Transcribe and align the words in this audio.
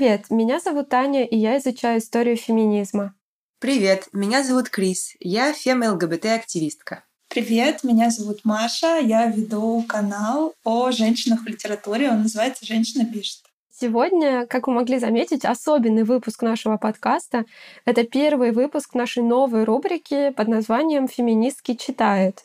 Привет, 0.00 0.30
меня 0.30 0.60
зовут 0.60 0.88
Таня, 0.88 1.26
и 1.26 1.36
я 1.36 1.58
изучаю 1.58 1.98
историю 1.98 2.34
феминизма. 2.38 3.14
Привет, 3.58 4.08
меня 4.14 4.42
зовут 4.42 4.70
Крис, 4.70 5.14
я 5.20 5.52
фем-ЛГБТ-активистка. 5.52 7.04
Привет, 7.28 7.84
меня 7.84 8.08
зовут 8.08 8.38
Маша, 8.42 8.98
я 8.98 9.26
веду 9.26 9.84
канал 9.86 10.54
о 10.64 10.90
женщинах 10.90 11.42
в 11.42 11.46
литературе, 11.46 12.08
он 12.08 12.22
называется 12.22 12.64
«Женщина 12.64 13.04
пишет». 13.04 13.42
Сегодня, 13.70 14.46
как 14.46 14.68
вы 14.68 14.72
могли 14.72 14.98
заметить, 14.98 15.44
особенный 15.44 16.04
выпуск 16.04 16.40
нашего 16.40 16.78
подкаста. 16.78 17.44
Это 17.84 18.04
первый 18.04 18.52
выпуск 18.52 18.94
нашей 18.94 19.22
новой 19.22 19.64
рубрики 19.64 20.30
под 20.30 20.48
названием 20.48 21.08
«Феминистки 21.08 21.74
читают». 21.74 22.38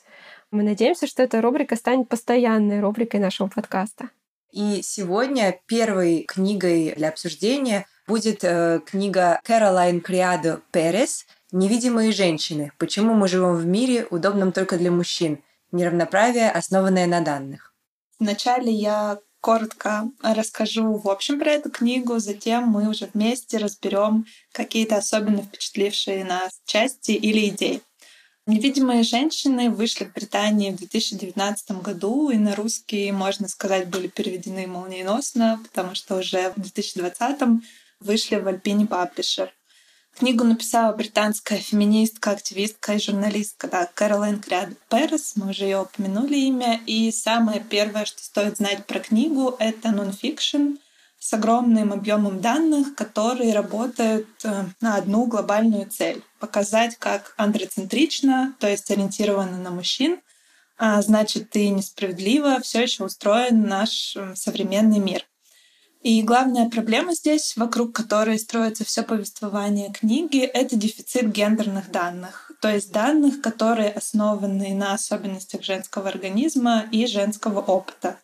Мы 0.51 0.63
надеемся, 0.63 1.07
что 1.07 1.23
эта 1.23 1.39
рубрика 1.41 1.77
станет 1.77 2.09
постоянной 2.09 2.81
рубрикой 2.81 3.21
нашего 3.21 3.47
подкаста. 3.47 4.09
И 4.55 4.81
сегодня 4.83 5.59
первой 5.65 6.23
книгой 6.23 6.93
для 6.95 7.09
обсуждения 7.09 7.85
будет 8.07 8.45
э, 8.45 8.79
книга 8.85 9.41
Кэролайн 9.43 9.99
Криадо 9.99 10.61
Перес 10.71 11.25
«Невидимые 11.51 12.13
женщины. 12.13 12.71
Почему 12.77 13.15
мы 13.15 13.27
живем 13.27 13.57
в 13.57 13.65
мире, 13.65 14.07
удобном 14.09 14.53
только 14.53 14.77
для 14.77 14.91
мужчин. 14.91 15.43
Неравноправие, 15.73 16.49
основанное 16.51 17.05
на 17.05 17.19
данных». 17.19 17.73
Вначале 18.17 18.71
я 18.71 19.19
коротко 19.41 20.09
расскажу 20.23 20.95
в 20.99 21.09
общем 21.09 21.37
про 21.37 21.51
эту 21.51 21.69
книгу, 21.69 22.19
затем 22.19 22.63
мы 22.63 22.87
уже 22.87 23.09
вместе 23.13 23.57
разберем 23.57 24.25
какие-то 24.53 24.95
особенно 24.95 25.41
впечатлившие 25.41 26.23
нас 26.23 26.61
части 26.63 27.11
или 27.11 27.49
идеи. 27.49 27.81
«Невидимые 28.47 29.01
женщины» 29.01 29.71
вышли 29.71 30.03
в 30.03 30.13
Британии 30.13 30.69
в 30.69 30.75
2019 30.75 31.81
году, 31.81 32.29
и 32.29 32.37
на 32.37 32.55
русский, 32.55 33.11
можно 33.11 33.47
сказать, 33.47 33.87
были 33.87 34.07
переведены 34.07 34.67
молниеносно, 34.67 35.59
потому 35.63 35.95
что 35.95 36.17
уже 36.17 36.51
в 36.55 36.61
2020 36.61 37.63
вышли 37.99 38.35
в 38.35 38.47
Альпине 38.47 38.85
Паблишер. 38.85 39.51
Книгу 40.15 40.43
написала 40.43 40.95
британская 40.95 41.57
феминистка, 41.57 42.31
активистка 42.31 42.93
и 42.93 42.99
журналистка 42.99 43.67
да, 43.67 43.89
Кэролайн 43.93 44.39
Кряд 44.39 44.69
Перес. 44.89 45.33
Мы 45.35 45.49
уже 45.49 45.65
ее 45.65 45.81
упомянули 45.81 46.37
имя. 46.37 46.79
И 46.85 47.11
самое 47.11 47.59
первое, 47.59 48.05
что 48.05 48.23
стоит 48.23 48.57
знать 48.57 48.85
про 48.85 48.99
книгу, 48.99 49.55
это 49.59 49.89
нонфикшн 49.91 50.75
с 51.25 51.33
огромным 51.33 51.91
объемом 51.91 52.39
данных, 52.39 52.93
которые 52.93 53.51
работают 53.51 54.27
э, 54.43 54.65
на 54.79 54.95
одну 54.95 55.25
глобальную 55.25 55.89
цель— 55.89 56.21
показать, 56.39 56.97
как 56.97 57.33
андроцентрично, 57.35 58.53
то 58.59 58.69
есть 58.69 58.91
ориентировано 58.91 59.57
на 59.57 59.71
мужчин, 59.71 60.19
а 60.77 61.01
значит 61.01 61.55
и 61.55 61.69
несправедливо 61.69 62.59
все 62.61 62.83
еще 62.83 63.05
устроен 63.05 63.63
наш 63.63 64.15
э, 64.15 64.35
современный 64.35 64.99
мир. 64.99 65.25
И 66.03 66.21
главная 66.21 66.69
проблема 66.69 67.15
здесь, 67.15 67.57
вокруг 67.57 67.95
которой 67.95 68.37
строится 68.37 68.85
все 68.85 69.01
повествование 69.01 69.91
книги, 69.91 70.41
это 70.41 70.75
дефицит 70.75 71.31
гендерных 71.31 71.89
данных, 71.89 72.51
то 72.61 72.71
есть 72.71 72.91
данных, 72.91 73.41
которые 73.41 73.89
основаны 73.89 74.75
на 74.75 74.93
особенностях 74.93 75.63
женского 75.63 76.07
организма 76.07 76.85
и 76.91 77.07
женского 77.07 77.61
опыта 77.61 78.19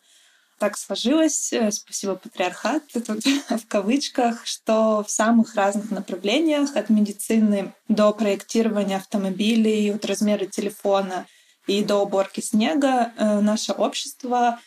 так 0.62 0.78
сложилось, 0.78 1.52
э, 1.52 1.72
спасибо 1.72 2.14
патриархат, 2.14 2.84
тут 2.92 3.24
в 3.24 3.66
кавычках, 3.66 4.46
что 4.46 5.02
в 5.02 5.10
самых 5.10 5.56
разных 5.56 5.90
направлениях, 5.90 6.76
от 6.76 6.88
медицины 6.88 7.74
до 7.88 8.12
проектирования 8.12 8.98
автомобилей, 8.98 9.92
от 9.92 10.04
размера 10.04 10.46
телефона 10.46 11.26
и 11.66 11.82
до 11.82 11.96
уборки 11.96 12.40
снега, 12.40 13.10
э, 13.16 13.40
наше 13.40 13.72
общество 13.72 14.60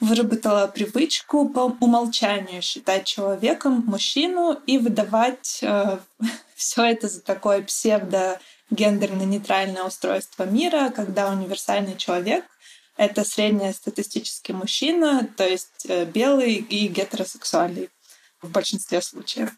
выработало 0.00 0.66
привычку 0.66 1.48
по 1.48 1.72
умолчанию 1.80 2.60
считать 2.60 3.04
человеком 3.04 3.84
мужчину 3.86 4.58
и 4.66 4.78
выдавать 4.78 5.60
э, 5.62 5.98
все 6.56 6.82
это 6.82 7.06
за 7.06 7.20
такое 7.20 7.62
псевдо 7.62 8.40
гендерно-нейтральное 8.70 9.84
устройство 9.84 10.42
мира, 10.42 10.90
когда 10.90 11.30
универсальный 11.30 11.96
человек— 11.96 12.44
это 12.98 13.24
среднестатистический 13.24 14.52
мужчина, 14.52 15.26
то 15.36 15.48
есть 15.48 15.86
э, 15.88 16.04
белый 16.04 16.54
и 16.56 16.88
гетеросексуальный 16.88 17.88
в 18.42 18.50
большинстве 18.50 19.00
случаев. 19.00 19.50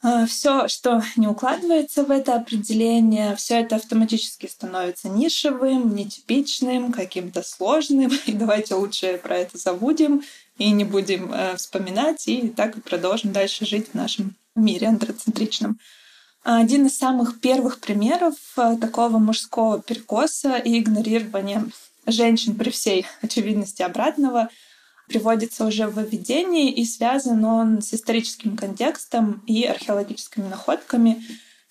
А, 0.00 0.26
все, 0.26 0.68
что 0.68 1.02
не 1.16 1.26
укладывается 1.26 2.04
в 2.04 2.12
это 2.12 2.36
определение, 2.36 3.34
все 3.34 3.60
это 3.60 3.76
автоматически 3.76 4.46
становится 4.46 5.08
нишевым, 5.08 5.92
нетипичным, 5.94 6.92
каким-то 6.92 7.42
сложным. 7.42 8.12
И 8.26 8.32
давайте 8.32 8.76
лучше 8.76 9.18
про 9.18 9.36
это 9.38 9.58
забудем 9.58 10.22
и 10.56 10.70
не 10.70 10.84
будем 10.84 11.32
э, 11.32 11.56
вспоминать, 11.56 12.26
и 12.26 12.48
так 12.48 12.76
и 12.76 12.80
продолжим 12.80 13.32
дальше 13.32 13.64
жить 13.64 13.90
в 13.90 13.94
нашем 13.94 14.34
мире 14.56 14.88
андроцентричном. 14.88 15.78
Один 16.42 16.86
из 16.86 16.98
самых 16.98 17.40
первых 17.40 17.78
примеров 17.78 18.34
э, 18.56 18.76
такого 18.80 19.18
мужского 19.18 19.80
перекоса 19.80 20.56
и 20.56 20.80
игнорирования 20.80 21.64
женщин 22.08 22.54
при 22.54 22.70
всей 22.70 23.06
очевидности 23.22 23.82
обратного 23.82 24.48
приводится 25.08 25.64
уже 25.64 25.86
в 25.86 25.98
введении, 25.98 26.70
и 26.70 26.84
связан 26.84 27.44
он 27.44 27.82
с 27.82 27.94
историческим 27.94 28.56
контекстом 28.56 29.42
и 29.46 29.64
археологическими 29.64 30.46
находками. 30.46 31.22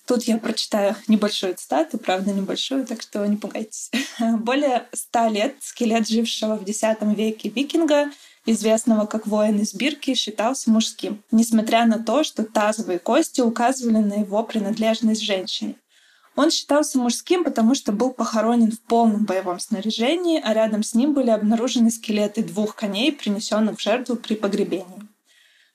Тут 0.06 0.24
я 0.24 0.38
прочитаю 0.38 0.96
небольшую 1.06 1.54
цитату, 1.54 1.98
правда 1.98 2.32
небольшую, 2.32 2.86
так 2.86 3.02
что 3.02 3.24
не 3.26 3.36
пугайтесь. 3.36 3.90
Более 4.40 4.86
ста 4.92 5.28
лет 5.28 5.56
скелет 5.60 6.08
жившего 6.08 6.56
в 6.56 6.66
X 6.66 6.82
веке 7.14 7.48
викинга, 7.50 8.10
известного 8.46 9.06
как 9.06 9.26
воин 9.26 9.60
из 9.60 9.74
Бирки, 9.74 10.14
считался 10.14 10.70
мужским, 10.70 11.22
несмотря 11.30 11.84
на 11.86 12.02
то, 12.02 12.24
что 12.24 12.42
тазовые 12.42 12.98
кости 12.98 13.40
указывали 13.40 13.98
на 13.98 14.14
его 14.14 14.42
принадлежность 14.42 15.22
женщине. 15.22 15.76
Он 16.38 16.52
считался 16.52 16.98
мужским, 16.98 17.42
потому 17.42 17.74
что 17.74 17.90
был 17.90 18.12
похоронен 18.12 18.70
в 18.70 18.78
полном 18.78 19.24
боевом 19.24 19.58
снаряжении, 19.58 20.40
а 20.40 20.54
рядом 20.54 20.84
с 20.84 20.94
ним 20.94 21.12
были 21.12 21.30
обнаружены 21.30 21.90
скелеты 21.90 22.44
двух 22.44 22.76
коней, 22.76 23.10
принесенных 23.10 23.76
в 23.76 23.82
жертву 23.82 24.14
при 24.14 24.34
погребении. 24.36 25.08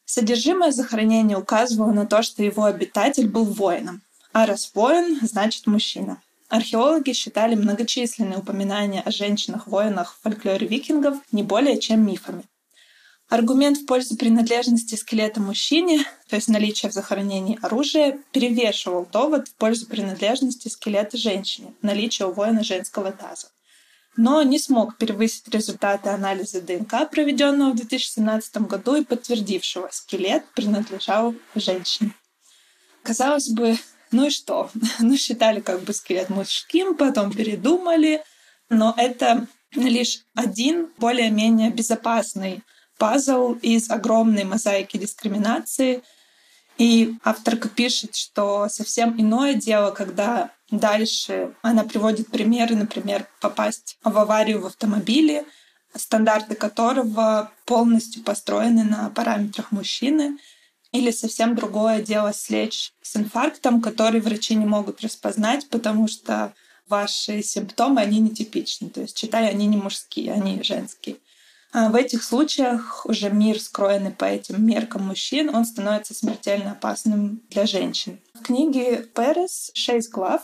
Содержимое 0.05 0.71
захоронения 0.71 1.37
указывало 1.37 1.91
на 1.91 2.05
то, 2.05 2.23
что 2.23 2.43
его 2.43 2.63
обитатель 2.63 3.27
был 3.27 3.43
воином. 3.43 4.03
А 4.31 4.45
раз 4.45 4.71
воин, 4.73 5.19
значит 5.21 5.67
мужчина. 5.67 6.21
Археологи 6.47 7.11
считали 7.11 7.55
многочисленные 7.55 8.39
упоминания 8.39 9.01
о 9.01 9.11
женщинах-воинах 9.11 10.13
в 10.13 10.23
фольклоре 10.23 10.65
викингов 10.65 11.17
не 11.33 11.43
более 11.43 11.77
чем 11.77 12.07
мифами. 12.07 12.45
Аргумент 13.33 13.79
в 13.79 13.87
пользу 13.87 14.15
принадлежности 14.15 14.93
скелета 14.93 15.41
мужчине, 15.41 16.05
то 16.29 16.35
есть 16.35 16.49
наличие 16.49 16.91
в 16.91 16.93
захоронении 16.93 17.57
оружия, 17.63 18.19
перевешивал 18.31 19.07
довод 19.11 19.47
в 19.47 19.55
пользу 19.55 19.87
принадлежности 19.87 20.67
скелета 20.67 21.17
женщине, 21.17 21.73
наличие 21.81 22.27
у 22.27 22.31
воина 22.31 22.63
женского 22.63 23.11
таза. 23.11 23.47
Но 24.15 24.43
не 24.43 24.59
смог 24.59 24.97
перевысить 24.97 25.49
результаты 25.49 26.09
анализа 26.09 26.61
ДНК, 26.61 27.09
проведенного 27.09 27.71
в 27.71 27.75
2017 27.77 28.57
году 28.67 28.97
и 28.97 29.03
подтвердившего, 29.03 29.89
скелет 29.91 30.45
принадлежал 30.53 31.33
женщине. 31.55 32.11
Казалось 33.01 33.49
бы, 33.49 33.79
ну 34.11 34.27
и 34.27 34.29
что? 34.29 34.69
Ну, 34.99 35.17
считали 35.17 35.59
как 35.59 35.81
бы 35.81 35.93
скелет 35.93 36.29
мужским, 36.29 36.95
потом 36.95 37.31
передумали, 37.31 38.23
но 38.69 38.93
это 38.95 39.47
лишь 39.71 40.19
один 40.35 40.91
более-менее 40.99 41.71
безопасный 41.71 42.61
пазл 42.97 43.53
из 43.61 43.89
огромной 43.89 44.43
мозаики 44.43 44.97
дискриминации. 44.97 46.03
И 46.77 47.15
авторка 47.23 47.69
пишет, 47.69 48.15
что 48.15 48.67
совсем 48.69 49.19
иное 49.19 49.53
дело, 49.53 49.91
когда 49.91 50.51
дальше 50.71 51.53
она 51.61 51.83
приводит 51.83 52.29
примеры, 52.29 52.75
например, 52.75 53.27
попасть 53.41 53.97
в 54.03 54.17
аварию 54.17 54.61
в 54.61 54.65
автомобиле, 54.65 55.45
стандарты 55.95 56.55
которого 56.55 57.51
полностью 57.65 58.23
построены 58.23 58.83
на 58.83 59.09
параметрах 59.11 59.71
мужчины, 59.71 60.37
или 60.91 61.09
совсем 61.11 61.55
другое 61.55 62.01
дело 62.01 62.33
слечь 62.33 62.93
с 63.01 63.15
инфарктом, 63.15 63.81
который 63.81 64.21
врачи 64.21 64.55
не 64.55 64.65
могут 64.65 65.01
распознать, 65.01 65.67
потому 65.69 66.07
что 66.07 66.53
ваши 66.87 67.41
симптомы, 67.41 68.01
они 68.01 68.19
нетипичны. 68.19 68.89
То 68.89 69.01
есть, 69.01 69.17
читая, 69.17 69.49
они 69.49 69.65
не 69.65 69.77
мужские, 69.77 70.33
они 70.33 70.61
женские. 70.61 71.17
А 71.73 71.89
в 71.89 71.95
этих 71.95 72.23
случаях 72.23 73.03
уже 73.07 73.31
мир, 73.31 73.59
скроенный 73.59 74.11
по 74.11 74.25
этим 74.25 74.63
меркам 74.63 75.07
мужчин, 75.07 75.53
он 75.53 75.65
становится 75.65 76.13
смертельно 76.13 76.73
опасным 76.73 77.41
для 77.49 77.65
женщин. 77.65 78.21
В 78.35 78.43
книге 78.43 79.07
Перес 79.15 79.71
шесть 79.73 80.11
глав, 80.11 80.43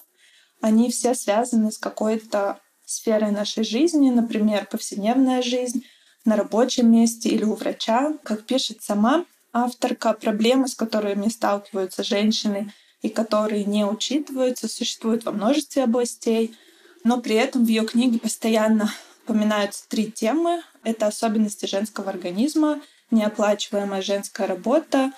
они 0.60 0.90
все 0.90 1.14
связаны 1.14 1.72
с 1.72 1.78
какой-то 1.78 2.60
сферой 2.84 3.30
нашей 3.30 3.64
жизни, 3.64 4.10
например, 4.10 4.66
повседневная 4.66 5.44
жизнь 5.44 5.86
на 6.26 6.36
рабочем 6.36 6.92
месте 6.92 7.30
или 7.30 7.44
у 7.44 7.54
врача. 7.54 8.14
Как 8.24 8.48
пишет 8.48 8.82
сама 8.82 9.26
авторка, 9.54 10.14
проблемы, 10.14 10.68
с 10.68 10.74
которыми 10.74 11.30
сталкиваются 11.30 12.04
женщины 12.04 12.74
и 13.04 13.10
которые 13.10 13.66
не 13.66 13.86
учитываются, 13.86 14.68
существуют 14.68 15.26
во 15.26 15.32
множестве 15.32 15.84
областей, 15.84 16.56
но 17.04 17.22
при 17.22 17.36
этом 17.36 17.66
в 17.66 17.68
ее 17.68 17.86
книге 17.86 18.18
постоянно 18.18 18.92
упоминаются 19.30 19.88
три 19.88 20.12
темы. 20.12 20.64
Это 20.84 21.06
особенности 21.06 21.66
женского 21.68 22.10
организма, 22.10 22.82
неоплачиваемая 23.12 24.02
женская 24.02 24.48
работа, 24.48 25.12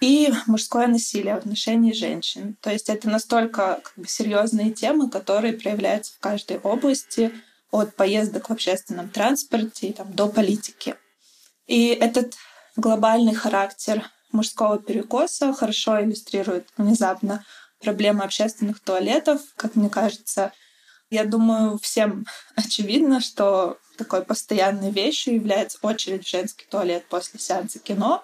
и 0.00 0.32
мужское 0.46 0.86
насилие 0.86 1.34
в 1.34 1.38
отношении 1.38 1.92
женщин. 1.92 2.56
То 2.60 2.70
есть 2.70 2.88
это 2.88 3.08
настолько 3.08 3.80
как 3.82 3.92
бы, 3.96 4.06
серьезные 4.06 4.70
темы, 4.70 5.10
которые 5.10 5.54
проявляются 5.54 6.14
в 6.14 6.20
каждой 6.20 6.58
области, 6.58 7.32
от 7.70 7.94
поездок 7.96 8.48
в 8.48 8.52
общественном 8.52 9.10
транспорте 9.10 9.92
там, 9.92 10.12
до 10.14 10.28
политики. 10.28 10.94
И 11.66 11.88
этот 11.88 12.34
глобальный 12.76 13.34
характер 13.34 14.04
мужского 14.32 14.78
перекоса 14.78 15.52
хорошо 15.52 16.00
иллюстрирует 16.00 16.68
внезапно 16.78 17.44
проблемы 17.80 18.24
общественных 18.24 18.80
туалетов. 18.80 19.42
Как 19.56 19.74
мне 19.74 19.90
кажется, 19.90 20.52
я 21.10 21.24
думаю, 21.24 21.78
всем 21.78 22.26
очевидно, 22.56 23.20
что 23.20 23.78
такой 23.96 24.22
постоянной 24.24 24.90
вещью 24.90 25.34
является 25.34 25.78
очередь 25.82 26.24
в 26.24 26.30
женский 26.30 26.66
туалет 26.70 27.04
после 27.08 27.40
сеанса 27.40 27.78
кино. 27.78 28.22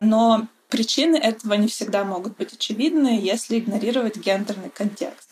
Но 0.00 0.48
причины 0.68 1.16
этого 1.16 1.54
не 1.54 1.68
всегда 1.68 2.04
могут 2.04 2.36
быть 2.36 2.54
очевидны, 2.54 3.20
если 3.20 3.58
игнорировать 3.58 4.16
гендерный 4.16 4.70
контекст. 4.70 5.28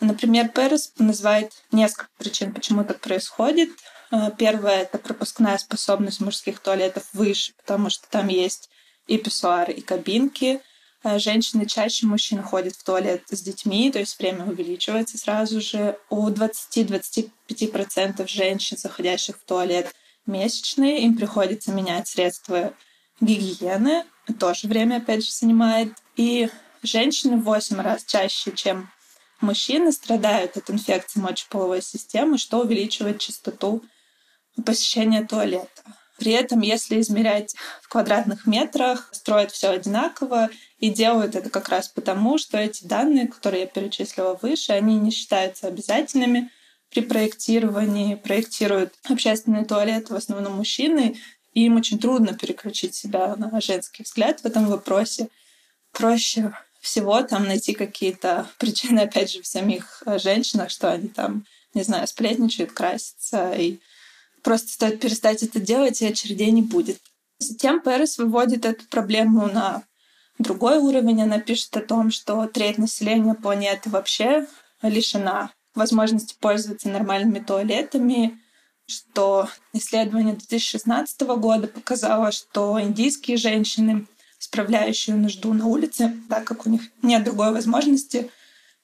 Например, 0.00 0.48
Перес 0.48 0.92
называет 0.98 1.52
несколько 1.72 2.08
причин, 2.18 2.54
почему 2.54 2.84
так 2.84 3.00
происходит. 3.00 3.70
Э, 4.10 4.30
первое— 4.36 4.82
это 4.82 4.98
пропускная 4.98 5.58
способность 5.58 6.20
мужских 6.20 6.58
туалетов 6.58 7.04
выше, 7.12 7.52
потому 7.58 7.90
что 7.90 8.08
там 8.08 8.28
есть 8.28 8.70
и 9.06 9.18
писсуары, 9.18 9.74
и 9.74 9.82
кабинки. 9.82 10.60
Э, 11.02 11.18
женщины 11.18 11.64
чаще 11.66 12.06
мужчин 12.06 12.42
ходят 12.42 12.76
в 12.76 12.82
туалет 12.84 13.22
с 13.30 13.40
детьми, 13.40 13.90
то 13.90 13.98
есть 13.98 14.18
время 14.18 14.44
увеличивается 14.44 15.16
сразу 15.16 15.60
же. 15.60 15.98
У 16.10 16.28
20-25% 16.28 18.26
женщин, 18.28 18.76
заходящих 18.76 19.36
в 19.38 19.44
туалет 19.44 19.94
месячные, 20.26 21.02
им 21.02 21.16
приходится 21.16 21.72
менять 21.72 22.08
средства 22.08 22.74
гигиены. 23.20 24.04
Тоже 24.38 24.68
время, 24.68 24.96
опять 24.96 25.24
же, 25.24 25.32
занимает. 25.32 25.92
И 26.16 26.50
женщины 26.82 27.36
в 27.36 27.44
8 27.44 27.80
раз 27.80 28.04
чаще, 28.04 28.52
чем 28.52 28.90
мужчины, 29.40 29.92
страдают 29.92 30.56
от 30.56 30.70
инфекции 30.70 31.20
мочеполовой 31.20 31.82
системы, 31.82 32.36
что 32.36 32.60
увеличивает 32.60 33.20
частоту 33.20 33.82
посещения 34.64 35.24
туалета. 35.24 35.82
При 36.20 36.32
этом, 36.32 36.60
если 36.60 37.00
измерять 37.00 37.54
в 37.80 37.88
квадратных 37.88 38.46
метрах, 38.46 39.08
строят 39.10 39.52
все 39.52 39.70
одинаково 39.70 40.50
и 40.78 40.90
делают 40.90 41.34
это 41.34 41.48
как 41.48 41.70
раз 41.70 41.88
потому, 41.88 42.36
что 42.36 42.58
эти 42.58 42.84
данные, 42.84 43.26
которые 43.26 43.62
я 43.62 43.66
перечислила 43.66 44.38
выше, 44.40 44.72
они 44.72 44.96
не 44.96 45.10
считаются 45.12 45.66
обязательными 45.66 46.50
при 46.90 47.00
проектировании. 47.00 48.16
Проектируют 48.16 48.92
общественные 49.04 49.64
туалеты 49.64 50.12
в 50.12 50.16
основном 50.16 50.56
мужчины, 50.56 51.16
и 51.54 51.64
им 51.64 51.78
очень 51.78 51.98
трудно 51.98 52.34
переключить 52.34 52.94
себя 52.94 53.34
на 53.36 53.58
женский 53.62 54.02
взгляд 54.02 54.40
в 54.40 54.44
этом 54.44 54.66
вопросе. 54.66 55.28
Проще 55.90 56.52
всего 56.82 57.22
там 57.22 57.46
найти 57.46 57.72
какие-то 57.72 58.46
причины, 58.58 59.00
опять 59.00 59.32
же, 59.32 59.40
в 59.40 59.46
самих 59.46 60.02
женщинах, 60.22 60.68
что 60.68 60.92
они 60.92 61.08
там, 61.08 61.46
не 61.72 61.82
знаю, 61.82 62.06
сплетничают, 62.06 62.72
красятся 62.72 63.52
и 63.52 63.78
Просто 64.42 64.72
стоит 64.72 65.00
перестать 65.00 65.42
это 65.42 65.60
делать, 65.60 66.00
и 66.02 66.06
очередей 66.06 66.50
не 66.50 66.62
будет. 66.62 66.98
Затем 67.38 67.80
Перес 67.80 68.18
выводит 68.18 68.64
эту 68.64 68.86
проблему 68.86 69.46
на 69.46 69.82
другой 70.38 70.78
уровень. 70.78 71.22
Она 71.22 71.38
пишет 71.38 71.76
о 71.76 71.80
том, 71.80 72.10
что 72.10 72.46
треть 72.46 72.78
населения 72.78 73.34
планеты 73.34 73.90
вообще 73.90 74.46
лишена 74.82 75.50
возможности 75.74 76.36
пользоваться 76.40 76.88
нормальными 76.88 77.38
туалетами, 77.38 78.38
что 78.86 79.48
исследование 79.72 80.34
2016 80.34 81.20
года 81.20 81.68
показало, 81.68 82.32
что 82.32 82.80
индийские 82.80 83.36
женщины, 83.36 84.06
справляющие 84.38 85.16
нужду 85.16 85.52
на 85.54 85.66
улице, 85.66 86.16
так 86.28 86.44
как 86.44 86.66
у 86.66 86.70
них 86.70 86.82
нет 87.02 87.24
другой 87.24 87.52
возможности, 87.52 88.30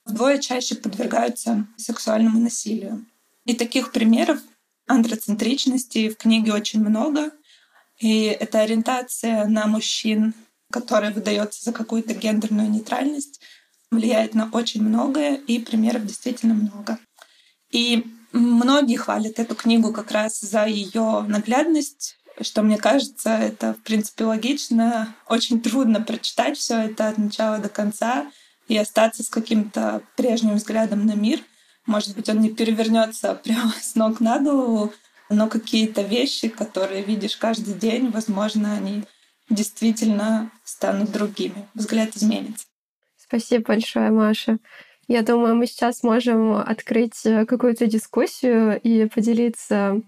вдвое 0.05 0.39
чаще 0.39 0.77
подвергаются 0.77 1.67
сексуальному 1.77 2.39
насилию. 2.39 3.05
И 3.45 3.55
таких 3.55 3.93
примеров 3.93 4.41
андроцентричности 4.87 6.09
в 6.09 6.17
книге 6.17 6.53
очень 6.53 6.81
много. 6.81 7.31
И 7.99 8.25
эта 8.25 8.61
ориентация 8.61 9.47
на 9.47 9.67
мужчин, 9.67 10.35
которая 10.71 11.13
выдается 11.13 11.65
за 11.65 11.73
какую-то 11.73 12.15
гендерную 12.15 12.71
нейтральность, 12.71 13.41
влияет 13.91 14.35
на 14.35 14.49
очень 14.51 14.83
многое, 14.83 15.37
и 15.37 15.59
примеров 15.59 16.05
действительно 16.05 16.55
много. 16.55 16.99
И 17.71 18.05
многие 18.33 18.97
хвалят 18.97 19.39
эту 19.39 19.55
книгу 19.55 19.93
как 19.93 20.11
раз 20.11 20.41
за 20.41 20.67
ее 20.67 21.25
наглядность, 21.27 22.19
что 22.41 22.63
мне 22.63 22.77
кажется, 22.77 23.31
это 23.31 23.75
в 23.75 23.83
принципе 23.83 24.25
логично. 24.25 25.15
Очень 25.27 25.61
трудно 25.63 26.03
прочитать 26.03 26.59
все 26.59 26.77
это 26.83 27.09
от 27.09 27.19
начала 27.19 27.59
до 27.59 27.71
конца 27.71 28.31
и 28.69 28.77
остаться 28.77 29.23
с 29.23 29.31
каким-то 29.31 30.03
прежним 30.17 30.57
взглядом 30.57 31.07
на 31.07 31.13
мир— 31.13 31.41
может 31.87 32.15
быть, 32.17 32.29
он 32.29 32.41
не 32.41 32.51
перевернется 32.51 33.35
прямо 33.35 33.73
с 33.81 33.95
ног 33.95 34.21
на 34.21 34.39
голову, 34.39 34.93
но 35.29 35.49
какие-то 35.49 36.03
вещи, 36.03 36.49
которые 36.49 37.03
видишь 37.03 37.37
каждый 37.37 37.75
день, 37.75 38.11
возможно, 38.11 38.75
они 38.75 39.05
действительно 39.49 40.51
станут 40.65 41.13
другими. 41.13 41.69
Взгляд 41.75 42.17
изменится. 42.17 42.67
Спасибо 43.17 43.65
большое, 43.69 44.11
Маша. 44.11 44.59
Я 45.09 45.23
думаю, 45.23 45.55
мы 45.55 45.67
сейчас 45.67 46.03
можем 46.03 46.57
открыть 46.57 47.25
э, 47.25 47.47
какую-то 47.47 47.87
дискуссию 47.87 48.81
и 48.81 49.07
поделиться 49.07 50.01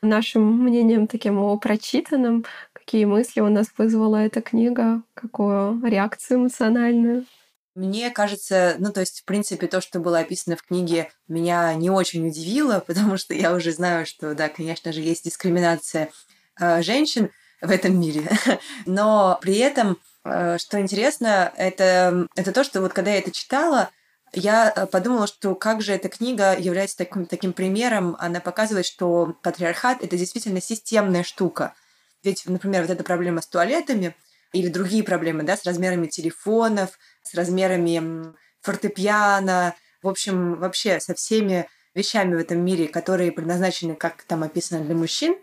нашим 0.00 0.62
мнением 0.62 1.06
таким 1.06 1.38
о 1.38 1.58
прочитанном, 1.58 2.46
какие 2.72 3.04
мысли 3.04 3.40
у 3.40 3.50
нас 3.50 3.66
вызвала 3.76 4.16
эта 4.16 4.40
книга, 4.40 5.02
какую 5.12 5.82
реакцию 5.84 6.38
эмоциональную. 6.38 7.26
Мне 7.76 8.10
кажется, 8.10 8.76
ну 8.78 8.90
то 8.90 9.00
есть, 9.00 9.20
в 9.20 9.24
принципе, 9.26 9.66
то, 9.66 9.82
что 9.82 10.00
было 10.00 10.20
описано 10.20 10.56
в 10.56 10.62
книге, 10.62 11.10
меня 11.28 11.74
не 11.74 11.90
очень 11.90 12.26
удивило, 12.26 12.80
потому 12.86 13.18
что 13.18 13.34
я 13.34 13.52
уже 13.52 13.70
знаю, 13.70 14.06
что, 14.06 14.34
да, 14.34 14.48
конечно 14.48 14.94
же, 14.94 15.02
есть 15.02 15.24
дискриминация 15.24 16.10
э, 16.58 16.82
женщин 16.82 17.30
в 17.60 17.70
этом 17.70 18.00
мире. 18.00 18.30
Но 18.86 19.38
при 19.42 19.58
этом, 19.58 19.98
э, 20.24 20.56
что 20.56 20.80
интересно, 20.80 21.52
это, 21.54 22.26
это 22.34 22.52
то, 22.52 22.64
что 22.64 22.80
вот 22.80 22.94
когда 22.94 23.10
я 23.10 23.18
это 23.18 23.30
читала, 23.30 23.90
я 24.32 24.72
э, 24.74 24.86
подумала, 24.86 25.26
что 25.26 25.54
как 25.54 25.82
же 25.82 25.92
эта 25.92 26.08
книга 26.08 26.58
является 26.58 26.96
таким, 26.96 27.26
таким 27.26 27.52
примером, 27.52 28.16
она 28.18 28.40
показывает, 28.40 28.86
что 28.86 29.36
патриархат— 29.42 29.98
это 30.02 30.16
действительно 30.16 30.62
системная 30.62 31.24
штука. 31.24 31.74
Ведь, 32.22 32.46
например, 32.46 32.80
вот 32.80 32.90
эта 32.90 33.04
проблема 33.04 33.42
с 33.42 33.46
туалетами 33.46 34.16
или 34.52 34.68
другие 34.68 35.02
проблемы, 35.02 35.42
да, 35.42 35.56
с 35.56 35.64
размерами 35.64 36.06
телефонов, 36.06 36.98
с 37.22 37.34
размерами 37.34 38.34
фортепиано, 38.62 39.74
в 40.02 40.08
общем, 40.08 40.56
вообще 40.56 41.00
со 41.00 41.14
всеми 41.14 41.68
вещами 41.94 42.34
в 42.34 42.38
этом 42.38 42.64
мире, 42.64 42.88
которые 42.88 43.32
предназначены, 43.32 43.94
как 43.94 44.22
там 44.22 44.42
описано, 44.42 44.84
для 44.84 44.94
мужчин. 44.94 45.36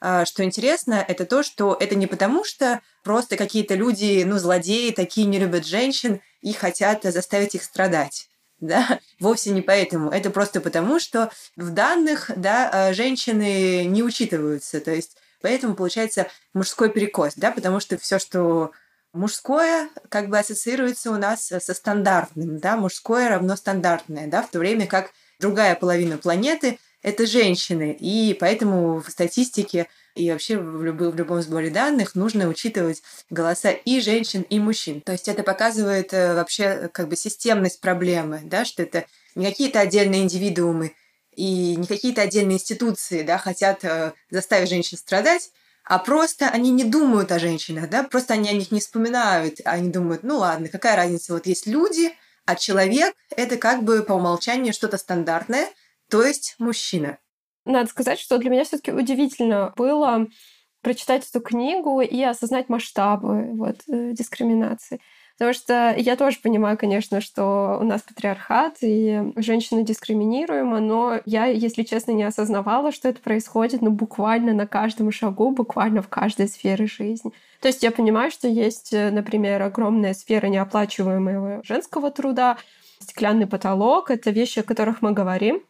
А, 0.00 0.24
что 0.24 0.44
интересно, 0.44 1.04
это 1.06 1.26
то, 1.26 1.42
что 1.42 1.76
это 1.78 1.96
не 1.96 2.06
потому, 2.06 2.44
что 2.44 2.80
просто 3.02 3.36
какие-то 3.36 3.74
люди, 3.74 4.22
ну, 4.24 4.38
злодеи, 4.38 4.92
такие 4.92 5.26
не 5.26 5.38
любят 5.38 5.66
женщин 5.66 6.20
и 6.40 6.52
хотят 6.52 7.02
заставить 7.02 7.54
их 7.54 7.62
страдать. 7.62 8.28
Да, 8.60 8.98
вовсе 9.20 9.50
не 9.50 9.62
поэтому. 9.62 10.10
Это 10.10 10.30
просто 10.30 10.60
потому, 10.60 10.98
что 10.98 11.30
в 11.54 11.70
данных, 11.70 12.32
да, 12.34 12.68
а, 12.72 12.92
женщины 12.92 13.84
не 13.84 14.02
учитываются. 14.02 14.80
То 14.80 14.92
есть, 14.92 15.16
поэтому 15.40 15.74
получается 15.74 16.28
мужской 16.54 16.90
перекос, 16.90 17.34
да, 17.36 17.50
потому 17.50 17.80
что 17.80 17.96
все, 17.98 18.18
что 18.18 18.72
мужское 19.12 19.88
как 20.08 20.28
бы 20.28 20.38
ассоциируется 20.38 21.10
у 21.10 21.16
нас 21.16 21.46
со 21.46 21.74
стандартным, 21.74 22.58
да, 22.58 22.76
мужское 22.76 23.28
равно 23.28 23.56
стандартное, 23.56 24.26
да, 24.26 24.42
в 24.42 24.50
то 24.50 24.58
время 24.58 24.86
как 24.86 25.10
другая 25.38 25.74
половина 25.74 26.18
планеты– 26.18 26.78
это 27.02 27.26
женщины, 27.26 27.96
и 27.98 28.36
поэтому 28.38 29.00
в 29.00 29.08
статистике 29.08 29.86
и 30.14 30.30
вообще 30.32 30.58
в, 30.58 30.82
люб- 30.82 31.12
в 31.12 31.14
любом 31.14 31.40
сборе 31.42 31.70
данных 31.70 32.16
нужно 32.16 32.48
учитывать 32.48 33.02
голоса 33.30 33.70
и 33.70 34.00
женщин, 34.00 34.42
и 34.42 34.58
мужчин. 34.58 35.00
То 35.00 35.12
есть 35.12 35.28
это 35.28 35.44
показывает 35.44 36.12
э, 36.12 36.34
вообще 36.34 36.90
как 36.92 37.08
бы 37.08 37.14
системность 37.14 37.80
проблемы, 37.80 38.40
да, 38.44 38.64
что 38.64 38.82
это 38.82 39.04
не 39.36 39.46
какие-то 39.46 39.78
отдельные 39.78 40.22
индивидуумы 40.22 40.94
и 41.38 41.76
не 41.76 41.86
какие-то 41.86 42.22
отдельные 42.22 42.56
институции 42.56 43.22
да, 43.22 43.38
хотят 43.38 43.84
э, 43.84 44.12
заставить 44.28 44.68
женщин 44.68 44.98
страдать, 44.98 45.52
а 45.84 46.00
просто 46.00 46.48
они 46.48 46.72
не 46.72 46.82
думают 46.82 47.30
о 47.30 47.38
женщинах, 47.38 47.88
да, 47.88 48.02
просто 48.02 48.34
они 48.34 48.48
о 48.48 48.54
них 48.54 48.72
не 48.72 48.80
вспоминают, 48.80 49.60
они 49.64 49.90
думают, 49.90 50.24
ну 50.24 50.38
ладно, 50.38 50.68
какая 50.68 50.96
разница, 50.96 51.34
вот 51.34 51.46
есть 51.46 51.68
люди, 51.68 52.10
а 52.44 52.56
человек— 52.56 53.14
это 53.36 53.56
как 53.56 53.84
бы 53.84 54.02
по 54.02 54.14
умолчанию 54.14 54.72
что-то 54.72 54.98
стандартное, 54.98 55.68
то 56.10 56.24
есть 56.24 56.56
мужчина. 56.58 57.18
Надо 57.64 57.88
сказать, 57.88 58.18
что 58.18 58.38
для 58.38 58.50
меня 58.50 58.64
все 58.64 58.78
таки 58.78 58.90
удивительно 58.90 59.72
было 59.76 60.26
прочитать 60.82 61.28
эту 61.28 61.40
книгу 61.40 62.00
и 62.00 62.20
осознать 62.20 62.68
масштабы 62.68 63.52
вот, 63.52 63.76
э, 63.86 64.10
дискриминации. 64.12 65.00
Потому 65.38 65.54
что 65.54 65.94
я 65.96 66.16
тоже 66.16 66.38
понимаю, 66.42 66.76
конечно, 66.76 67.20
что 67.20 67.78
у 67.80 67.84
нас 67.84 68.02
патриархат 68.02 68.78
и 68.80 69.22
женщина 69.36 69.84
дискриминируема, 69.84 70.80
но 70.80 71.20
я, 71.26 71.46
если 71.46 71.84
честно, 71.84 72.10
не 72.10 72.24
осознавала, 72.24 72.90
что 72.90 73.08
это 73.08 73.20
происходит, 73.20 73.80
ну, 73.80 73.90
буквально 73.90 74.52
на 74.52 74.66
каждом 74.66 75.12
шагу, 75.12 75.52
буквально 75.52 76.02
в 76.02 76.08
каждой 76.08 76.48
сфере 76.48 76.88
жизни. 76.88 77.30
То 77.60 77.68
есть 77.68 77.84
я 77.84 77.92
понимаю, 77.92 78.32
что 78.32 78.48
есть, 78.48 78.92
например, 78.92 79.62
огромная 79.62 80.12
сфера 80.12 80.48
неоплачиваемого 80.48 81.62
женского 81.62 82.10
труда, 82.10 82.56
стеклянный 82.98 83.46
потолок— 83.46 84.10
это 84.12 84.30
вещи, 84.30 84.58
о 84.58 84.64
которых 84.64 85.02
мы 85.02 85.12
говорим, 85.12 85.62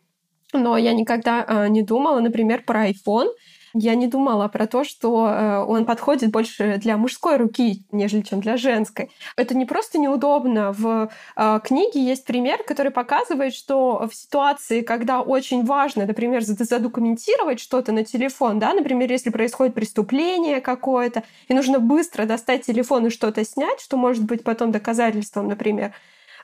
но 0.54 0.78
я 0.78 0.94
никогда 0.94 1.44
э, 1.46 1.68
не 1.68 1.82
думала, 1.82 2.20
например, 2.20 2.62
про 2.64 2.88
iPhone— 2.88 3.28
я 3.74 3.94
не 3.94 4.06
думала 4.06 4.48
про 4.48 4.66
то, 4.66 4.84
что 4.84 5.28
э, 5.28 5.58
он 5.64 5.84
подходит 5.84 6.30
больше 6.30 6.78
для 6.78 6.96
мужской 6.96 7.36
руки, 7.36 7.84
нежели 7.92 8.22
чем 8.22 8.40
для 8.40 8.56
женской. 8.56 9.10
Это 9.36 9.56
не 9.56 9.66
просто 9.66 9.98
неудобно. 9.98 10.72
В 10.72 11.10
э, 11.36 11.60
книге 11.64 12.02
есть 12.02 12.24
пример, 12.24 12.62
который 12.64 12.92
показывает, 12.92 13.54
что 13.54 14.08
в 14.10 14.14
ситуации, 14.14 14.80
когда 14.80 15.20
очень 15.20 15.64
важно, 15.64 16.06
например, 16.06 16.42
задокументировать 16.42 17.60
что-то 17.60 17.92
на 17.92 18.04
телефон, 18.04 18.58
да, 18.58 18.72
например, 18.72 19.10
если 19.10 19.30
происходит 19.30 19.74
преступление 19.74 20.60
какое-то, 20.60 21.22
и 21.48 21.54
нужно 21.54 21.78
быстро 21.78 22.24
достать 22.24 22.64
телефон 22.66 23.06
и 23.06 23.10
что-то 23.10 23.44
снять, 23.44 23.80
что 23.80 23.96
может 23.96 24.24
быть 24.24 24.44
потом 24.44 24.72
доказательством, 24.72 25.48
например, 25.48 25.94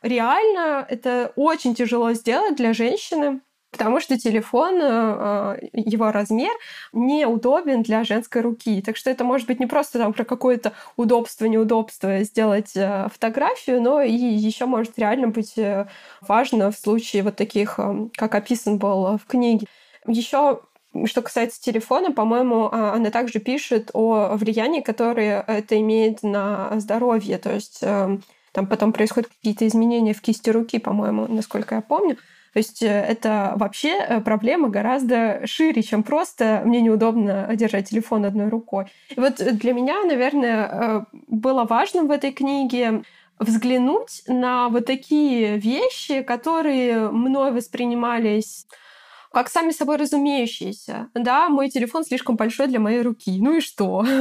реально 0.02 0.87
это 0.88 1.33
очень 1.37 1.75
тяжело 1.75 2.12
сделать 2.12 2.57
для 2.57 2.73
женщины, 2.73 3.40
потому 3.75 3.99
что 3.99 4.16
телефон, 4.16 4.78
э, 4.81 5.59
э, 5.62 5.66
его 5.73 6.12
размер 6.12 6.52
неудобен 6.93 7.83
для 7.83 8.04
женской 8.04 8.40
руки. 8.40 8.81
Так 8.83 8.97
что 8.97 9.11
это 9.11 9.25
может 9.25 9.49
быть 9.49 9.59
не 9.59 9.66
просто 9.66 9.99
там 9.99 10.12
про 10.12 10.25
какое-то 10.25 10.75
удобство, 10.97 11.47
неудобство 11.47 12.23
сделать 12.23 12.71
э, 12.76 13.09
фотографию, 13.12 13.83
но 13.83 14.00
и 14.00 14.12
еще 14.12 14.66
может 14.66 14.97
реально 14.97 15.26
быть 15.26 15.57
важно 16.21 16.71
в 16.71 16.76
случае 16.78 17.25
вот 17.25 17.35
таких, 17.35 17.81
как 18.16 18.35
описан 18.37 18.78
был 18.78 19.19
в 19.19 19.26
книге. 19.26 19.66
Еще 20.07 20.61
что 21.07 21.23
касается 21.23 21.61
телефона, 21.61 22.12
по-моему, 22.12 22.69
а, 22.71 22.93
она 22.95 23.11
также 23.11 23.40
пишет 23.40 23.90
о 23.95 24.37
влиянии, 24.37 24.81
которое 24.81 25.40
это 25.40 25.81
имеет 25.81 26.23
на 26.23 26.78
здоровье. 26.78 27.38
То 27.38 27.52
есть 27.52 27.81
там 27.81 28.66
потом 28.69 28.93
происходят 28.93 29.28
какие-то 29.31 29.66
изменения 29.66 30.14
в 30.14 30.21
кисти 30.21 30.50
руки, 30.50 30.78
по-моему, 30.78 31.26
насколько 31.26 31.75
я 31.75 31.81
помню. 31.81 32.16
То 32.54 32.58
есть 32.58 32.82
э, 32.82 32.87
это 32.87 33.52
вообще 33.56 33.99
э, 33.99 34.20
проблема 34.20 34.68
гораздо 34.68 35.44
шире, 35.44 35.82
чем 35.82 36.04
просто 36.04 36.62
мне 36.64 36.80
неудобно 36.80 37.50
держать 37.54 37.90
телефон 37.90 38.25
одной 38.25 38.49
рукой. 38.49 38.87
И 39.11 39.18
вот 39.18 39.34
для 39.37 39.73
меня, 39.73 40.04
наверное, 40.04 40.68
э, 40.70 41.04
было 41.26 41.64
важным 41.64 42.06
в 42.06 42.12
этой 42.12 42.30
книге 42.30 43.02
взглянуть 43.40 44.23
на 44.28 44.68
вот 44.68 44.87
такие 44.87 45.58
вещи, 45.58 46.23
которые 46.23 47.11
мной 47.11 47.50
воспринимались 47.50 48.66
как 49.35 49.50
сами 49.50 49.73
собой 49.73 49.97
разумеющиеся. 49.97 51.09
Да, 51.14 51.49
мой 51.49 51.69
телефон 51.69 52.05
слишком 52.05 52.37
большой 52.37 52.69
для 52.69 52.81
моей 52.81 53.03
руки. 53.03 53.38
Ну 53.41 53.57
и 53.57 53.61
что? 53.61 54.05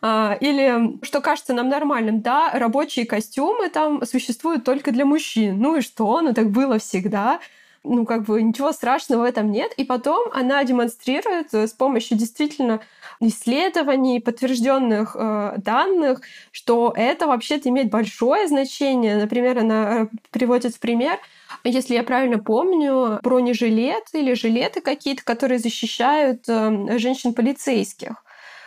А, 0.00 0.36
или 0.40 1.04
что 1.04 1.20
кажется 1.20 1.52
нам 1.52 1.68
нормальным. 1.68 2.22
Да, 2.22 2.50
рабочие 2.52 3.06
костюмы 3.06 3.68
там 3.68 4.04
существуют 4.06 4.64
только 4.64 4.92
для 4.92 5.04
мужчин. 5.04 5.58
Ну 5.58 5.76
и 5.76 5.80
что? 5.80 6.20
Ну 6.20 6.32
так 6.32 6.50
было 6.50 6.78
всегда 6.78 7.40
ну, 7.84 8.06
как 8.06 8.24
бы 8.24 8.40
ничего 8.42 8.72
страшного 8.72 9.22
в 9.22 9.24
этом 9.24 9.50
нет. 9.50 9.72
И 9.76 9.84
потом 9.84 10.30
она 10.32 10.62
демонстрирует 10.64 11.52
с 11.52 11.72
помощью 11.72 12.16
действительно 12.16 12.80
исследований, 13.20 14.20
подтвержденных 14.20 15.16
э, 15.18 15.54
данных, 15.58 16.20
что 16.50 16.92
это 16.96 17.26
вообще-то 17.26 17.68
имеет 17.68 17.90
большое 17.90 18.48
значение. 18.48 19.16
Например, 19.16 19.58
она 19.58 20.02
э, 20.02 20.06
приводит 20.30 20.74
в 20.74 20.80
пример 20.80 21.18
если 21.64 21.94
я 21.94 22.02
правильно 22.02 22.38
помню, 22.38 23.20
бронежилет 23.22 24.04
или 24.12 24.34
жилеты 24.34 24.80
какие-то, 24.80 25.24
которые 25.24 25.58
защищают 25.58 26.48
э, 26.48 26.98
женщин-полицейских, 26.98 28.24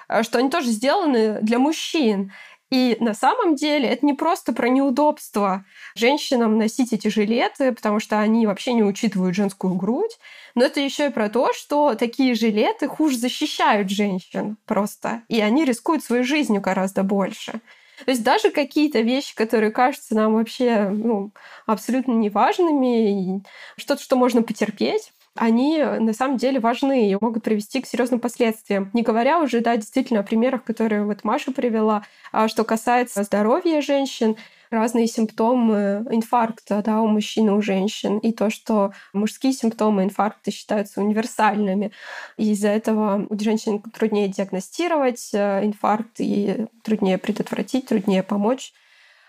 э, 0.08 0.24
что 0.24 0.40
они 0.40 0.50
тоже 0.50 0.70
сделаны 0.70 1.40
для 1.42 1.60
мужчин. 1.60 2.32
И 2.72 2.98
на 3.00 3.14
самом 3.14 3.56
деле 3.56 3.88
это 3.88 4.06
не 4.06 4.14
просто 4.14 4.52
про 4.52 4.70
неудобство 4.70 5.66
женщинам 5.96 6.58
носить 6.58 6.94
эти 6.94 7.10
жилеты, 7.10 7.72
потому 7.72 8.00
что 8.00 8.20
они 8.20 8.48
вообще 8.48 8.74
не 8.74 8.84
учитывают 8.84 9.36
женскую 9.36 9.75
грудь, 9.75 10.18
но 10.56 10.66
это 10.66 10.80
еще 10.80 11.08
и 11.08 11.12
про 11.12 11.30
то, 11.30 11.54
что 11.54 11.94
такие 11.94 12.34
жилеты 12.34 12.88
хуже 12.88 13.18
защищают 13.18 13.90
женщин 13.92 14.58
просто, 14.66 15.22
и 15.30 15.42
они 15.42 15.64
рискуют 15.64 16.04
своей 16.04 16.24
жизнью 16.24 16.60
гораздо 16.60 17.04
больше. 17.04 17.62
То 18.04 18.12
есть 18.12 18.24
даже 18.24 18.52
какие-то 18.52 19.02
вещи, 19.02 19.36
которые 19.36 19.72
кажутся 19.72 20.16
нам 20.16 20.34
вообще 20.34 20.90
ну, 20.90 21.32
абсолютно 21.66 22.12
неважными, 22.12 23.44
что-то, 23.78 24.02
что 24.02 24.16
можно 24.16 24.44
потерпеть, 24.44 25.14
они 25.36 25.84
на 25.84 26.14
самом 26.14 26.38
деле 26.38 26.60
важны 26.60 27.12
и 27.12 27.18
могут 27.20 27.44
привести 27.44 27.82
к 27.82 27.88
серьезным 27.88 28.20
последствиям. 28.20 28.90
Не 28.94 29.02
говоря 29.02 29.40
уже, 29.40 29.60
да, 29.60 29.75
действительно 29.75 30.22
о 30.22 30.24
примерах, 30.24 30.64
которые 30.64 31.04
вот 31.04 31.24
Маша 31.24 31.52
привела, 31.52 32.04
а 32.32 32.48
что 32.48 32.64
касается 32.64 33.24
здоровья 33.24 33.82
женщин, 33.82 34.38
разные 34.70 35.08
симптомы 35.08 36.06
инфаркта 36.10 36.82
да, 36.84 37.02
у 37.02 37.08
мужчин 37.08 37.48
и 37.48 37.52
у 37.52 37.62
женщин, 37.62 38.18
и 38.20 38.32
то, 38.32 38.50
что 38.50 38.92
мужские 39.14 39.54
симптомы 39.54 40.04
инфаркта 40.04 40.52
считаются 40.52 41.02
универсальными. 41.02 41.92
И 42.38 42.52
из-за 42.52 42.70
этого 42.70 43.26
у 43.30 43.40
женщин 43.40 43.82
труднее 43.82 44.28
диагностировать 44.28 45.32
э, 45.34 45.66
инфаркт 45.66 46.20
и 46.20 46.68
труднее 46.84 47.18
предотвратить, 47.18 47.88
труднее 47.88 48.24
помочь. 48.24 48.74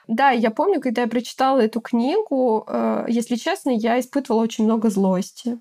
Да, 0.08 0.30
я 0.30 0.50
помню, 0.50 0.80
когда 0.80 1.02
я 1.02 1.08
прочитала 1.08 1.60
эту 1.60 1.80
книгу, 1.80 2.64
э, 2.68 3.06
если 3.08 3.36
честно, 3.36 3.70
я 3.70 3.98
испытывала 3.98 4.42
очень 4.42 4.64
много 4.64 4.88
злости. 4.90 5.58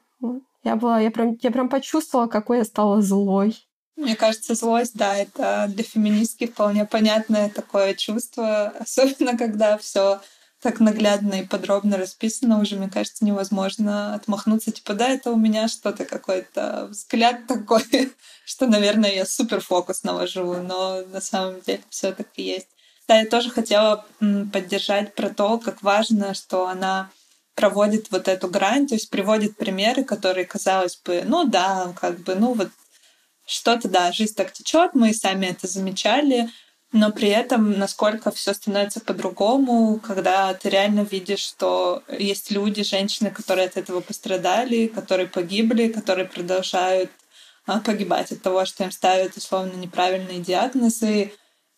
Я 0.63 0.75
была, 0.75 1.00
я 1.00 1.12
прям, 1.12 1.38
я 1.41 1.51
прям 1.51 1.70
почувствовала, 1.70 2.27
какой 2.27 2.60
я 2.60 2.63
стала 2.63 3.01
злой. 3.01 3.64
Мне 3.95 4.15
кажется, 4.15 4.55
злость, 4.55 4.95
да, 4.95 5.15
это 5.15 5.67
для 5.69 5.83
феминистки 5.83 6.47
вполне 6.47 6.85
понятное 6.85 7.49
такое 7.49 7.93
чувство, 7.93 8.73
особенно 8.79 9.37
когда 9.37 9.77
все 9.77 10.19
так 10.61 10.79
наглядно 10.79 11.35
и 11.35 11.45
подробно 11.45 11.95
расписано, 11.97 12.59
уже, 12.59 12.75
мне 12.75 12.89
кажется, 12.89 13.23
невозможно 13.23 14.15
отмахнуться. 14.15 14.71
Типа, 14.71 14.95
да, 14.95 15.09
это 15.09 15.31
у 15.31 15.37
меня 15.37 15.67
что-то, 15.67 16.05
какой-то 16.05 16.87
взгляд 16.89 17.45
такой, 17.47 17.83
что, 18.45 18.65
наверное, 18.65 19.13
я 19.13 19.25
супер 19.25 19.61
фокус 19.61 20.03
навожу, 20.03 20.55
но 20.55 21.03
на 21.05 21.21
самом 21.21 21.61
деле 21.61 21.81
все 21.89 22.11
таки 22.11 22.41
есть. 22.41 22.67
Да, 23.07 23.19
я 23.19 23.27
тоже 23.27 23.51
хотела 23.51 24.05
поддержать 24.51 25.13
про 25.13 25.29
то, 25.29 25.59
как 25.59 25.83
важно, 25.83 26.33
что 26.33 26.67
она 26.67 27.11
проводит 27.53 28.11
вот 28.11 28.27
эту 28.27 28.47
грань, 28.47 28.87
то 28.87 28.95
есть 28.95 29.09
приводит 29.09 29.55
примеры, 29.55 30.03
которые, 30.03 30.45
казалось 30.45 30.99
бы, 31.05 31.23
ну 31.25 31.45
да, 31.45 31.93
как 32.01 32.19
бы, 32.19 32.35
ну 32.35 32.53
вот 32.53 32.69
что-то, 33.45 33.87
да, 33.87 34.11
жизнь 34.11 34.35
так 34.35 34.51
течет, 34.51 34.93
мы 34.93 35.13
сами 35.13 35.47
это 35.47 35.67
замечали, 35.67 36.49
но 36.91 37.11
при 37.11 37.27
этом 37.29 37.77
насколько 37.77 38.31
все 38.31 38.53
становится 38.53 39.01
по-другому, 39.01 39.99
когда 39.99 40.53
ты 40.53 40.69
реально 40.69 41.01
видишь, 41.01 41.39
что 41.39 42.03
есть 42.07 42.51
люди, 42.51 42.83
женщины, 42.83 43.31
которые 43.31 43.67
от 43.67 43.77
этого 43.77 43.99
пострадали, 43.99 44.87
которые 44.87 45.27
погибли, 45.27 45.89
которые 45.89 46.25
продолжают 46.25 47.11
а, 47.67 47.79
погибать 47.79 48.31
от 48.31 48.41
того, 48.41 48.65
что 48.65 48.83
им 48.83 48.91
ставят 48.91 49.35
условно 49.35 49.73
неправильные 49.73 50.39
диагнозы. 50.39 51.33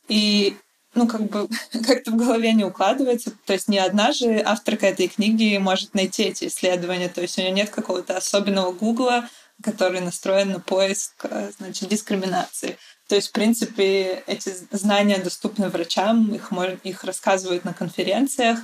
И 0.07 0.55
ну, 0.93 1.07
как 1.07 1.21
бы 1.23 1.47
как-то 1.85 2.11
в 2.11 2.15
голове 2.15 2.53
не 2.53 2.65
укладывается. 2.65 3.31
То 3.45 3.53
есть 3.53 3.67
ни 3.67 3.77
одна 3.77 4.11
же 4.11 4.39
авторка 4.39 4.87
этой 4.87 5.07
книги 5.07 5.57
может 5.57 5.93
найти 5.93 6.23
эти 6.23 6.45
исследования. 6.45 7.09
То 7.09 7.21
есть 7.21 7.37
у 7.37 7.41
нее 7.41 7.51
нет 7.51 7.69
какого-то 7.69 8.17
особенного 8.17 8.71
гугла, 8.71 9.29
который 9.63 10.01
настроен 10.01 10.51
на 10.51 10.59
поиск 10.59 11.13
э, 11.23 11.51
значит, 11.57 11.89
дискриминации. 11.89 12.77
То 13.07 13.15
есть, 13.15 13.29
в 13.29 13.31
принципе, 13.31 14.23
эти 14.27 14.53
знания 14.71 15.17
доступны 15.17 15.69
врачам, 15.69 16.33
их, 16.33 16.51
может, 16.51 16.85
их 16.85 17.03
рассказывают 17.03 17.65
на 17.65 17.73
конференциях, 17.73 18.59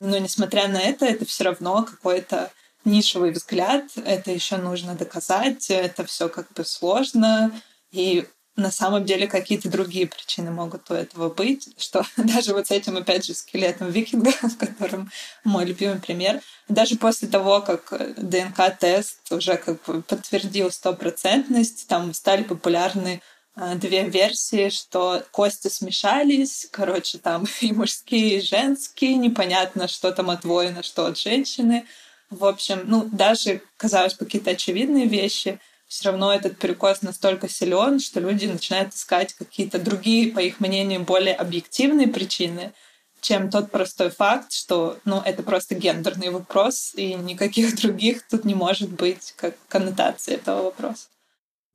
но 0.00 0.18
несмотря 0.18 0.68
на 0.68 0.80
это, 0.80 1.06
это 1.06 1.24
все 1.24 1.44
равно 1.44 1.82
какой-то 1.82 2.52
нишевый 2.84 3.32
взгляд, 3.32 3.84
это 3.96 4.30
еще 4.30 4.58
нужно 4.58 4.94
доказать, 4.94 5.70
это 5.70 6.04
все 6.04 6.28
как 6.28 6.52
бы 6.52 6.64
сложно, 6.64 7.50
и 7.90 8.26
на 8.56 8.70
самом 8.70 9.04
деле 9.04 9.26
какие-то 9.26 9.68
другие 9.68 10.06
причины 10.06 10.50
могут 10.50 10.90
у 10.90 10.94
этого 10.94 11.28
быть, 11.28 11.68
что 11.78 12.04
даже 12.16 12.54
вот 12.54 12.66
с 12.66 12.70
этим, 12.70 12.96
опять 12.96 13.26
же, 13.26 13.34
скелетом 13.34 13.90
викинга, 13.90 14.32
в 14.42 14.56
котором 14.56 15.10
мой 15.44 15.66
любимый 15.66 16.00
пример, 16.00 16.40
даже 16.68 16.96
после 16.96 17.28
того, 17.28 17.60
как 17.60 17.92
ДНК-тест 18.16 19.30
уже 19.30 19.56
как 19.56 19.82
бы 19.84 20.02
подтвердил 20.02 20.70
стопроцентность, 20.70 21.86
там 21.86 22.12
стали 22.14 22.42
популярны 22.42 23.20
а, 23.54 23.74
две 23.74 24.08
версии, 24.08 24.70
что 24.70 25.22
кости 25.30 25.68
смешались, 25.68 26.66
короче, 26.70 27.18
там 27.18 27.44
и 27.60 27.72
мужские, 27.72 28.38
и 28.38 28.40
женские, 28.40 29.16
непонятно, 29.16 29.86
что 29.86 30.12
там 30.12 30.30
от 30.30 30.44
воина, 30.44 30.82
что 30.82 31.06
от 31.06 31.18
женщины. 31.18 31.86
В 32.30 32.44
общем, 32.44 32.82
ну, 32.86 33.04
даже, 33.04 33.60
казалось 33.76 34.14
бы, 34.14 34.24
какие-то 34.24 34.50
очевидные 34.50 35.06
вещи— 35.06 35.60
все 35.86 36.10
равно 36.10 36.32
этот 36.32 36.58
перекос 36.58 37.02
настолько 37.02 37.48
силен, 37.48 38.00
что 38.00 38.20
люди 38.20 38.46
начинают 38.46 38.94
искать 38.94 39.32
какие-то 39.34 39.78
другие, 39.78 40.32
по 40.32 40.40
их 40.40 40.60
мнению, 40.60 41.00
более 41.00 41.34
объективные 41.34 42.08
причины, 42.08 42.72
чем 43.20 43.50
тот 43.50 43.70
простой 43.70 44.10
факт, 44.10 44.52
что 44.52 44.98
ну, 45.04 45.20
это 45.24 45.42
просто 45.42 45.74
гендерный 45.74 46.30
вопрос, 46.30 46.92
и 46.94 47.14
никаких 47.14 47.74
других 47.80 48.26
тут 48.26 48.44
не 48.44 48.54
может 48.54 48.90
быть 48.90 49.34
как 49.36 49.54
коннотации 49.68 50.34
этого 50.34 50.64
вопроса. 50.64 51.08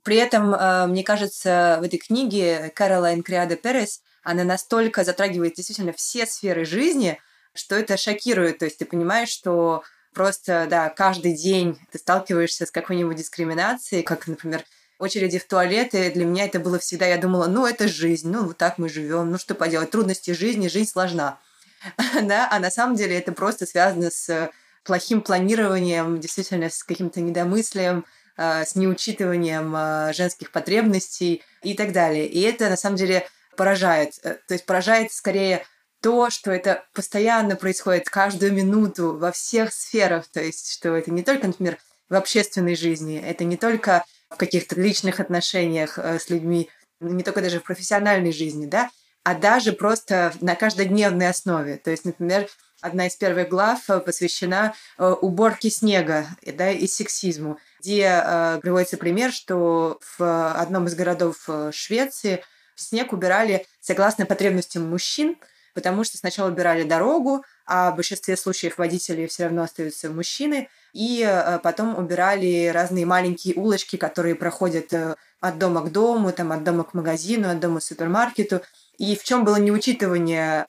При 0.04 0.18
этом, 0.18 0.54
э, 0.54 0.88
мне 0.88 1.04
кажется, 1.04 1.78
в 1.80 1.84
этой 1.84 2.00
книге 2.00 2.72
Каролайн 2.76 3.24
Криада 3.24 3.56
Перес, 3.56 4.02
она 4.24 4.44
настолько 4.44 5.04
затрагивает 5.04 5.56
действительно 5.56 5.94
все 5.94 6.26
сферы 6.26 6.66
жизни, 6.66 7.20
что 7.54 7.76
это 7.76 7.98
шокирует. 7.98 8.60
То 8.60 8.66
есть 8.66 8.78
ты 8.78 8.86
понимаешь, 8.86 9.30
что 9.30 9.84
просто, 10.14 10.68
да, 10.70 10.90
каждый 10.90 11.34
день 11.34 11.80
ты 11.92 11.98
сталкиваешься 11.98 12.66
с 12.66 12.72
какой-нибудь 12.72 13.18
дискриминацией, 13.18 14.04
как, 14.04 14.28
например, 14.28 14.64
очереди 15.00 15.40
в 15.40 15.48
туалеты. 15.48 16.12
Для 16.12 16.26
меня 16.26 16.46
это 16.46 16.60
было 16.60 16.80
всегда, 16.80 17.08
я 17.08 17.18
думала, 17.18 17.48
ну, 17.48 17.66
это 17.66 17.88
жизнь, 17.88 18.30
ну, 18.30 18.46
вот 18.46 18.58
так 18.58 18.78
мы 18.78 18.90
живем, 18.90 19.32
ну, 19.32 19.38
что 19.38 19.56
поделать, 19.56 19.92
трудности 19.92 20.32
жизни, 20.32 20.68
жизнь 20.68 20.90
сложна. 20.90 21.40
да, 22.22 22.48
а 22.52 22.60
на 22.60 22.70
самом 22.70 22.96
деле 22.96 23.18
это 23.18 23.32
просто 23.32 23.66
связано 23.66 24.12
с 24.12 24.52
плохим 24.84 25.22
планированием, 25.22 26.20
действительно, 26.20 26.70
с 26.70 26.84
каким-то 26.84 27.22
недомыслием, 27.22 28.06
а, 28.38 28.66
с 28.66 28.76
неучитыванием 28.76 29.74
а, 29.76 30.14
женских 30.14 30.52
потребностей 30.52 31.44
и 31.64 31.74
так 31.74 31.92
далее. 31.92 32.28
И 32.28 32.42
это, 32.42 32.70
на 32.70 32.78
самом 32.78 32.96
деле, 32.96 33.28
поражает. 33.56 34.14
Э, 34.24 34.36
то 34.48 34.54
есть 34.54 34.66
поражает 34.66 35.12
скорее 35.12 35.66
то, 36.02 36.30
что 36.30 36.52
это 36.52 36.84
постоянно 36.94 37.56
происходит 37.56 38.10
каждую 38.10 38.54
минуту 38.54 39.16
во 39.16 39.32
всех 39.32 39.72
сферах. 39.72 40.28
То 40.28 40.42
есть, 40.42 40.74
что 40.74 40.96
это 40.96 41.12
не 41.12 41.24
только, 41.24 41.48
например, 41.48 41.78
в 42.10 42.16
общественной 42.16 42.76
жизни, 42.76 43.22
это 43.24 43.44
не 43.44 43.56
только 43.56 44.04
в 44.30 44.36
каких-то 44.36 44.80
личных 44.80 45.20
отношениях 45.20 45.98
э, 45.98 46.20
с 46.20 46.30
людьми, 46.30 46.70
не 47.00 47.24
только 47.24 47.42
даже 47.42 47.60
в 47.60 47.64
профессиональной 47.64 48.34
жизни, 48.34 48.66
да, 48.66 48.90
а 49.24 49.36
даже 49.36 49.74
просто 49.74 50.34
на 50.42 50.56
каждодневной 50.56 51.30
основе. 51.30 51.78
То 51.78 51.92
есть, 51.92 52.06
например, 52.06 52.50
одна 52.82 53.08
из 53.08 53.16
первых 53.16 53.50
глав 53.50 53.90
э, 53.90 54.00
посвящена 54.00 54.74
уборке 54.98 55.70
снега 55.70 56.26
да, 56.46 56.72
и 56.72 56.88
сексизму, 56.88 57.60
где 57.80 58.60
приводится 58.62 58.98
пример, 58.98 59.32
что 59.32 60.00
в 60.18 60.54
одном 60.54 60.88
из 60.88 60.96
городов 60.96 61.48
Швеции 61.72 62.44
снег 62.76 63.14
убирали 63.14 63.66
согласно 63.80 64.26
потребностям 64.26 64.90
мужчин, 64.90 65.38
потому 65.74 66.04
что 66.04 66.18
сначала 66.18 66.50
убирали 66.50 66.84
дорогу, 66.84 67.44
а 67.66 67.92
в 67.92 67.96
большинстве 67.96 68.38
случаев 68.38 68.78
водители 68.78 69.28
все 69.28 69.46
равно 69.46 69.64
остаются 69.64 70.10
мужчины, 70.10 70.70
и 70.94 71.26
э, 71.28 71.60
потом 71.60 71.98
убирали 71.98 72.68
разные 72.68 73.06
маленькие 73.06 73.56
улочки, 73.56 73.96
которые 73.96 74.36
проходят 74.36 74.92
э, 74.94 75.16
от 75.40 75.58
дома 75.58 75.82
к 75.82 75.92
дому, 75.92 76.32
там, 76.32 76.52
от 76.52 76.64
дома 76.64 76.84
к 76.84 76.94
магазину, 76.94 77.50
от 77.50 77.60
дома 77.60 77.80
к 77.80 77.84
супермаркету. 77.84 78.62
И 78.98 79.16
в 79.16 79.24
чем 79.24 79.46
было 79.46 79.56
неучитывание 79.56 80.68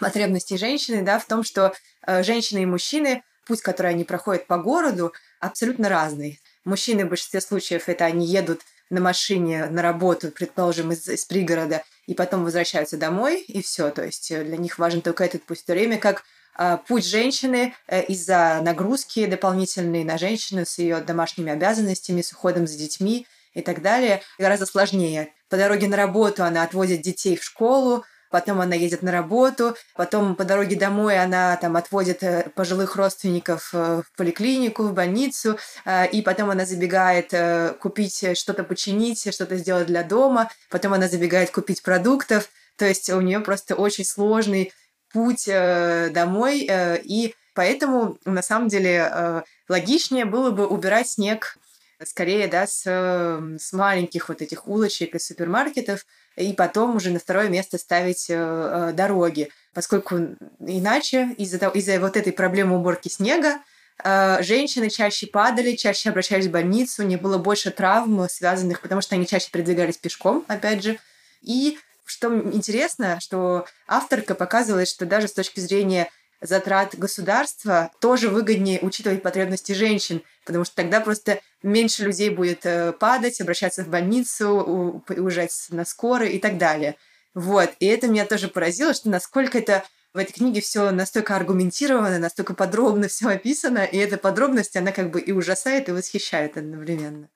потребностей 0.00 0.56
женщины, 0.58 1.02
да, 1.02 1.18
в 1.18 1.26
том, 1.26 1.42
что 1.42 1.74
э, 2.06 2.22
женщины 2.22 2.62
и 2.62 2.66
мужчины, 2.66 3.22
путь, 3.46 3.62
который 3.62 3.92
они 3.92 4.04
проходят 4.04 4.46
по 4.46 4.58
городу, 4.58 5.12
абсолютно 5.40 5.88
разный. 5.88 6.40
Мужчины 6.64 7.04
в 7.04 7.08
большинстве 7.08 7.40
случаев 7.40 7.88
это 7.88 8.04
они 8.04 8.26
едут 8.26 8.62
на 8.90 9.00
машине 9.00 9.66
на 9.66 9.82
работу, 9.82 10.30
предположим, 10.30 10.92
из, 10.92 11.08
из 11.08 11.24
пригорода, 11.24 11.82
и 12.06 12.14
потом 12.14 12.44
возвращаются 12.44 12.96
домой, 12.96 13.40
и 13.42 13.62
все. 13.62 13.90
То 13.90 14.04
есть 14.04 14.30
э, 14.30 14.44
для 14.44 14.56
них 14.56 14.78
важен 14.78 15.00
только 15.00 15.24
этот 15.24 15.44
путь. 15.44 15.60
В 15.60 15.64
то 15.64 15.72
время 15.72 15.98
как 15.98 16.24
э, 16.58 16.78
путь 16.86 17.06
женщины 17.06 17.74
э, 17.86 18.04
из-за 18.04 18.60
нагрузки 18.62 19.26
дополнительной 19.26 20.04
на 20.04 20.18
женщину 20.18 20.64
с 20.64 20.78
ее 20.78 21.00
домашними 21.00 21.52
обязанностями, 21.52 22.22
с 22.22 22.32
уходом 22.32 22.66
за 22.66 22.76
детьми 22.76 23.26
и 23.52 23.62
так 23.62 23.82
далее, 23.82 24.22
гораздо 24.38 24.66
сложнее. 24.66 25.32
По 25.48 25.56
дороге 25.56 25.88
на 25.88 25.96
работу 25.96 26.44
она 26.44 26.62
отвозит 26.62 27.02
детей 27.02 27.36
в 27.36 27.44
школу, 27.44 28.04
потом 28.34 28.60
она 28.60 28.74
едет 28.74 29.02
на 29.02 29.12
работу, 29.12 29.76
потом 29.94 30.34
по 30.34 30.42
дороге 30.42 30.74
домой 30.74 31.16
она 31.20 31.56
там 31.56 31.76
отводит 31.76 32.24
э, 32.24 32.50
пожилых 32.56 32.96
родственников 32.96 33.70
э, 33.72 34.02
в 34.02 34.16
поликлинику, 34.16 34.82
в 34.82 34.92
больницу, 34.92 35.56
э, 35.84 36.08
и 36.10 36.20
потом 36.20 36.50
она 36.50 36.66
забегает 36.66 37.32
купить 37.78 38.36
что-то 38.36 38.64
починить, 38.64 39.32
что-то 39.32 39.56
сделать 39.56 39.86
для 39.86 40.02
дома, 40.02 40.50
потом 40.68 40.94
она 40.94 41.06
забегает 41.06 41.52
купить 41.52 41.80
продуктов, 41.84 42.48
то 42.74 42.84
есть 42.84 43.08
у 43.08 43.20
нее 43.20 43.38
просто 43.38 43.76
очень 43.76 44.04
сложный 44.04 44.72
путь 45.12 45.46
домой, 45.46 46.68
и 47.04 47.36
поэтому 47.54 48.18
на 48.24 48.42
самом 48.42 48.66
деле 48.66 49.44
логичнее 49.68 50.24
было 50.24 50.50
бы 50.50 50.66
убирать 50.66 51.08
снег 51.08 51.56
скорее, 52.04 52.48
да, 52.48 52.66
с, 52.66 52.82
с 52.84 53.72
маленьких 53.72 54.28
вот 54.28 54.42
этих 54.42 54.66
улочек 54.66 55.14
и 55.14 55.20
супермаркетов, 55.20 56.04
и 56.36 56.52
потом 56.52 56.96
уже 56.96 57.10
на 57.10 57.18
второе 57.18 57.48
место 57.48 57.78
ставить 57.78 58.28
э, 58.28 58.34
э, 58.34 58.92
дороги, 58.92 59.50
поскольку 59.72 60.16
иначе 60.60 61.34
из-за 61.38 61.68
из 61.68 62.00
вот 62.00 62.16
этой 62.16 62.32
проблемы 62.32 62.76
уборки 62.76 63.08
снега 63.08 63.58
э, 64.02 64.42
женщины 64.42 64.90
чаще 64.90 65.26
падали, 65.26 65.76
чаще 65.76 66.10
обращались 66.10 66.46
в 66.46 66.50
больницу, 66.50 67.02
не 67.02 67.16
было 67.16 67.38
больше 67.38 67.70
травм 67.70 68.28
связанных, 68.28 68.80
потому 68.80 69.00
что 69.00 69.14
они 69.14 69.26
чаще 69.26 69.50
передвигались 69.50 69.96
пешком, 69.96 70.44
опять 70.48 70.82
же. 70.82 70.98
И 71.42 71.78
что 72.04 72.34
интересно, 72.36 73.18
что 73.20 73.66
авторка 73.86 74.34
показывает, 74.34 74.88
что 74.88 75.06
даже 75.06 75.28
с 75.28 75.32
точки 75.32 75.60
зрения 75.60 76.10
затрат 76.44 76.94
государства 76.96 77.90
тоже 78.00 78.28
выгоднее 78.28 78.78
учитывать 78.80 79.22
потребности 79.22 79.72
женщин, 79.72 80.22
потому 80.44 80.64
что 80.64 80.76
тогда 80.76 81.00
просто 81.00 81.40
меньше 81.62 82.04
людей 82.04 82.30
будет 82.30 82.64
э, 82.66 82.92
падать, 82.92 83.40
обращаться 83.40 83.82
в 83.82 83.88
больницу, 83.88 85.02
уезжать 85.08 85.52
на 85.70 85.84
скорой 85.84 86.32
и 86.32 86.38
так 86.38 86.58
далее. 86.58 86.96
Вот. 87.34 87.70
И 87.80 87.86
это 87.86 88.08
меня 88.08 88.26
тоже 88.26 88.48
поразило, 88.48 88.94
что 88.94 89.08
насколько 89.08 89.58
это 89.58 89.84
в 90.12 90.18
этой 90.18 90.32
книге 90.32 90.60
все 90.60 90.90
настолько 90.92 91.34
аргументировано, 91.34 92.18
настолько 92.18 92.54
подробно 92.54 93.08
все 93.08 93.28
описано, 93.28 93.84
и 93.84 93.96
эта 93.96 94.16
подробность, 94.16 94.76
она 94.76 94.92
как 94.92 95.10
бы 95.10 95.20
и 95.20 95.32
ужасает, 95.32 95.88
и 95.88 95.92
восхищает 95.92 96.56
одновременно. 96.56 97.28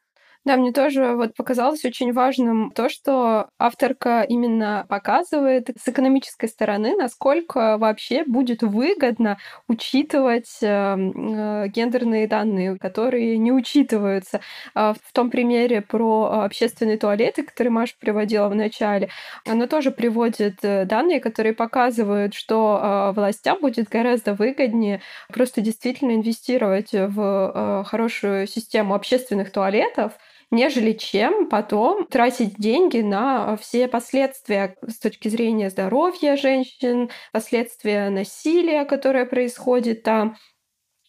Да, 0.44 0.56
мне 0.56 0.72
тоже 0.72 1.14
вот 1.14 1.34
показалось 1.34 1.84
очень 1.84 2.12
важным 2.12 2.70
то, 2.70 2.88
что 2.88 3.48
авторка 3.58 4.22
именно 4.22 4.86
показывает 4.88 5.68
с 5.78 5.88
экономической 5.88 6.48
стороны, 6.48 6.96
насколько 6.96 7.76
вообще 7.76 8.24
будет 8.24 8.62
выгодно 8.62 9.36
учитывать 9.68 10.56
эм, 10.62 11.64
э, 11.64 11.68
гендерные 11.68 12.26
данные, 12.28 12.78
которые 12.78 13.36
не 13.36 13.52
учитываются. 13.52 14.40
А 14.74 14.94
в 14.94 15.12
том 15.12 15.30
примере 15.30 15.82
про 15.82 16.40
общественные 16.44 16.96
туалеты, 16.96 17.42
который 17.42 17.68
Маша 17.68 17.94
приводила 18.00 18.48
в 18.48 18.54
начале, 18.54 19.10
она 19.46 19.66
тоже 19.66 19.90
приводит 19.90 20.60
э, 20.64 20.86
данные, 20.86 21.20
которые 21.20 21.52
показывают, 21.52 22.32
что 22.32 22.80
э, 23.10 23.12
властям 23.14 23.60
будет 23.60 23.88
гораздо 23.90 24.32
выгоднее 24.32 25.02
просто 25.30 25.60
действительно 25.60 26.12
инвестировать 26.12 26.92
в 26.92 27.84
хорошую 27.86 28.46
систему 28.46 28.94
общественных 28.94 29.50
туалетов, 29.52 30.12
нежели 30.50 30.92
чем 30.92 31.48
потом 31.48 32.06
тратить 32.06 32.56
деньги 32.56 33.00
на 33.00 33.56
все 33.56 33.88
последствия 33.88 34.76
с 34.86 34.98
точки 34.98 35.28
зрения 35.28 35.70
здоровья 35.70 36.36
женщин, 36.36 37.10
последствия 37.32 38.10
насилия, 38.10 38.84
которое 38.84 39.26
происходит 39.26 40.02
там 40.02 40.36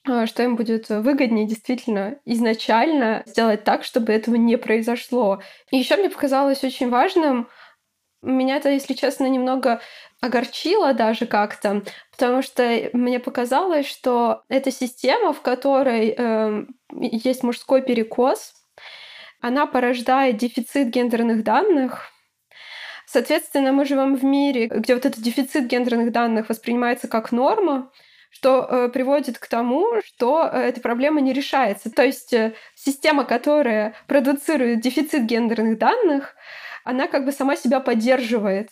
а, 0.08 0.28
что 0.28 0.43
им 0.43 0.56
будет 0.56 0.89
выгоднее 0.89 1.45
действительно 1.45 2.19
изначально 2.25 3.23
сделать 3.25 3.63
так, 3.63 3.84
чтобы 3.84 4.13
этого 4.13 4.36
не 4.36 4.58
произошло. 4.58 5.41
И 5.71 5.78
еще 5.78 5.97
мне 5.97 6.10
показалось 6.10 6.63
очень 6.63 6.89
важным, 6.89 7.49
меня 8.21 8.58
это, 8.58 8.69
если 8.69 8.93
честно, 8.93 9.28
немного 9.28 9.82
огорчило 10.21 10.93
даже 10.93 11.25
как-то, 11.25 11.84
потому 12.12 12.41
что 12.41 12.89
мне 12.91 13.19
показалось, 13.19 13.88
что 13.88 14.43
эта 14.49 14.71
система, 14.71 15.32
в 15.32 15.41
которой 15.41 16.13
э, 16.17 16.65
есть 16.99 17.43
мужской 17.43 17.82
перекос, 17.82 18.54
она 19.41 19.65
порождает 19.65 20.38
дефицит 20.38 20.89
гендерных 20.89 21.43
данных. 21.43 22.10
Соответственно, 23.06 23.71
мы 23.71 23.86
живем 23.86 24.15
в 24.15 24.23
мире, 24.23 24.67
где 24.67 24.93
вот 24.93 25.06
этот 25.06 25.21
дефицит 25.21 25.65
гендерных 25.65 26.12
данных 26.12 26.49
воспринимается 26.49 27.08
как 27.08 27.32
норма, 27.32 27.91
что 28.30 28.67
э, 28.69 28.89
приводит 28.89 29.39
к 29.39 29.47
тому, 29.47 30.02
что 30.06 30.47
э, 30.47 30.60
эта 30.62 30.82
проблема 30.82 31.19
не 31.19 31.34
решается. 31.34 31.89
То 31.89 32.04
есть 32.04 32.34
э, 32.34 32.54
система, 32.75 33.23
которая 33.23 33.95
продуцирует 34.08 34.82
дефицит 34.82 35.23
гендерных 35.23 35.80
данных, 35.80 36.36
она 36.84 37.08
как 37.08 37.25
бы 37.25 37.32
сама 37.32 37.56
себя 37.56 37.80
поддерживает. 37.80 38.69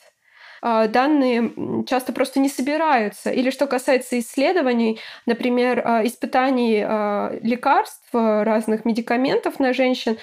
Э, 0.61 0.87
данные 0.87 1.51
часто 1.87 2.13
просто 2.13 2.39
не 2.39 2.49
собираются. 2.49 3.31
Или 3.31 3.49
что 3.49 3.67
касается 3.67 4.19
исследований, 4.19 4.99
например, 5.25 5.79
э, 5.79 6.07
испытаний 6.07 6.83
э, 6.85 7.39
лекарств, 7.41 8.09
разных 8.13 8.85
медикаментов 8.85 9.59
на 9.59 9.73
женщин, 9.73 10.17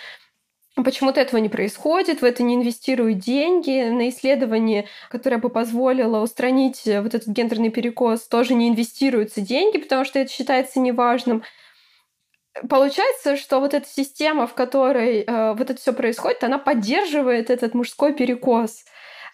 Почему-то 0.83 1.21
этого 1.21 1.39
не 1.39 1.49
происходит, 1.49 2.21
в 2.21 2.25
это 2.25 2.43
не 2.43 2.57
инвестируют 2.57 3.19
деньги, 3.19 3.91
на 3.91 4.09
исследование, 4.09 4.89
которое 5.09 5.39
бы 5.39 5.49
позволило 5.49 6.21
устранить 6.21 6.85
э, 6.89 7.01
вот 7.01 7.15
этот 7.15 7.29
гендерный 7.29 7.71
перекос, 7.71 8.27
тоже 8.27 8.55
не 8.55 8.69
инвестируются 8.69 9.41
деньги, 9.41 9.79
потому 9.79 10.05
что 10.05 10.19
это 10.19 10.33
считается 10.33 10.81
неважным. 10.81 11.45
Получается, 12.69 13.37
что 13.37 13.61
вот 13.61 13.75
эта 13.75 13.89
система, 13.89 14.47
в 14.49 14.55
которой 14.55 15.21
э, 15.23 15.55
вот 15.55 15.71
это 15.71 15.81
все 15.81 15.93
происходит, 15.93 16.43
она 16.45 16.59
поддерживает 16.59 17.51
этот 17.51 17.75
мужской 17.75 18.13
перекос. 18.13 18.85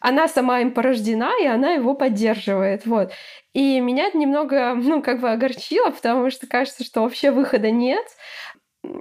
она 0.01 0.29
сама 0.29 0.61
им 0.61 0.73
порождена, 0.73 1.33
и 1.41 1.47
она 1.47 1.73
его 1.73 1.95
поддерживает. 1.95 2.87
Вот. 2.87 3.13
И 3.53 3.81
меня 3.81 4.07
это 4.07 4.19
немного, 4.19 4.75
ну, 4.75 5.03
как 5.03 5.21
бы 5.21 5.31
огорчило, 5.31 5.91
потому 5.91 6.31
что 6.31 6.47
кажется, 6.47 6.85
что 6.85 7.03
вообще 7.03 7.31
выхода 7.31 7.71
нет. 7.71 8.05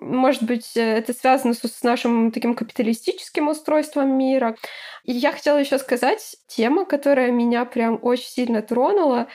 Может 0.01 0.43
быть, 0.43 0.71
это 0.75 1.13
связано 1.13 1.53
с 1.53 1.83
нашим 1.83 2.31
таким 2.31 2.53
капиталистическим 2.53 3.47
устройством 3.47 4.17
мира. 4.17 4.55
И 5.03 5.13
я 5.13 5.31
хотела 5.31 5.57
еще 5.57 5.79
сказать 5.79 6.35
тема, 6.47 6.85
которая 6.85 7.31
меня 7.31 7.65
прям 7.65 7.99
очень 8.01 8.27
сильно 8.27 8.61
тронула. 8.61 9.27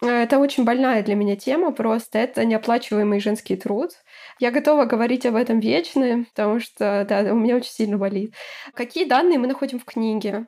Это 0.00 0.38
очень 0.38 0.64
больная 0.64 1.02
для 1.02 1.14
меня 1.14 1.36
тема 1.36 1.72
просто. 1.72 2.18
Это 2.18 2.44
неоплачиваемый 2.44 3.20
женский 3.20 3.56
труд. 3.56 3.92
Я 4.40 4.50
готова 4.50 4.84
говорить 4.86 5.26
об 5.26 5.36
этом 5.36 5.60
вечно, 5.60 6.24
потому 6.34 6.58
что, 6.58 7.06
да, 7.08 7.20
у 7.32 7.36
меня 7.36 7.56
очень 7.56 7.70
сильно 7.70 7.98
болит. 7.98 8.34
Какие 8.74 9.04
данные 9.04 9.38
мы 9.38 9.46
находим 9.46 9.78
в 9.78 9.84
книге? 9.84 10.46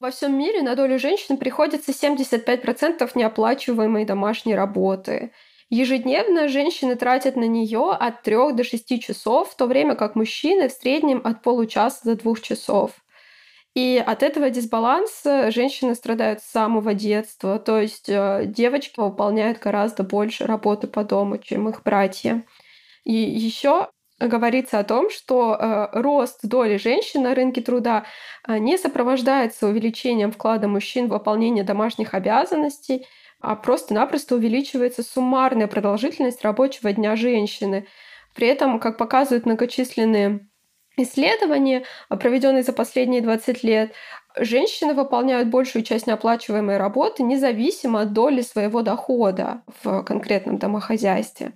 Во 0.00 0.10
всем 0.10 0.36
мире 0.36 0.62
на 0.62 0.74
долю 0.74 0.98
женщин 0.98 1.36
приходится 1.36 1.92
75% 1.92 3.08
неоплачиваемой 3.14 4.04
домашней 4.04 4.56
работы. 4.56 5.32
Ежедневно 5.72 6.48
женщины 6.48 6.96
тратят 6.96 7.34
на 7.34 7.44
нее 7.44 7.92
от 7.98 8.20
3 8.20 8.52
до 8.52 8.62
6 8.62 9.00
часов, 9.00 9.50
в 9.50 9.56
то 9.56 9.64
время 9.64 9.94
как 9.94 10.14
мужчины 10.14 10.68
в 10.68 10.72
среднем 10.72 11.22
от 11.24 11.40
получаса 11.40 12.04
до 12.04 12.14
2 12.14 12.34
часов. 12.42 12.90
И 13.74 13.96
от 14.06 14.22
этого 14.22 14.50
дисбаланса 14.50 15.50
женщины 15.50 15.94
страдают 15.94 16.42
с 16.42 16.50
самого 16.50 16.92
детства. 16.92 17.58
То 17.58 17.80
есть 17.80 18.10
э, 18.10 18.42
девочки 18.44 19.00
выполняют 19.00 19.60
гораздо 19.60 20.02
больше 20.02 20.44
работы 20.44 20.88
по 20.88 21.04
дому, 21.04 21.38
чем 21.38 21.70
их 21.70 21.82
братья. 21.82 22.44
И 23.04 23.14
еще 23.14 23.88
говорится 24.20 24.78
о 24.78 24.84
том, 24.84 25.08
что 25.08 25.54
э, 25.54 25.88
рост 25.92 26.40
доли 26.42 26.76
женщин 26.76 27.22
на 27.22 27.34
рынке 27.34 27.62
труда 27.62 28.04
э, 28.46 28.58
не 28.58 28.76
сопровождается 28.76 29.68
увеличением 29.68 30.32
вклада 30.32 30.68
мужчин 30.68 31.06
в 31.08 31.12
выполнение 31.12 31.64
домашних 31.64 32.12
обязанностей, 32.12 33.06
а 33.42 33.56
просто-напросто 33.56 34.36
увеличивается 34.36 35.02
суммарная 35.02 35.66
продолжительность 35.66 36.42
рабочего 36.42 36.92
дня 36.92 37.16
женщины. 37.16 37.86
При 38.34 38.46
этом, 38.46 38.80
как 38.80 38.96
показывают 38.96 39.44
многочисленные 39.44 40.48
исследования, 40.96 41.84
проведенные 42.08 42.62
за 42.62 42.72
последние 42.72 43.20
20 43.20 43.62
лет, 43.64 43.92
женщины 44.36 44.94
выполняют 44.94 45.48
большую 45.48 45.82
часть 45.82 46.06
неоплачиваемой 46.06 46.76
работы 46.76 47.22
независимо 47.22 48.02
от 48.02 48.12
доли 48.12 48.42
своего 48.42 48.82
дохода 48.82 49.62
в 49.82 50.02
конкретном 50.04 50.58
домохозяйстве. 50.58 51.52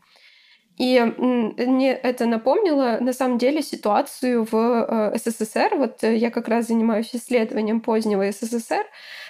И 0.78 1.00
мне 1.00 1.92
это 1.92 2.26
напомнило, 2.26 2.98
на 3.00 3.14
самом 3.14 3.38
деле, 3.38 3.62
ситуацию 3.62 4.46
в 4.50 4.54
э, 4.54 5.16
СССР. 5.16 5.70
Вот 5.76 6.04
э, 6.04 6.16
я 6.16 6.30
как 6.30 6.48
раз 6.48 6.66
занимаюсь 6.66 7.14
исследованием 7.14 7.80
позднего 7.80 8.30
СССР. 8.30 8.84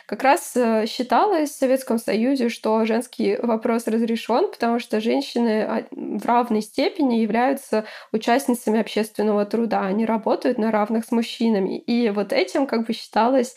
Как 0.07 0.23
раз 0.23 0.53
э, 0.55 0.87
считалось 0.87 1.51
в 1.51 1.59
Советском 1.59 1.99
Союзе, 1.99 2.49
что 2.49 2.85
женский 2.85 3.37
вопрос 3.43 3.89
разрешен, 3.89 4.49
потому 4.53 4.79
что 4.79 5.01
женщины 5.01 5.63
а, 5.63 5.85
в 5.91 6.25
равной 6.25 6.63
степени 6.63 7.17
являются 7.17 7.85
участницами 8.13 8.79
общественного 8.79 9.45
труда. 9.47 9.81
Они 9.83 10.07
работают 10.07 10.59
на 10.59 10.71
равных 10.71 11.07
с 11.07 11.11
мужчинами. 11.11 11.79
И 11.79 12.11
вот 12.11 12.33
этим 12.33 12.69
как 12.69 12.87
бы 12.87 12.93
считалось 12.93 13.57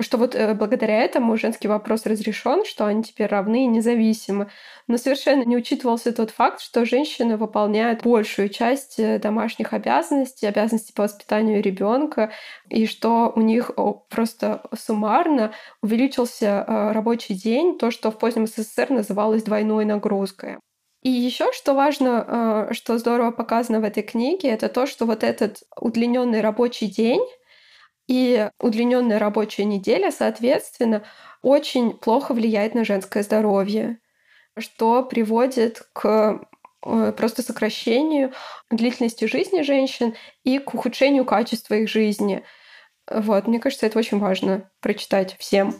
что 0.00 0.18
вот 0.18 0.34
э, 0.34 0.54
благодаря 0.54 1.02
этому 1.02 1.36
женский 1.36 1.66
вопрос 1.66 2.04
разрешен, 2.04 2.64
что 2.64 2.84
они 2.84 3.02
теперь 3.02 3.26
равны 3.26 3.64
и 3.64 3.66
независимы. 3.66 4.50
Но 4.86 4.98
совершенно 4.98 5.44
не 5.44 5.56
учитывался 5.56 6.12
тот 6.12 6.30
факт, 6.30 6.60
что 6.60 6.84
женщины 6.84 7.36
выполняют 7.36 8.02
большую 8.02 8.50
часть 8.50 8.98
э, 8.98 9.18
домашних 9.18 9.72
обязанностей, 9.72 10.46
обязанностей 10.46 10.92
по 10.92 11.04
воспитанию 11.04 11.62
ребенка, 11.62 12.32
и 12.68 12.86
что 12.86 13.32
у 13.34 13.40
них 13.40 13.70
просто 14.10 14.62
суммарно 14.78 15.52
увеличился 15.82 16.64
э, 16.66 16.92
рабочий 16.92 17.34
день, 17.34 17.78
то, 17.78 17.90
что 17.90 18.10
в 18.10 18.18
позднем 18.18 18.46
СССР 18.46 18.90
называлось 18.90 19.42
двойной 19.42 19.84
нагрузкой. 19.84 20.58
И 21.02 21.10
еще 21.10 21.52
что 21.52 21.74
важно, 21.74 22.68
что 22.72 22.98
здорово 22.98 23.30
показано 23.30 23.78
в 23.80 23.84
этой 23.84 24.02
книге, 24.02 24.48
это 24.48 24.68
то, 24.68 24.84
что 24.84 25.06
вот 25.06 25.22
этот 25.22 25.62
удлиненный 25.80 26.40
рабочий 26.40 26.88
день 26.88 27.24
и 28.08 28.50
удлиненная 28.58 29.18
рабочая 29.18 29.64
неделя, 29.64 30.10
соответственно, 30.10 31.04
очень 31.42 31.92
плохо 31.92 32.34
влияет 32.34 32.74
на 32.74 32.84
женское 32.84 33.22
здоровье, 33.22 34.00
что 34.58 35.04
приводит 35.04 35.82
к 35.92 36.40
э, 36.84 37.12
просто 37.12 37.42
сокращению 37.42 38.32
длительности 38.70 39.26
жизни 39.26 39.62
женщин 39.62 40.16
и 40.42 40.58
к 40.58 40.74
ухудшению 40.74 41.24
качества 41.24 41.74
их 41.74 41.88
жизни. 41.88 42.42
Вот, 43.10 43.46
мне 43.46 43.60
кажется, 43.60 43.86
это 43.86 43.98
очень 43.98 44.18
важно 44.18 44.70
прочитать 44.80 45.36
всем. 45.38 45.76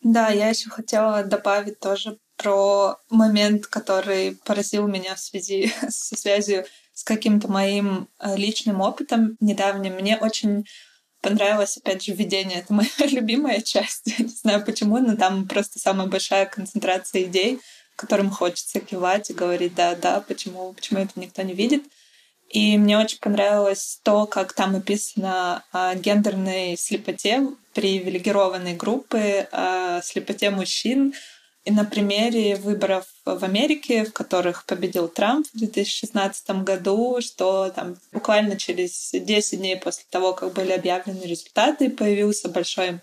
Да, 0.00 0.30
я 0.30 0.48
еще 0.48 0.68
хотела 0.68 1.22
добавить 1.22 1.78
тоже 1.78 2.18
про 2.36 2.96
момент, 3.08 3.66
который 3.66 4.36
поразил 4.44 4.88
меня 4.88 5.14
в 5.14 5.20
связи 5.20 5.72
со 5.88 6.16
связью 6.16 6.64
с 6.92 7.04
каким-то 7.04 7.48
моим 7.48 8.08
э, 8.18 8.36
личным 8.36 8.80
опытом 8.80 9.36
недавним. 9.38 9.94
Мне 9.94 10.16
очень 10.16 10.64
понравилось, 11.22 11.78
опять 11.78 12.02
же, 12.02 12.12
введение. 12.12 12.58
Это 12.58 12.74
моя 12.74 12.90
любимая 13.10 13.62
часть. 13.62 14.18
Не 14.18 14.26
знаю 14.26 14.64
почему, 14.64 14.98
но 14.98 15.16
там 15.16 15.48
просто 15.48 15.78
самая 15.78 16.08
большая 16.08 16.44
концентрация 16.46 17.22
идей, 17.22 17.60
которым 17.96 18.30
хочется 18.30 18.80
кивать 18.80 19.30
и 19.30 19.34
говорить 19.34 19.74
«да, 19.74 19.94
да, 19.94 20.20
почему, 20.20 20.72
почему 20.74 21.00
это 21.00 21.12
никто 21.16 21.42
не 21.42 21.54
видит». 21.54 21.84
И 22.50 22.76
мне 22.76 22.98
очень 22.98 23.18
понравилось 23.18 23.98
то, 24.02 24.26
как 24.26 24.52
там 24.52 24.76
описано 24.76 25.64
о 25.72 25.94
гендерной 25.94 26.76
слепоте 26.76 27.48
привилегированной 27.72 28.74
группы, 28.74 29.48
о 29.52 30.02
слепоте 30.02 30.50
мужчин, 30.50 31.14
и 31.64 31.70
на 31.70 31.84
примере 31.84 32.56
выборов 32.56 33.06
в 33.24 33.44
Америке, 33.44 34.04
в 34.04 34.12
которых 34.12 34.66
победил 34.66 35.08
Трамп 35.08 35.46
в 35.52 35.58
2016 35.58 36.50
году, 36.64 37.20
что 37.20 37.70
там 37.70 37.96
буквально 38.10 38.56
через 38.56 39.10
10 39.12 39.58
дней 39.58 39.76
после 39.76 40.04
того, 40.10 40.32
как 40.32 40.52
были 40.54 40.72
объявлены 40.72 41.22
результаты, 41.24 41.88
появился 41.90 42.48
большой 42.48 42.98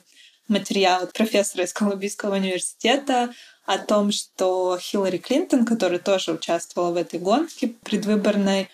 материал 0.49 1.07
профессора 1.07 1.63
из 1.63 1.73
Колумбийского 1.73 2.35
университета 2.35 3.33
о 3.65 3.77
том, 3.77 4.11
что 4.11 4.77
Хиллари 4.81 5.17
Клинтон, 5.17 5.65
которая 5.65 5.99
тоже 5.99 6.33
участвовала 6.33 6.91
в 6.91 6.97
этой 6.97 7.19
гонке 7.19 7.67
предвыборной, 7.83 8.69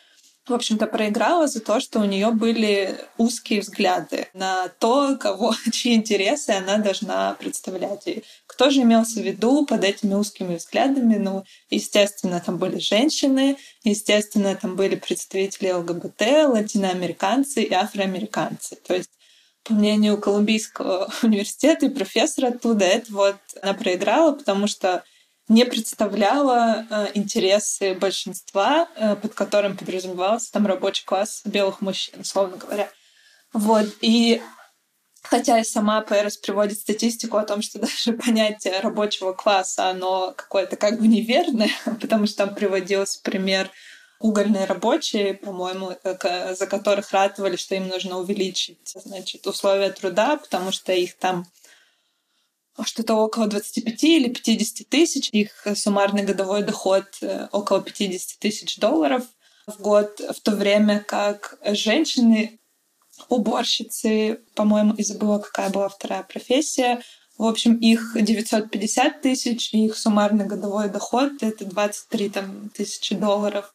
в 0.47 0.53
общем-то, 0.53 0.85
проиграла 0.85 1.47
за 1.47 1.59
то, 1.59 1.79
что 1.79 1.99
у 1.99 2.05
нее 2.05 2.29
были 2.29 2.99
узкие 3.17 3.61
взгляды 3.61 4.27
на 4.33 4.67
то, 4.67 5.17
кого, 5.17 5.55
чьи 5.71 5.95
интересы 5.95 6.51
она 6.51 6.77
должна 6.77 7.33
представлять. 7.33 8.07
И 8.07 8.23
кто 8.45 8.69
же 8.69 8.81
имелся 8.81 9.21
в 9.21 9.23
виду 9.23 9.65
под 9.65 9.83
этими 9.83 10.13
узкими 10.13 10.55
взглядами? 10.55 11.15
Ну, 11.15 11.43
естественно, 11.69 12.41
там 12.45 12.57
были 12.57 12.77
женщины, 12.77 13.57
естественно, 13.83 14.55
там 14.55 14.75
были 14.75 14.95
представители 14.95 15.71
ЛГБТ, 15.71 16.47
латиноамериканцы 16.47 17.63
и 17.63 17.73
афроамериканцы. 17.73 18.75
То 18.87 18.95
есть 18.95 19.09
по 19.63 19.73
мнению 19.73 20.19
Колумбийского 20.19 21.11
университета 21.23 21.87
и 21.87 21.89
профессора 21.89 22.49
оттуда, 22.49 22.85
это 22.85 23.11
вот 23.11 23.37
она 23.61 23.73
проиграла, 23.73 24.33
потому 24.33 24.67
что 24.67 25.03
не 25.47 25.65
представляла 25.65 26.85
э, 26.89 27.07
интересы 27.13 27.93
большинства, 27.93 28.87
э, 28.95 29.15
под 29.15 29.33
которым 29.33 29.77
подразумевался 29.77 30.51
там 30.51 30.65
рабочий 30.65 31.05
класс 31.05 31.41
белых 31.45 31.81
мужчин, 31.81 32.21
условно 32.21 32.57
говоря. 32.57 32.89
Вот. 33.53 33.87
И 34.01 34.41
хотя 35.21 35.59
и 35.59 35.63
сама 35.63 36.01
ПРС 36.01 36.37
приводит 36.37 36.79
статистику 36.79 37.37
о 37.37 37.45
том, 37.45 37.61
что 37.61 37.79
даже 37.79 38.13
понятие 38.13 38.79
рабочего 38.79 39.33
класса, 39.33 39.89
оно 39.89 40.33
какое-то 40.35 40.77
как 40.77 40.99
бы 40.99 41.07
неверное, 41.07 41.69
потому 42.01 42.25
что 42.25 42.45
там 42.45 42.55
приводился 42.55 43.21
пример 43.21 43.69
угольные 44.19 44.65
рабочие, 44.65 45.35
по-моему, 45.35 45.95
э, 46.03 46.55
за 46.55 46.65
которых 46.65 47.11
ратовали, 47.11 47.55
что 47.55 47.75
им 47.75 47.87
нужно 47.87 48.17
увеличить 48.17 48.79
значит, 48.95 49.45
условия 49.45 49.91
труда, 49.91 50.37
потому 50.37 50.71
что 50.71 50.91
их 50.91 51.15
там 51.15 51.45
что-то 52.83 53.15
около 53.15 53.47
25 53.47 54.03
или 54.03 54.29
50 54.29 54.89
тысяч. 54.89 55.29
Их 55.31 55.67
суммарный 55.75 56.23
годовой 56.23 56.63
доход 56.63 57.05
э, 57.21 57.47
около 57.51 57.81
50 57.81 58.39
тысяч 58.39 58.77
долларов 58.77 59.23
в 59.67 59.81
год, 59.81 60.19
в 60.19 60.41
то 60.41 60.51
время 60.51 60.99
как 60.99 61.57
женщины, 61.65 62.59
уборщицы, 63.29 64.41
по-моему, 64.55 64.93
и 64.93 65.03
забыла, 65.03 65.39
какая 65.39 65.69
была 65.69 65.89
вторая 65.89 66.23
профессия, 66.23 67.01
в 67.37 67.43
общем, 67.43 67.75
их 67.75 68.15
950 68.15 69.21
тысяч, 69.21 69.73
и 69.73 69.85
их 69.85 69.97
суммарный 69.97 70.45
годовой 70.45 70.89
доход— 70.89 71.31
это 71.41 71.65
23 71.65 72.29
там, 72.29 72.69
тысячи 72.69 73.13
долларов. 73.13 73.73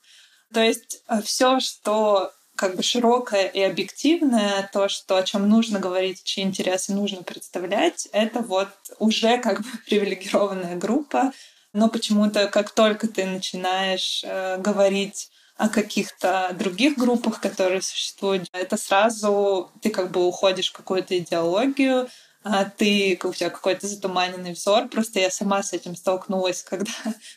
То 0.52 0.60
есть 0.60 1.02
э, 1.08 1.20
все, 1.22 1.60
что 1.60 2.32
как 2.61 2.77
бы 2.77 2.83
широкое 2.83 3.46
и 3.46 3.62
объективное, 3.62 4.68
то, 4.70 4.90
что, 4.90 5.16
о 5.16 5.23
чем 5.23 5.49
нужно 5.49 5.79
говорить, 5.79 6.23
чьи 6.25 6.44
интересы 6.44 6.92
нужно 6.92 7.23
представлять, 7.23 8.07
это 8.12 8.40
вот 8.40 8.68
уже 8.99 9.38
как 9.38 9.62
бы 9.62 9.68
привилегированная 9.87 10.77
группа. 10.77 11.33
Но 11.73 11.88
почему-то, 11.88 12.49
как 12.49 12.73
только 12.73 13.09
ты 13.09 13.25
начинаешь 13.25 14.23
э, 14.25 14.59
говорить 14.59 15.31
о 15.57 15.70
каких-то 15.70 16.55
других 16.59 16.99
группах, 16.99 17.40
которые 17.40 17.81
существуют, 17.81 18.46
это 18.53 18.77
сразу 18.77 19.70
ты 19.81 19.88
как 19.88 20.11
бы 20.11 20.27
уходишь 20.27 20.68
в 20.68 20.77
какую-то 20.77 21.16
идеологию, 21.16 22.09
а 22.42 22.66
ты, 22.66 23.18
у 23.25 23.33
тебя 23.33 23.49
какой-то 23.49 23.87
затуманенный 23.87 24.53
взор. 24.53 24.88
Просто 24.88 25.18
я 25.20 25.31
сама 25.31 25.62
с 25.62 25.73
этим 25.73 25.96
столкнулась, 25.96 26.62
когда 26.68 26.92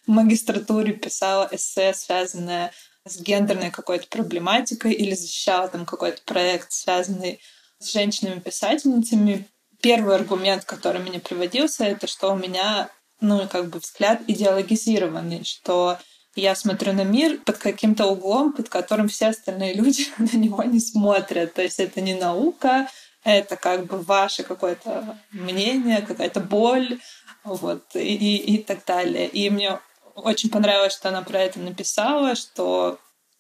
в 0.06 0.12
магистратуре 0.12 0.92
писала 0.92 1.48
эссе, 1.50 1.94
связанное 1.94 2.74
с 3.06 3.20
гендерной 3.20 3.72
какой-то 3.72 4.08
проблематикой 4.08 4.94
или 4.94 5.14
защищала 5.14 5.68
там 5.68 5.86
какой-то 5.86 6.22
проект, 6.26 6.72
связанный 6.72 7.42
с 7.80 7.92
женщинами-писательницами. 7.92 9.48
Первый 9.82 10.16
аргумент, 10.16 10.64
который 10.64 11.02
мне 11.02 11.20
приводился, 11.20 11.84
это 11.84 12.08
что 12.08 12.32
у 12.32 12.38
меня, 12.38 12.90
ну, 13.20 13.48
как 13.50 13.70
бы 13.70 13.80
взгляд 13.80 14.22
идеологизированный, 14.28 15.44
что 15.44 15.98
я 16.36 16.56
смотрю 16.56 16.94
на 16.94 17.04
мир 17.04 17.40
под 17.46 17.58
каким-то 17.58 18.06
углом, 18.06 18.54
под 18.54 18.70
которым 18.70 19.08
все 19.08 19.28
остальные 19.28 19.74
люди 19.74 20.08
на 20.18 20.38
него 20.38 20.64
не 20.64 20.80
смотрят. 20.80 21.54
То 21.54 21.62
есть 21.62 21.80
это 21.80 22.00
не 22.00 22.14
наука, 22.14 22.88
это 23.24 23.56
как 23.56 23.86
бы 23.86 23.98
ваше 24.00 24.44
какое-то 24.44 25.18
мнение, 25.32 26.02
какая-то 26.02 26.40
боль, 26.40 27.00
вот, 27.44 27.84
и, 27.96 28.38
и, 28.38 28.58
так 28.64 28.86
далее. 28.86 29.28
И 29.28 29.50
мне 29.50 29.80
очень 30.16 30.50
понравилось, 30.50 30.94
что 30.94 31.10
она 31.10 31.22
про 31.22 31.42
это 31.42 31.60
написала, 31.60 32.36
что 32.36 33.00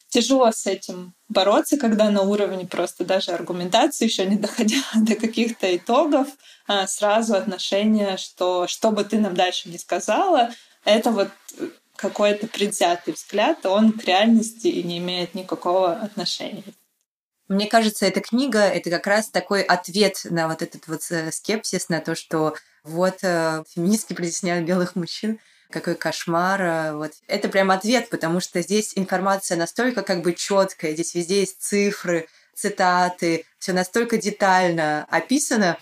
тяжело 0.10 0.52
с 0.52 0.68
этим 0.68 1.14
бороться, 1.28 1.78
когда 1.78 2.10
на 2.10 2.22
уровне 2.22 2.66
просто 2.66 3.04
даже 3.04 3.32
аргументации, 3.32 4.06
еще 4.06 4.26
не 4.26 4.36
доходя 4.36 4.78
до 4.96 5.16
каких-то 5.16 5.76
итогов, 5.76 6.28
а 6.68 6.86
сразу 6.88 7.36
отношение, 7.36 8.18
что 8.18 8.68
что 8.68 8.92
бы 8.92 9.04
ты 9.04 9.18
нам 9.18 9.34
дальше 9.34 9.70
не 9.70 9.78
сказала, 9.78 10.52
это 10.86 11.12
вот 11.12 11.30
какой-то 11.96 12.48
предвзятый 12.48 13.14
взгляд, 13.14 13.66
он 13.66 13.94
к 13.94 14.04
реальности 14.04 14.68
не 14.68 14.98
имеет 15.00 15.34
никакого 15.36 15.94
отношения. 15.94 16.64
Мне 17.48 17.68
кажется, 17.68 18.06
эта 18.06 18.22
книга— 18.22 18.60
это 18.62 18.90
как 18.90 19.06
раз 19.06 19.30
такой 19.30 19.62
ответ 19.62 20.22
на 20.26 20.48
вот 20.48 20.62
этот 20.62 20.88
вот 20.88 21.02
э, 21.12 21.32
скепсис, 21.32 21.90
на 21.90 22.00
то, 22.00 22.16
что 22.16 22.56
вот 22.84 23.20
э, 23.22 23.64
феминистки 23.70 24.14
притесняют 24.14 24.66
белых 24.66 24.96
мужчин, 24.96 25.40
какой 25.74 25.96
кошмар. 25.96 26.62
Э, 26.62 26.94
вот. 26.94 27.12
Это 27.28 27.50
прям 27.50 27.72
ответ, 27.72 28.10
потому 28.10 28.40
что 28.40 28.62
здесь 28.62 28.94
информация 28.96 29.58
настолько 29.58 30.04
как 30.04 30.22
бы 30.22 30.34
четкая, 30.34 30.94
здесь 30.94 31.16
везде 31.16 31.42
есть 31.42 31.62
цифры, 31.62 32.28
цитаты, 32.56 33.46
все 33.60 33.74
настолько 33.74 34.18
детально 34.18 35.06
описано, 35.10 35.78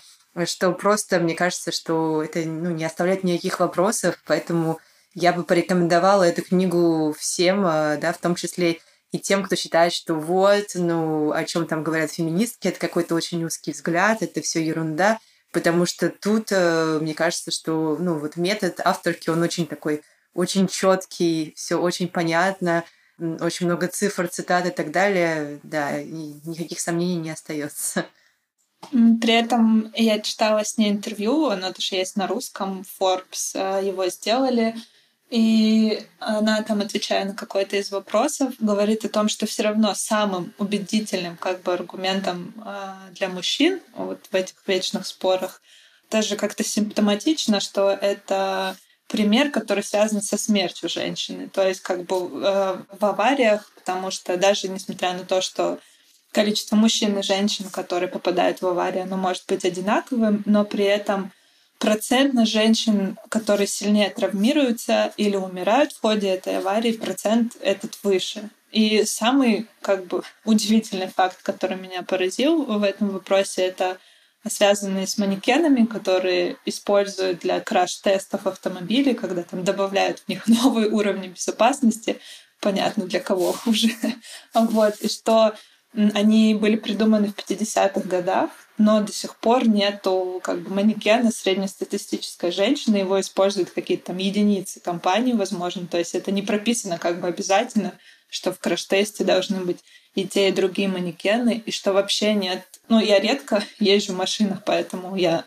что 0.46 0.72
просто 0.72 1.20
мне 1.20 1.34
кажется, 1.34 1.70
что 1.70 2.22
это 2.22 2.40
ну, 2.40 2.70
не 2.70 2.84
оставляет 2.84 3.22
никаких 3.22 3.60
вопросов, 3.60 4.20
поэтому 4.26 4.80
я 5.14 5.32
бы 5.34 5.44
порекомендовала 5.44 6.22
эту 6.24 6.42
книгу 6.42 7.14
всем, 7.18 7.62
да, 7.62 8.14
в 8.14 8.18
том 8.18 8.34
числе 8.34 8.80
и 9.12 9.18
тем, 9.18 9.42
кто 9.42 9.56
считает, 9.56 9.92
что 9.92 10.14
вот, 10.14 10.68
ну, 10.74 11.32
о 11.32 11.44
чем 11.44 11.66
там 11.66 11.84
говорят 11.84 12.10
феминистки, 12.10 12.68
это 12.68 12.80
какой-то 12.80 13.14
очень 13.14 13.44
узкий 13.44 13.72
взгляд, 13.72 14.22
это 14.22 14.40
все 14.40 14.64
ерунда, 14.64 15.18
потому 15.52 15.86
что 15.86 16.10
тут, 16.10 16.48
э, 16.50 16.98
мне 17.00 17.14
кажется, 17.14 17.50
что, 17.50 17.96
ну, 18.00 18.18
вот 18.18 18.36
метод 18.36 18.80
авторки, 18.84 19.30
он 19.30 19.42
очень 19.42 19.66
такой, 19.66 20.02
очень 20.34 20.66
четкий, 20.66 21.52
все 21.56 21.76
очень 21.76 22.08
понятно, 22.08 22.84
очень 23.18 23.66
много 23.66 23.86
цифр, 23.86 24.28
цитат 24.28 24.66
и 24.66 24.70
так 24.70 24.90
далее, 24.90 25.60
да, 25.62 26.00
и 26.00 26.40
никаких 26.44 26.80
сомнений 26.80 27.16
не 27.16 27.30
остается. 27.30 28.06
При 28.90 29.32
этом 29.32 29.92
я 29.94 30.18
читала 30.18 30.64
с 30.64 30.76
ней 30.76 30.90
интервью, 30.90 31.46
оно 31.46 31.72
тоже 31.72 31.96
есть 31.96 32.16
на 32.16 32.26
русском, 32.26 32.84
Forbes 32.98 33.52
э, 33.54 33.86
его 33.86 34.08
сделали, 34.08 34.74
и 35.32 36.04
она 36.18 36.62
там, 36.62 36.82
отвечая 36.82 37.24
на 37.24 37.32
какой-то 37.32 37.76
из 37.78 37.90
вопросов, 37.90 38.52
говорит 38.58 39.06
о 39.06 39.08
том, 39.08 39.30
что 39.30 39.46
все 39.46 39.62
равно 39.62 39.94
самым 39.94 40.52
убедительным 40.58 41.38
как 41.38 41.62
бы 41.62 41.72
аргументом 41.72 42.52
а, 42.62 42.98
для 43.12 43.30
мужчин 43.30 43.80
вот 43.94 44.26
в 44.30 44.34
этих 44.34 44.56
вечных 44.66 45.06
спорах 45.06 45.62
даже 46.10 46.36
как-то 46.36 46.62
симптоматично, 46.62 47.60
что 47.60 47.90
это 47.90 48.76
пример, 49.08 49.50
который 49.50 49.82
связан 49.82 50.20
со 50.20 50.36
смертью 50.36 50.90
женщины. 50.90 51.48
То 51.48 51.66
есть 51.66 51.80
как 51.80 52.04
бы 52.04 52.16
э, 52.16 52.76
в 52.98 53.02
авариях, 53.02 53.72
потому 53.76 54.10
что 54.10 54.36
даже 54.36 54.68
несмотря 54.68 55.14
на 55.14 55.24
то, 55.24 55.40
что 55.40 55.78
количество 56.30 56.76
мужчин 56.76 57.18
и 57.18 57.22
женщин, 57.22 57.70
которые 57.70 58.10
попадают 58.10 58.60
в 58.60 58.66
аварию, 58.66 59.04
оно 59.04 59.16
может 59.16 59.44
быть 59.48 59.64
одинаковым, 59.64 60.42
но 60.44 60.66
при 60.66 60.84
этом 60.84 61.32
процент 61.82 62.32
на 62.32 62.46
женщин, 62.46 63.18
которые 63.28 63.66
сильнее 63.66 64.08
травмируются 64.08 65.12
или 65.16 65.34
умирают 65.34 65.92
в 65.92 66.00
ходе 66.00 66.28
этой 66.28 66.58
аварии, 66.58 66.92
процент 66.92 67.56
этот 67.60 67.98
выше. 68.04 68.50
И 68.70 69.04
самый 69.04 69.66
как 69.80 70.06
бы 70.06 70.22
удивительный 70.44 71.08
факт, 71.08 71.42
который 71.42 71.76
меня 71.76 72.02
поразил 72.02 72.62
в 72.62 72.84
этом 72.84 73.08
вопросе, 73.10 73.62
это 73.62 73.98
связанные 74.48 75.08
с 75.08 75.18
манекенами, 75.18 75.84
которые 75.84 76.56
используют 76.66 77.40
для 77.40 77.58
краш-тестов 77.58 78.46
автомобилей, 78.46 79.14
когда 79.14 79.42
там 79.42 79.64
добавляют 79.64 80.20
в 80.20 80.28
них 80.28 80.46
новые 80.62 80.88
уровни 80.88 81.26
безопасности, 81.26 82.20
понятно 82.60 83.06
для 83.06 83.18
кого 83.18 83.56
уже. 83.66 83.90
вот, 84.54 85.00
и 85.00 85.08
что 85.08 85.52
они 86.14 86.54
были 86.54 86.76
придуманы 86.76 87.32
в 87.32 87.36
50-х 87.36 88.08
годах, 88.08 88.50
но 88.78 89.02
до 89.02 89.12
сих 89.12 89.36
пор 89.36 89.68
нету 89.68 90.40
как 90.42 90.62
бы 90.62 90.70
манекена 90.70 91.30
среднестатистической 91.30 92.50
женщины, 92.50 92.96
его 92.96 93.20
используют 93.20 93.70
какие-то 93.70 94.06
там 94.06 94.18
единицы 94.18 94.80
компаний, 94.80 95.34
возможно, 95.34 95.86
то 95.86 95.98
есть 95.98 96.14
это 96.14 96.32
не 96.32 96.42
прописано 96.42 96.98
как 96.98 97.20
бы 97.20 97.28
обязательно, 97.28 97.92
что 98.28 98.52
в 98.52 98.58
краш-тесте 98.58 99.24
должны 99.24 99.60
быть 99.64 99.78
и 100.14 100.26
те, 100.26 100.48
и 100.48 100.52
другие 100.52 100.88
манекены, 100.88 101.62
и 101.64 101.70
что 101.70 101.92
вообще 101.92 102.34
нет. 102.34 102.62
Ну, 102.88 102.98
я 102.98 103.20
редко 103.20 103.62
езжу 103.78 104.14
в 104.14 104.16
машинах, 104.16 104.62
поэтому 104.64 105.16
я 105.16 105.44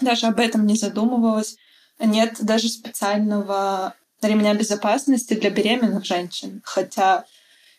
даже 0.00 0.26
об 0.26 0.40
этом 0.40 0.66
не 0.66 0.76
задумывалась. 0.76 1.56
Нет 2.00 2.36
даже 2.40 2.68
специального 2.68 3.94
ремня 4.20 4.54
безопасности 4.54 5.34
для 5.34 5.50
беременных 5.50 6.04
женщин, 6.04 6.62
хотя 6.64 7.24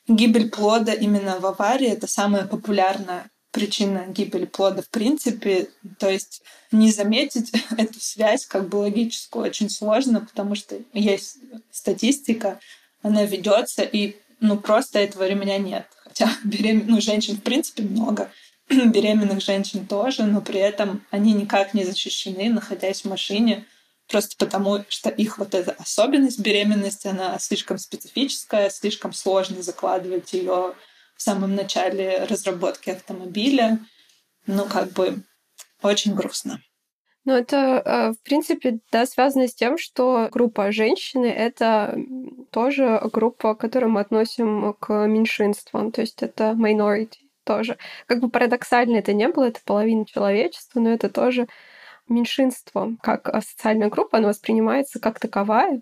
гибель 0.08 0.50
плода 0.50 0.94
именно 0.94 1.40
в 1.40 1.46
аварии— 1.46 1.88
это 1.90 2.08
самая 2.08 2.46
популярная 2.46 3.30
причина 3.56 4.06
гибели 4.10 4.44
плода 4.44 4.82
в 4.82 4.90
принципе. 4.90 5.70
То 5.98 6.10
есть 6.10 6.44
не 6.74 6.92
заметить 6.92 7.54
эту 7.78 8.00
связь 8.02 8.46
как 8.46 8.68
бы 8.68 8.76
логическую 8.76 9.46
очень 9.46 9.70
сложно, 9.70 10.20
потому 10.20 10.56
что 10.56 10.78
есть 10.92 11.38
статистика, 11.72 12.60
она 13.02 13.24
ведется, 13.24 13.84
и 13.84 14.18
ну 14.42 14.58
просто 14.58 15.00
этого 15.00 15.26
ремня 15.26 15.58
нет. 15.58 15.88
Хотя 16.04 16.30
беремен... 16.44 16.86
ну, 16.88 17.00
женщин 17.00 17.38
в 17.38 17.44
принципе 17.44 17.84
много, 17.84 18.30
беременных 18.70 19.42
женщин 19.42 19.88
тоже, 19.88 20.24
но 20.24 20.42
при 20.42 20.60
этом 20.60 21.06
они 21.10 21.32
никак 21.32 21.74
не 21.74 21.86
защищены, 21.86 22.50
находясь 22.50 23.04
в 23.04 23.06
машине, 23.06 23.66
просто 24.10 24.36
потому 24.38 24.84
что 24.90 25.10
их 25.10 25.38
вот 25.38 25.56
эта 25.56 25.72
особенность 25.72 26.40
беременности, 26.40 27.08
она 27.08 27.40
слишком 27.40 27.78
специфическая, 27.78 28.70
слишком 28.70 29.14
сложно 29.14 29.62
закладывать 29.62 30.34
ее 30.34 30.76
в 31.16 31.22
самом 31.22 31.56
начале 31.56 32.26
разработки 32.26 32.90
автомобиля. 32.90 33.80
Ну, 34.48 34.66
как 34.66 34.92
бы 34.92 35.24
очень 35.82 36.14
грустно. 36.14 36.60
Ну, 37.26 37.34
это, 37.34 37.82
э, 37.84 38.12
в 38.12 38.22
принципе, 38.22 38.80
да, 38.92 39.08
связано 39.08 39.48
с 39.48 39.56
тем, 39.56 39.80
что 39.80 40.30
группа 40.32 40.72
женщины— 40.72 41.26
это 41.26 41.98
тоже 42.52 43.02
группа, 43.12 43.56
которую 43.56 43.92
мы 43.92 44.02
относим 44.02 44.76
к 44.80 45.08
меньшинствам, 45.08 45.92
то 45.92 46.02
есть 46.02 46.22
это 46.22 46.52
minority 46.52 47.18
тоже. 47.44 47.78
Как 48.06 48.20
бы 48.20 48.30
парадоксально 48.30 48.98
это 48.98 49.14
не 49.14 49.28
было, 49.28 49.46
это 49.46 49.60
половина 49.66 50.06
человечества, 50.06 50.80
но 50.80 50.92
это 50.92 51.10
тоже 51.10 51.48
меньшинство. 52.08 52.92
Как 53.02 53.28
социальная 53.44 53.90
группа, 53.90 54.20
она 54.20 54.28
воспринимается 54.28 55.00
как 55.00 55.20
таковая, 55.20 55.82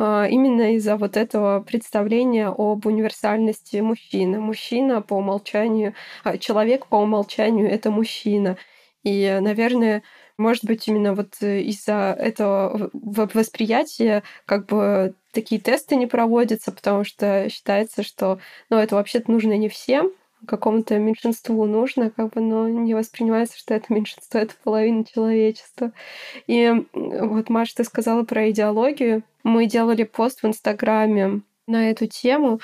именно 0.00 0.74
из-за 0.74 0.96
вот 0.96 1.16
этого 1.16 1.60
представления 1.60 2.48
об 2.48 2.86
универсальности 2.86 3.78
мужчины. 3.78 4.40
Мужчина 4.40 5.02
по 5.02 5.14
умолчанию, 5.14 5.94
а, 6.24 6.38
человек 6.38 6.86
по 6.86 6.96
умолчанию— 6.96 7.70
это 7.70 7.90
мужчина. 7.90 8.56
И, 9.02 9.38
наверное, 9.40 10.02
может 10.38 10.64
быть, 10.64 10.88
именно 10.88 11.14
вот 11.14 11.36
из-за 11.42 12.16
этого 12.18 12.90
восприятия 12.92 14.22
как 14.46 14.66
бы 14.66 15.14
такие 15.32 15.60
тесты 15.60 15.96
не 15.96 16.06
проводятся, 16.06 16.72
потому 16.72 17.04
что 17.04 17.48
считается, 17.50 18.02
что 18.02 18.38
ну, 18.70 18.78
это 18.78 18.94
вообще-то 18.96 19.30
нужно 19.30 19.56
не 19.56 19.68
всем, 19.68 20.12
какому-то 20.46 20.98
меньшинству 20.98 21.66
нужно, 21.66 22.10
как 22.10 22.32
бы, 22.32 22.40
но 22.40 22.68
не 22.68 22.94
воспринимается, 22.94 23.58
что 23.58 23.74
это 23.74 23.92
меньшинство, 23.92 24.40
это 24.40 24.54
половина 24.62 25.04
человечества. 25.04 25.92
И 26.46 26.72
вот, 26.94 27.50
Маша, 27.50 27.76
ты 27.76 27.84
сказала 27.84 28.24
про 28.24 28.50
идеологию. 28.50 29.22
Мы 29.42 29.66
делали 29.66 30.04
пост 30.04 30.42
в 30.42 30.46
Инстаграме 30.46 31.42
на 31.66 31.90
эту 31.90 32.06
тему. 32.06 32.60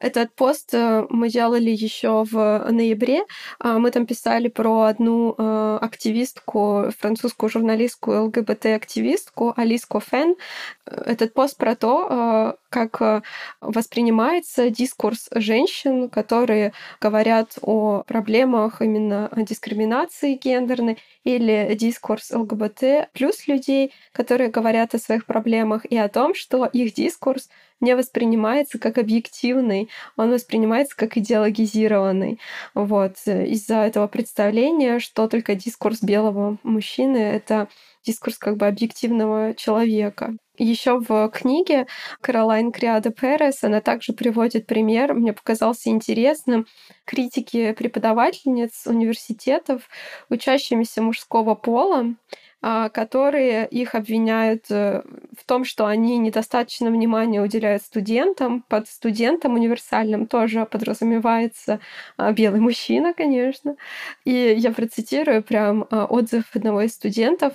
Этот 0.00 0.34
пост 0.34 0.74
э, 0.74 1.06
мы 1.08 1.30
делали 1.30 1.70
еще 1.70 2.24
в 2.24 2.70
ноябре. 2.70 3.22
А, 3.58 3.78
мы 3.78 3.90
там 3.90 4.06
писали 4.06 4.48
про 4.48 4.82
одну 4.82 5.34
э, 5.38 5.78
активистку, 5.80 6.90
французскую 6.98 7.48
журналистку, 7.48 8.10
ЛГБТ-активистку 8.10 9.54
Алиску 9.56 10.00
Фен. 10.00 10.36
Этот 10.84 11.32
пост 11.32 11.56
про 11.56 11.74
то, 11.74 12.08
э, 12.10 12.52
как 12.74 13.22
воспринимается 13.60 14.68
дискурс 14.68 15.28
женщин, 15.30 16.08
которые 16.08 16.72
говорят 17.00 17.56
о 17.62 18.02
проблемах 18.02 18.82
именно 18.82 19.30
дискриминации 19.36 20.34
гендерной, 20.34 20.98
или 21.22 21.74
дискурс 21.74 22.32
ЛГБТ 22.32 23.10
плюс 23.12 23.46
людей, 23.46 23.92
которые 24.12 24.50
говорят 24.50 24.94
о 24.94 24.98
своих 24.98 25.24
проблемах, 25.24 25.84
и 25.84 25.96
о 25.96 26.08
том, 26.08 26.34
что 26.34 26.66
их 26.66 26.94
дискурс 26.94 27.48
не 27.80 27.94
воспринимается 27.94 28.78
как 28.78 28.98
объективный, 28.98 29.88
он 30.16 30.30
воспринимается 30.30 30.96
как 30.96 31.16
идеологизированный. 31.16 32.40
Вот. 32.74 33.16
Из-за 33.26 33.76
этого 33.86 34.08
представления, 34.08 34.98
что 34.98 35.28
только 35.28 35.54
дискурс 35.54 36.02
белого 36.02 36.58
мужчины— 36.62 37.18
это 37.18 37.68
дискурс 38.04 38.36
как 38.38 38.56
бы 38.56 38.66
объективного 38.66 39.54
человека. 39.54 40.34
Еще 40.56 41.00
в 41.00 41.30
книге 41.30 41.86
Каролайн 42.20 42.70
Криада 42.70 43.10
Перес 43.10 43.64
она 43.64 43.80
также 43.80 44.12
приводит 44.12 44.66
пример, 44.66 45.12
мне 45.14 45.32
показался 45.32 45.90
интересным, 45.90 46.66
критики 47.04 47.72
преподавательниц 47.72 48.86
университетов, 48.86 49.82
учащимися 50.30 51.02
мужского 51.02 51.56
пола, 51.56 52.14
а, 52.62 52.88
которые 52.88 53.66
их 53.66 53.94
обвиняют 53.94 54.70
э, 54.70 55.02
в 55.36 55.44
том, 55.44 55.64
что 55.66 55.84
они 55.86 56.16
недостаточно 56.16 56.90
внимания 56.90 57.42
уделяют 57.42 57.82
студентам. 57.82 58.64
Под 58.68 58.88
студентом 58.88 59.54
универсальным 59.54 60.26
тоже 60.26 60.64
подразумевается 60.64 61.80
а, 62.16 62.32
белый 62.32 62.60
мужчина, 62.60 63.12
конечно. 63.12 63.76
И 64.24 64.32
я 64.32 64.70
процитирую 64.70 65.42
прям 65.42 65.86
а, 65.90 66.06
отзыв 66.06 66.44
одного 66.54 66.80
из 66.82 66.94
студентов. 66.94 67.52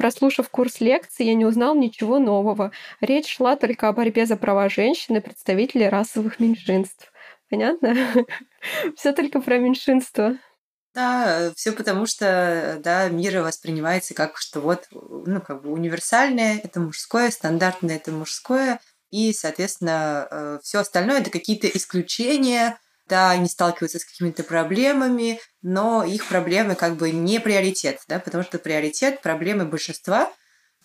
Прослушав 0.00 0.48
курс 0.48 0.80
лекций, 0.80 1.26
я 1.26 1.34
не 1.34 1.44
узнал 1.44 1.74
ничего 1.74 2.18
нового. 2.18 2.72
Речь 3.02 3.36
шла 3.36 3.54
только 3.54 3.86
о 3.86 3.92
борьбе 3.92 4.24
за 4.24 4.38
права 4.38 4.70
женщин 4.70 5.18
и 5.18 5.20
представителей 5.20 5.90
расовых 5.90 6.40
меньшинств. 6.40 7.12
Понятно? 7.50 7.94
Все 8.96 9.12
только 9.12 9.42
про 9.42 9.58
меньшинство. 9.58 10.36
Да, 10.94 11.52
все 11.54 11.72
потому 11.72 12.06
что, 12.06 12.80
да, 12.82 13.10
мир 13.10 13.42
воспринимается 13.42 14.14
как 14.14 14.38
что 14.38 14.60
вот, 14.60 14.88
ну, 14.90 15.42
как 15.42 15.62
бы 15.62 15.70
универсальное— 15.70 16.58
это 16.64 16.80
мужское, 16.80 17.30
стандартное— 17.30 17.96
это 17.96 18.10
мужское, 18.10 18.80
и, 19.10 19.34
соответственно, 19.34 20.26
э, 20.30 20.58
все 20.62 20.78
остальное— 20.78 21.18
это 21.20 21.30
какие-то 21.30 21.68
исключения, 21.68 22.78
да, 23.10 23.30
они 23.30 23.48
сталкиваются 23.48 23.98
с 23.98 24.04
какими-то 24.04 24.42
проблемами, 24.44 25.40
но 25.60 26.04
их 26.04 26.26
проблемы 26.26 26.74
как 26.74 26.96
бы 26.96 27.10
не 27.10 27.40
приоритет, 27.40 28.00
да, 28.08 28.18
потому 28.18 28.42
что 28.42 28.58
приоритет— 28.58 29.20
проблемы 29.22 29.66
большинства, 29.66 30.32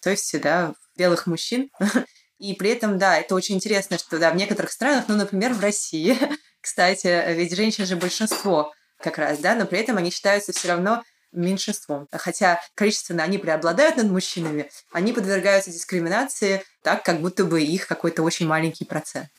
то 0.01 0.09
есть, 0.09 0.37
да, 0.41 0.73
белых 0.97 1.27
мужчин. 1.27 1.69
И 2.37 2.53
при 2.55 2.71
этом, 2.71 2.97
да, 2.97 3.17
это 3.17 3.33
очень 3.33 3.55
интересно, 3.55 3.97
что, 3.97 4.19
да, 4.19 4.31
в 4.31 4.35
некоторых 4.35 4.71
странах, 4.71 5.05
ну, 5.07 5.15
например, 5.15 5.53
в 5.53 5.61
России, 5.61 6.17
кстати, 6.61 7.33
ведь 7.33 7.55
женщин 7.55 7.85
же 7.85 7.95
большинство— 7.95 8.73
как 8.99 9.17
раз, 9.17 9.39
да, 9.39 9.55
но 9.55 9.65
при 9.65 9.79
этом 9.79 9.97
они 9.97 10.09
считаются 10.09 10.51
все 10.51 10.69
равно 10.69 11.03
меньшинством. 11.31 12.07
Хотя 12.11 12.61
количественно 12.75 13.23
они 13.23 13.37
преобладают 13.37 13.97
над 13.97 14.09
мужчинами, 14.09 14.69
они 14.91 15.13
подвергаются 15.13 15.71
дискриминации 15.71 16.63
так, 16.81 17.03
как 17.03 17.21
будто 17.21 17.43
бы 17.43 17.61
их 17.61 17.87
какой-то 17.87 18.23
очень 18.23 18.47
маленький 18.47 18.85
процент. 18.85 19.29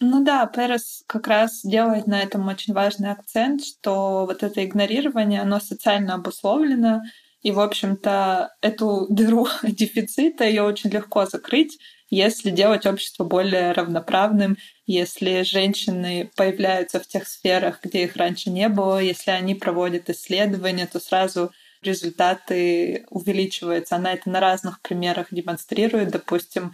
Ну 0.00 0.22
да, 0.22 0.46
Перес 0.46 1.04
как 1.06 1.26
раз 1.26 1.62
делает 1.62 2.06
на 2.06 2.20
этом 2.20 2.46
очень 2.48 2.74
важный 2.74 3.10
акцент, 3.10 3.64
что 3.64 4.26
вот 4.26 4.42
это 4.42 4.64
игнорирование, 4.64 5.40
оно 5.40 5.58
социально 5.58 6.14
обусловлено, 6.14 7.00
и, 7.40 7.50
в 7.50 7.60
общем-то, 7.60 8.54
эту 8.60 9.06
дыру 9.08 9.48
дефицита 9.62 10.44
ее 10.44 10.62
очень 10.64 10.90
легко 10.90 11.24
закрыть, 11.24 11.78
если 12.10 12.50
делать 12.50 12.86
общество 12.86 13.24
более 13.24 13.72
равноправным, 13.72 14.58
если 14.86 15.42
женщины 15.42 16.30
появляются 16.36 17.00
в 17.00 17.06
тех 17.06 17.26
сферах, 17.26 17.80
где 17.82 18.04
их 18.04 18.16
раньше 18.16 18.50
не 18.50 18.68
было, 18.68 18.98
если 18.98 19.30
они 19.30 19.54
проводят 19.54 20.10
исследования, 20.10 20.86
то 20.86 21.00
сразу 21.00 21.50
результаты 21.82 23.06
увеличиваются. 23.10 23.96
Она 23.96 24.12
это 24.12 24.30
на 24.30 24.40
разных 24.40 24.80
примерах 24.82 25.28
демонстрирует. 25.30 26.10
Допустим, 26.10 26.72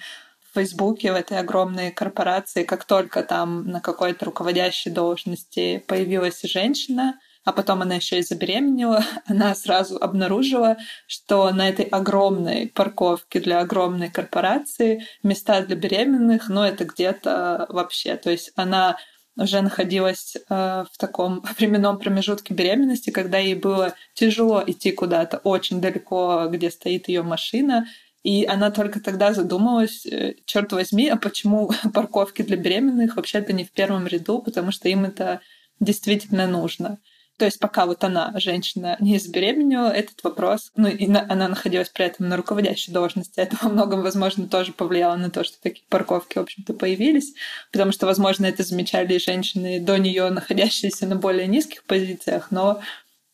в 0.53 0.55
Фейсбуке, 0.55 1.13
в 1.13 1.17
этой 1.17 1.39
огромной 1.39 1.91
корпорации, 1.91 2.65
как 2.65 2.85
только 2.85 3.23
там 3.23 3.67
на 3.67 3.81
какой-то 3.81 4.27
руководящей 4.27 4.91
должности 4.91 5.83
появилась 5.89 6.43
женщина, 6.43 7.19
а 7.45 7.53
потом 7.53 7.83
она 7.83 7.95
еще 7.95 8.19
и 8.19 8.23
забеременела, 8.23 9.03
она 9.27 9.55
сразу 9.55 9.97
обнаружила, 9.97 10.77
что 11.07 11.51
на 11.51 11.69
этой 11.69 11.87
огромной 11.87 12.69
парковке 12.69 13.41
для 13.41 13.61
огромной 13.61 14.11
корпорации 14.11 15.07
места 15.23 15.63
для 15.63 15.75
беременных, 15.75 16.49
ну, 16.49 16.63
это 16.63 16.85
где-то 16.85 17.67
вообще. 17.71 18.17
То 18.17 18.31
есть 18.31 18.53
она 18.55 18.99
уже 19.37 19.63
находилась 19.63 20.37
э, 20.37 20.85
в 20.93 20.99
таком 20.99 21.43
временном 21.59 21.99
промежутке 21.99 22.53
беременности, 22.53 23.09
когда 23.09 23.39
ей 23.39 23.55
было 23.55 23.95
тяжело 24.13 24.63
идти 24.67 24.93
куда-то 24.93 25.39
очень 25.39 25.81
далеко, 25.81 26.49
где 26.51 26.71
стоит 26.71 27.09
ее 27.09 27.23
машина, 27.23 27.87
и 28.23 28.45
она 28.45 28.71
только 28.71 29.01
тогда 29.01 29.33
задумалась, 29.33 30.07
э, 30.07 30.37
черт 30.45 30.73
возьми, 30.73 31.09
а 31.09 31.17
почему 31.17 31.71
парковки 31.95 32.43
для 32.43 32.57
беременных 32.57 33.17
вообще-то 33.17 33.53
не 33.53 33.65
в 33.65 33.73
первом 33.73 34.07
ряду, 34.07 34.41
потому 34.41 34.71
что 34.71 34.89
им 34.89 35.05
это 35.05 35.41
действительно 35.81 36.47
нужно. 36.47 36.99
То 37.39 37.47
есть 37.47 37.59
пока 37.59 37.87
вот 37.87 38.05
она, 38.05 38.33
женщина, 38.37 38.97
не 39.01 39.19
забеременела, 39.19 39.89
этот 39.89 40.23
вопрос, 40.23 40.71
ну 40.77 40.87
и 40.87 41.09
на, 41.09 41.23
она 41.29 41.49
находилась 41.49 41.89
при 41.89 42.05
этом 42.05 42.29
на 42.29 42.37
руководящей 42.37 42.93
должности, 42.93 43.41
это 43.41 43.57
во 43.61 43.69
многом, 43.69 44.03
возможно, 44.03 44.47
тоже 44.47 44.73
повлияло 44.73 45.17
на 45.17 45.31
то, 45.31 45.43
что 45.43 45.61
такие 45.61 45.85
парковки, 45.89 46.39
в 46.39 46.43
общем-то, 46.43 46.75
появились, 46.75 47.35
потому 47.73 47.91
что, 47.91 48.07
возможно, 48.07 48.47
это 48.47 48.63
замечали 48.63 49.19
женщины 49.19 49.81
до 49.81 49.97
нее, 49.97 50.31
находящиеся 50.31 51.07
на 51.07 51.17
более 51.17 51.49
низких 51.49 51.83
позициях, 51.85 52.53
но 52.53 52.81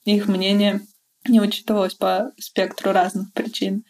их 0.05 0.27
мнение 0.27 0.81
не 1.27 1.40
учитывалось 1.40 1.94
по 1.94 2.33
спектру 2.38 2.92
разных 2.92 3.33
причин. 3.35 3.85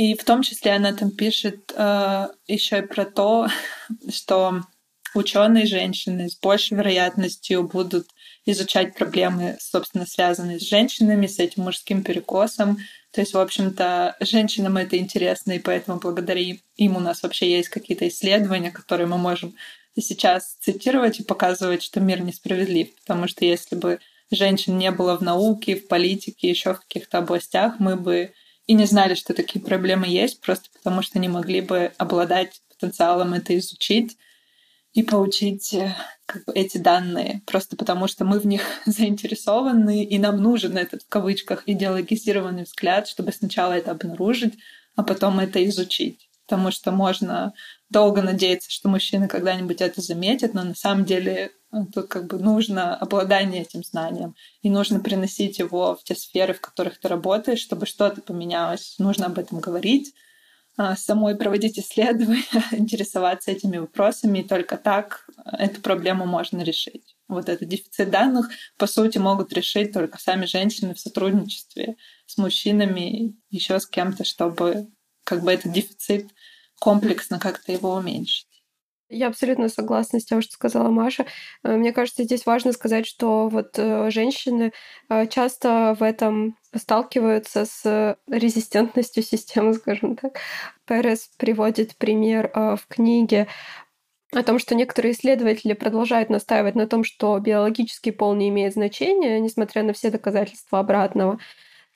И 0.00 0.14
в 0.14 0.24
том 0.24 0.40
числе 0.40 0.72
она 0.72 0.94
там 0.94 1.10
пишет 1.10 1.74
э, 1.76 2.28
еще 2.46 2.78
и 2.78 2.86
про 2.86 3.04
то, 3.04 3.48
что 4.10 4.62
ученые 5.14 5.66
женщины 5.66 6.30
с 6.30 6.38
большей 6.38 6.78
вероятностью 6.78 7.64
будут 7.64 8.08
изучать 8.46 8.94
проблемы, 8.94 9.58
собственно, 9.60 10.06
связанные 10.06 10.58
с 10.58 10.62
женщинами, 10.62 11.26
с 11.26 11.38
этим 11.38 11.64
мужским 11.64 12.02
перекосом. 12.02 12.78
То 13.10 13.20
есть, 13.20 13.34
в 13.34 13.38
общем-то, 13.38 14.16
женщинам 14.20 14.78
это 14.78 14.96
интересно, 14.96 15.52
и 15.52 15.58
поэтому 15.58 16.00
благодаря 16.00 16.40
им 16.76 16.96
у 16.96 17.00
нас 17.00 17.22
вообще 17.22 17.50
есть 17.50 17.68
какие-то 17.68 18.08
исследования, 18.08 18.70
которые 18.70 19.06
мы 19.06 19.18
можем 19.18 19.54
сейчас 19.98 20.56
цитировать 20.60 21.20
и 21.20 21.24
показывать, 21.24 21.82
что 21.82 22.00
мир 22.00 22.22
несправедлив. 22.22 22.94
Потому 23.02 23.28
что 23.28 23.44
если 23.44 23.76
бы 23.76 23.98
женщин 24.30 24.78
не 24.78 24.92
было 24.92 25.18
в 25.18 25.20
науке, 25.20 25.76
в 25.76 25.88
политике, 25.88 26.48
еще 26.48 26.72
в 26.72 26.80
каких-то 26.80 27.18
областях, 27.18 27.74
мы 27.80 27.96
бы 27.96 28.32
и 28.70 28.72
не 28.72 28.84
знали, 28.84 29.14
что 29.14 29.34
такие 29.34 29.60
проблемы 29.60 30.06
есть, 30.06 30.40
просто 30.40 30.68
потому 30.72 31.02
что 31.02 31.18
не 31.18 31.28
могли 31.28 31.60
бы 31.60 31.90
обладать 31.98 32.62
потенциалом 32.68 33.34
это 33.34 33.58
изучить 33.58 34.16
и 34.92 35.02
получить 35.02 35.74
э, 35.74 35.92
как 36.24 36.44
бы, 36.44 36.52
эти 36.52 36.78
данные, 36.78 37.42
просто 37.46 37.74
потому 37.76 38.06
что 38.06 38.24
мы 38.24 38.38
в 38.38 38.46
них 38.46 38.62
заинтересованы, 38.86 40.04
и 40.04 40.18
нам 40.20 40.36
нужен 40.36 40.76
этот 40.76 41.02
в 41.02 41.08
кавычках 41.08 41.64
идеологизированный 41.66 42.62
взгляд, 42.62 43.08
чтобы 43.08 43.32
сначала 43.32 43.72
это 43.72 43.90
обнаружить, 43.90 44.54
а 44.94 45.02
потом 45.02 45.40
это 45.40 45.66
изучить. 45.68 46.30
Потому 46.46 46.70
что 46.70 46.92
можно 46.92 47.52
долго 47.88 48.22
надеяться, 48.22 48.70
что 48.70 48.88
мужчины 48.88 49.26
когда-нибудь 49.26 49.80
это 49.80 50.00
заметят, 50.00 50.54
но 50.54 50.62
на 50.62 50.76
самом 50.76 51.04
деле 51.04 51.50
тут 51.92 52.08
как 52.08 52.26
бы 52.26 52.38
нужно 52.38 52.96
обладание 52.96 53.62
этим 53.62 53.84
знанием, 53.84 54.34
и 54.62 54.70
нужно 54.70 55.00
приносить 55.00 55.58
его 55.58 55.94
в 55.94 56.04
те 56.04 56.14
сферы, 56.14 56.54
в 56.54 56.60
которых 56.60 56.98
ты 56.98 57.08
работаешь, 57.08 57.60
чтобы 57.60 57.86
что-то 57.86 58.20
поменялось. 58.22 58.96
Нужно 58.98 59.26
об 59.26 59.38
этом 59.38 59.60
говорить, 59.60 60.14
а, 60.76 60.96
самой 60.96 61.36
проводить 61.36 61.78
исследования, 61.78 62.44
интересоваться 62.72 63.50
этими 63.50 63.78
вопросами, 63.78 64.38
и 64.38 64.48
только 64.48 64.76
так 64.76 65.28
эту 65.44 65.80
проблему 65.80 66.26
можно 66.26 66.62
решить. 66.62 67.16
Вот 67.28 67.48
этот 67.48 67.68
дефицит 67.68 68.10
данных, 68.10 68.48
по 68.76 68.86
сути, 68.86 69.18
могут 69.18 69.52
решить 69.52 69.92
только 69.92 70.18
сами 70.18 70.46
женщины 70.46 70.94
в 70.94 71.00
сотрудничестве 71.00 71.96
с 72.26 72.38
мужчинами, 72.38 73.36
еще 73.50 73.78
с 73.78 73.86
кем-то, 73.86 74.24
чтобы 74.24 74.88
как 75.22 75.42
бы 75.44 75.52
этот 75.52 75.72
дефицит 75.72 76.30
комплексно 76.80 77.38
как-то 77.38 77.70
его 77.72 77.94
уменьшить. 77.94 78.49
Я 79.10 79.26
абсолютно 79.26 79.68
согласна 79.68 80.20
с 80.20 80.24
тем, 80.24 80.40
что 80.40 80.52
сказала 80.52 80.88
Маша. 80.88 81.26
Э, 81.64 81.76
мне 81.76 81.92
кажется, 81.92 82.22
здесь 82.22 82.46
важно 82.46 82.72
сказать, 82.72 83.06
что 83.06 83.48
вот 83.48 83.76
э, 83.76 84.08
женщины 84.10 84.72
э, 85.08 85.26
часто 85.26 85.96
в 85.98 86.04
этом 86.04 86.56
сталкиваются 86.74 87.64
с 87.66 88.16
резистентностью 88.28 89.24
системы, 89.24 89.74
скажем 89.74 90.14
так. 90.14 90.38
Перес 90.86 91.28
приводит 91.38 91.96
пример 91.96 92.52
в 92.54 92.80
книге 92.88 93.48
о 94.32 94.44
том, 94.44 94.60
что 94.60 94.76
некоторые 94.76 95.12
исследователи 95.12 95.72
продолжают 95.72 96.30
настаивать 96.30 96.76
на 96.76 96.86
том, 96.86 97.02
что 97.02 97.36
биологический 97.40 98.12
пол 98.12 98.34
не 98.34 98.48
имеет 98.48 98.74
значения, 98.74 99.40
несмотря 99.40 99.82
на 99.82 99.92
все 99.92 100.10
доказательства 100.10 100.78
обратного. 100.78 101.40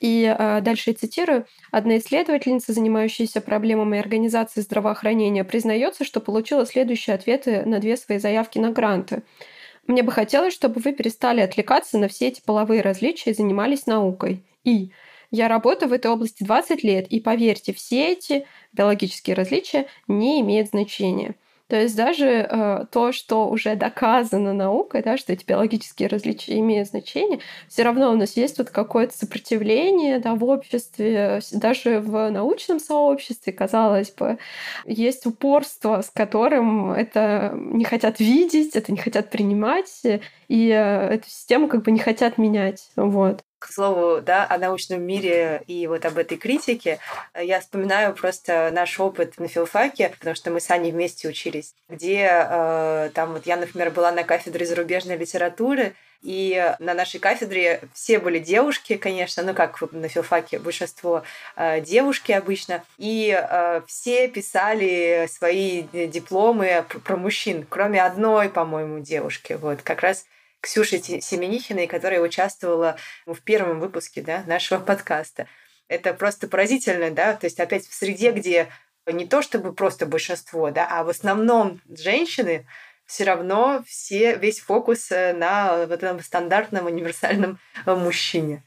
И 0.01 0.25
э, 0.25 0.61
дальше 0.61 0.91
я 0.91 0.97
цитирую. 0.97 1.47
Одна 1.71 1.99
исследовательница, 1.99 2.73
занимающаяся 2.73 3.41
проблемами 3.41 3.99
организации 3.99 4.61
здравоохранения, 4.61 5.45
признается, 5.45 6.05
что 6.05 6.21
получила 6.21 6.67
следующие 6.67 7.15
ответы 7.15 7.63
на 7.65 7.79
две 7.79 7.97
свои 7.97 8.19
заявки 8.19 8.59
на 8.59 8.71
гранты. 8.71 9.23
Мне 9.87 10.03
бы 10.03 10.13
хотелось, 10.13 10.55
чтобы 10.55 10.81
вы 10.81 10.93
перестали 10.93 11.41
отвлекаться 11.41 11.99
на 11.99 12.09
все 12.09 12.29
эти 12.29 12.41
половые 12.41 12.81
различия 12.81 13.31
и 13.31 13.35
занимались 13.35 13.87
наукой. 13.87 14.43
И 14.65 14.91
я 15.31 15.49
работаю 15.49 15.91
в 15.91 15.93
этой 15.93 16.11
области 16.11 16.43
20 16.43 16.85
лет, 16.85 17.07
и 17.09 17.21
поверьте, 17.21 17.73
все 17.75 18.13
эти 18.13 18.47
биологические 18.73 19.37
различия 19.37 19.87
не 20.09 20.41
имеют 20.41 20.69
значения. 20.69 21.35
То 21.69 21.81
есть 21.81 21.97
даже 21.97 22.27
э, 22.27 22.85
то, 22.91 23.13
что 23.13 23.49
уже 23.49 23.75
доказано 23.75 24.53
наукой, 24.53 25.03
да, 25.03 25.17
что 25.17 25.33
эти 25.33 25.47
биологические 25.47 26.09
различия 26.09 26.59
имеют 26.59 26.89
значение, 26.89 27.41
все 27.69 27.85
равно 27.85 28.13
у 28.13 28.17
нас 28.17 28.37
есть 28.37 28.59
вот 28.59 28.71
какое-то 28.71 29.17
сопротивление 29.17 30.19
да, 30.19 30.35
в 30.35 30.45
обществе, 30.45 31.41
даже 31.53 32.01
в 32.01 32.31
научном 32.31 32.81
сообществе, 32.81 33.53
казалось 33.53 34.11
бы, 34.11 34.39
есть 34.85 35.25
упорство, 35.25 36.03
с 36.03 36.11
которым 36.11 36.93
это 36.93 37.53
не 37.55 37.85
хотят 37.85 38.21
видеть, 38.21 38.77
это 38.77 38.93
не 38.93 38.99
хотят 38.99 39.31
принимать, 39.31 40.03
и 40.49 40.69
э, 40.69 41.09
эту 41.15 41.29
систему 41.29 41.69
как 41.69 41.83
бы 41.83 41.93
не 41.93 41.99
хотят 41.99 42.37
менять. 42.37 42.91
Вот 42.97 43.43
к 43.65 43.73
слову, 43.73 44.21
да, 44.21 44.47
о 44.47 44.59
научном 44.59 45.03
мире 45.03 45.63
и 45.67 45.87
вот 45.87 46.05
об 46.05 46.19
этой 46.19 46.37
критике, 46.37 46.99
я 47.35 47.61
вспоминаю 47.61 48.15
просто 48.15 48.71
наш 48.75 49.01
опыт 49.01 49.39
на 49.39 49.49
филфаке, 49.49 50.11
потому 50.11 50.37
что 50.37 50.51
мы 50.51 50.61
с 50.61 50.71
Аней 50.71 50.93
вместе 50.93 51.29
учились, 51.29 51.75
где 51.89 52.29
э, 52.31 53.11
там 53.15 53.33
вот 53.33 53.47
я, 53.47 53.57
например, 53.57 53.91
была 53.91 54.13
на 54.13 54.23
кафедре 54.23 54.67
зарубежной 54.67 55.17
литературы, 55.17 55.95
и 56.21 56.75
на 56.79 56.93
нашей 56.93 57.21
кафедре 57.21 57.81
все 57.95 58.19
были 58.19 58.39
девушки, 58.39 58.97
конечно, 58.97 59.43
ну 59.43 59.55
как 59.55 59.81
на 59.93 60.09
филфаке 60.09 60.59
большинство 60.59 61.23
э, 61.57 61.81
девушки 61.81 62.33
обычно, 62.33 62.85
и 62.99 63.35
э, 63.35 63.81
все 63.87 64.29
писали 64.29 65.27
свои 65.31 65.85
дипломы 65.93 66.85
про 67.05 67.17
мужчин, 67.17 67.67
кроме 67.67 68.03
одной, 68.03 68.51
по-моему, 68.51 69.01
девушки. 69.01 69.55
Вот 69.55 69.81
как 69.81 70.03
раз 70.03 70.27
Ксюши 70.65 70.99
Семенихиной, 70.99 71.87
которая 71.87 72.21
участвовала 72.21 72.97
в 73.27 73.39
первом 73.43 73.81
выпуске 73.81 74.23
да, 74.23 74.43
нашего 74.47 74.81
подкаста. 74.81 75.47
Это 75.89 76.15
просто 76.15 76.49
поразительно, 76.49 77.11
да, 77.11 77.35
то 77.35 77.45
есть 77.45 77.61
опять 77.61 77.87
в 77.87 77.93
среде, 77.93 78.33
где 78.33 78.69
не 79.07 79.27
то 79.27 79.43
чтобы 79.43 79.75
просто 79.75 80.07
большинство, 80.07 80.71
да, 80.71 80.89
а 80.91 81.05
в 81.05 81.11
основном 81.11 81.83
женщины, 81.87 82.67
все 83.05 83.25
равно 83.25 83.85
все, 83.87 84.37
весь 84.37 84.61
фокус 84.61 85.13
э, 85.13 85.35
на 85.35 85.85
вот 85.87 85.91
этом 85.91 86.21
стандартном 86.21 86.87
универсальном 86.87 87.59
э, 87.85 87.95
мужчине. 87.95 88.65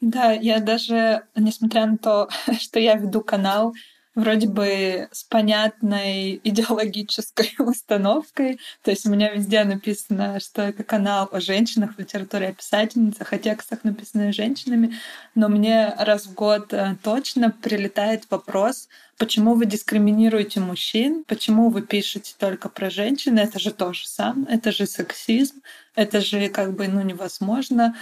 Да, 0.00 0.30
я 0.30 0.60
даже, 0.60 1.26
несмотря 1.34 1.86
на 1.86 1.98
то, 1.98 2.28
что 2.60 2.78
я 2.78 2.94
веду 2.94 3.22
канал, 3.22 3.74
вроде 4.14 4.48
бы 4.48 5.08
с 5.10 5.24
понятной 5.24 6.40
идеологической 6.44 7.54
установкой. 7.58 8.60
То 8.82 8.90
есть 8.90 9.06
у 9.06 9.10
меня 9.10 9.32
везде 9.32 9.64
написано, 9.64 10.40
что 10.40 10.62
это 10.62 10.84
канал 10.84 11.28
о 11.32 11.40
женщинах 11.40 11.96
в 11.96 11.98
литературе, 11.98 12.48
о 12.48 12.52
писательницах, 12.52 13.32
о 13.32 13.38
текстах, 13.38 13.84
написанных 13.84 14.34
женщинами. 14.34 14.94
Но 15.34 15.48
мне 15.48 15.94
раз 15.98 16.26
в 16.26 16.34
год 16.34 16.72
э, 16.72 16.96
точно 17.02 17.50
прилетает 17.50 18.24
вопрос, 18.30 18.88
почему 19.18 19.54
вы 19.54 19.66
дискриминируете 19.66 20.60
мужчин, 20.60 21.24
почему 21.26 21.70
вы 21.70 21.82
пишете 21.82 22.34
только 22.38 22.68
про 22.68 22.90
женщин, 22.90 23.38
это 23.38 23.58
же 23.58 23.70
то 23.70 23.92
же 23.92 24.06
самое, 24.06 24.56
это 24.56 24.72
же 24.72 24.86
сексизм, 24.86 25.62
это 25.94 26.20
же 26.20 26.48
как 26.48 26.74
бы 26.74 26.88
ну, 26.88 27.02
невозможно. 27.02 27.96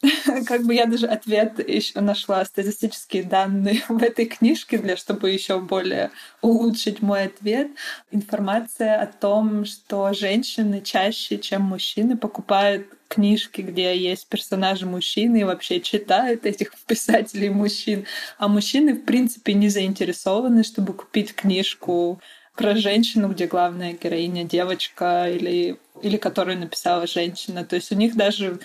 как 0.46 0.64
бы 0.64 0.74
я 0.74 0.86
даже 0.86 1.06
ответ 1.06 1.66
еще 1.66 2.00
нашла 2.00 2.44
статистические 2.44 3.24
данные 3.24 3.82
в 3.88 4.02
этой 4.02 4.26
книжке, 4.26 4.78
для 4.78 4.96
чтобы 4.96 5.30
еще 5.30 5.58
более 5.58 6.10
улучшить 6.40 7.02
мой 7.02 7.24
ответ. 7.24 7.68
Информация 8.10 9.00
о 9.00 9.06
том, 9.06 9.64
что 9.64 10.12
женщины 10.12 10.80
чаще, 10.82 11.38
чем 11.38 11.62
мужчины, 11.62 12.16
покупают 12.16 12.86
книжки, 13.08 13.62
где 13.62 13.96
есть 13.96 14.28
персонажи 14.28 14.86
мужчины 14.86 15.40
и 15.40 15.44
вообще 15.44 15.80
читают 15.80 16.46
этих 16.46 16.72
писателей 16.86 17.48
мужчин. 17.48 18.06
А 18.38 18.48
мужчины, 18.48 18.94
в 18.94 19.04
принципе, 19.04 19.54
не 19.54 19.68
заинтересованы, 19.68 20.62
чтобы 20.62 20.92
купить 20.92 21.34
книжку 21.34 22.20
про 22.54 22.76
женщину, 22.76 23.28
где 23.28 23.46
главная 23.46 23.92
героиня 23.92 24.44
девочка 24.44 25.30
или, 25.30 25.78
или 26.02 26.16
которую 26.16 26.58
написала 26.58 27.06
женщина. 27.06 27.64
То 27.64 27.76
есть 27.76 27.92
у 27.92 27.94
них 27.94 28.16
даже 28.16 28.58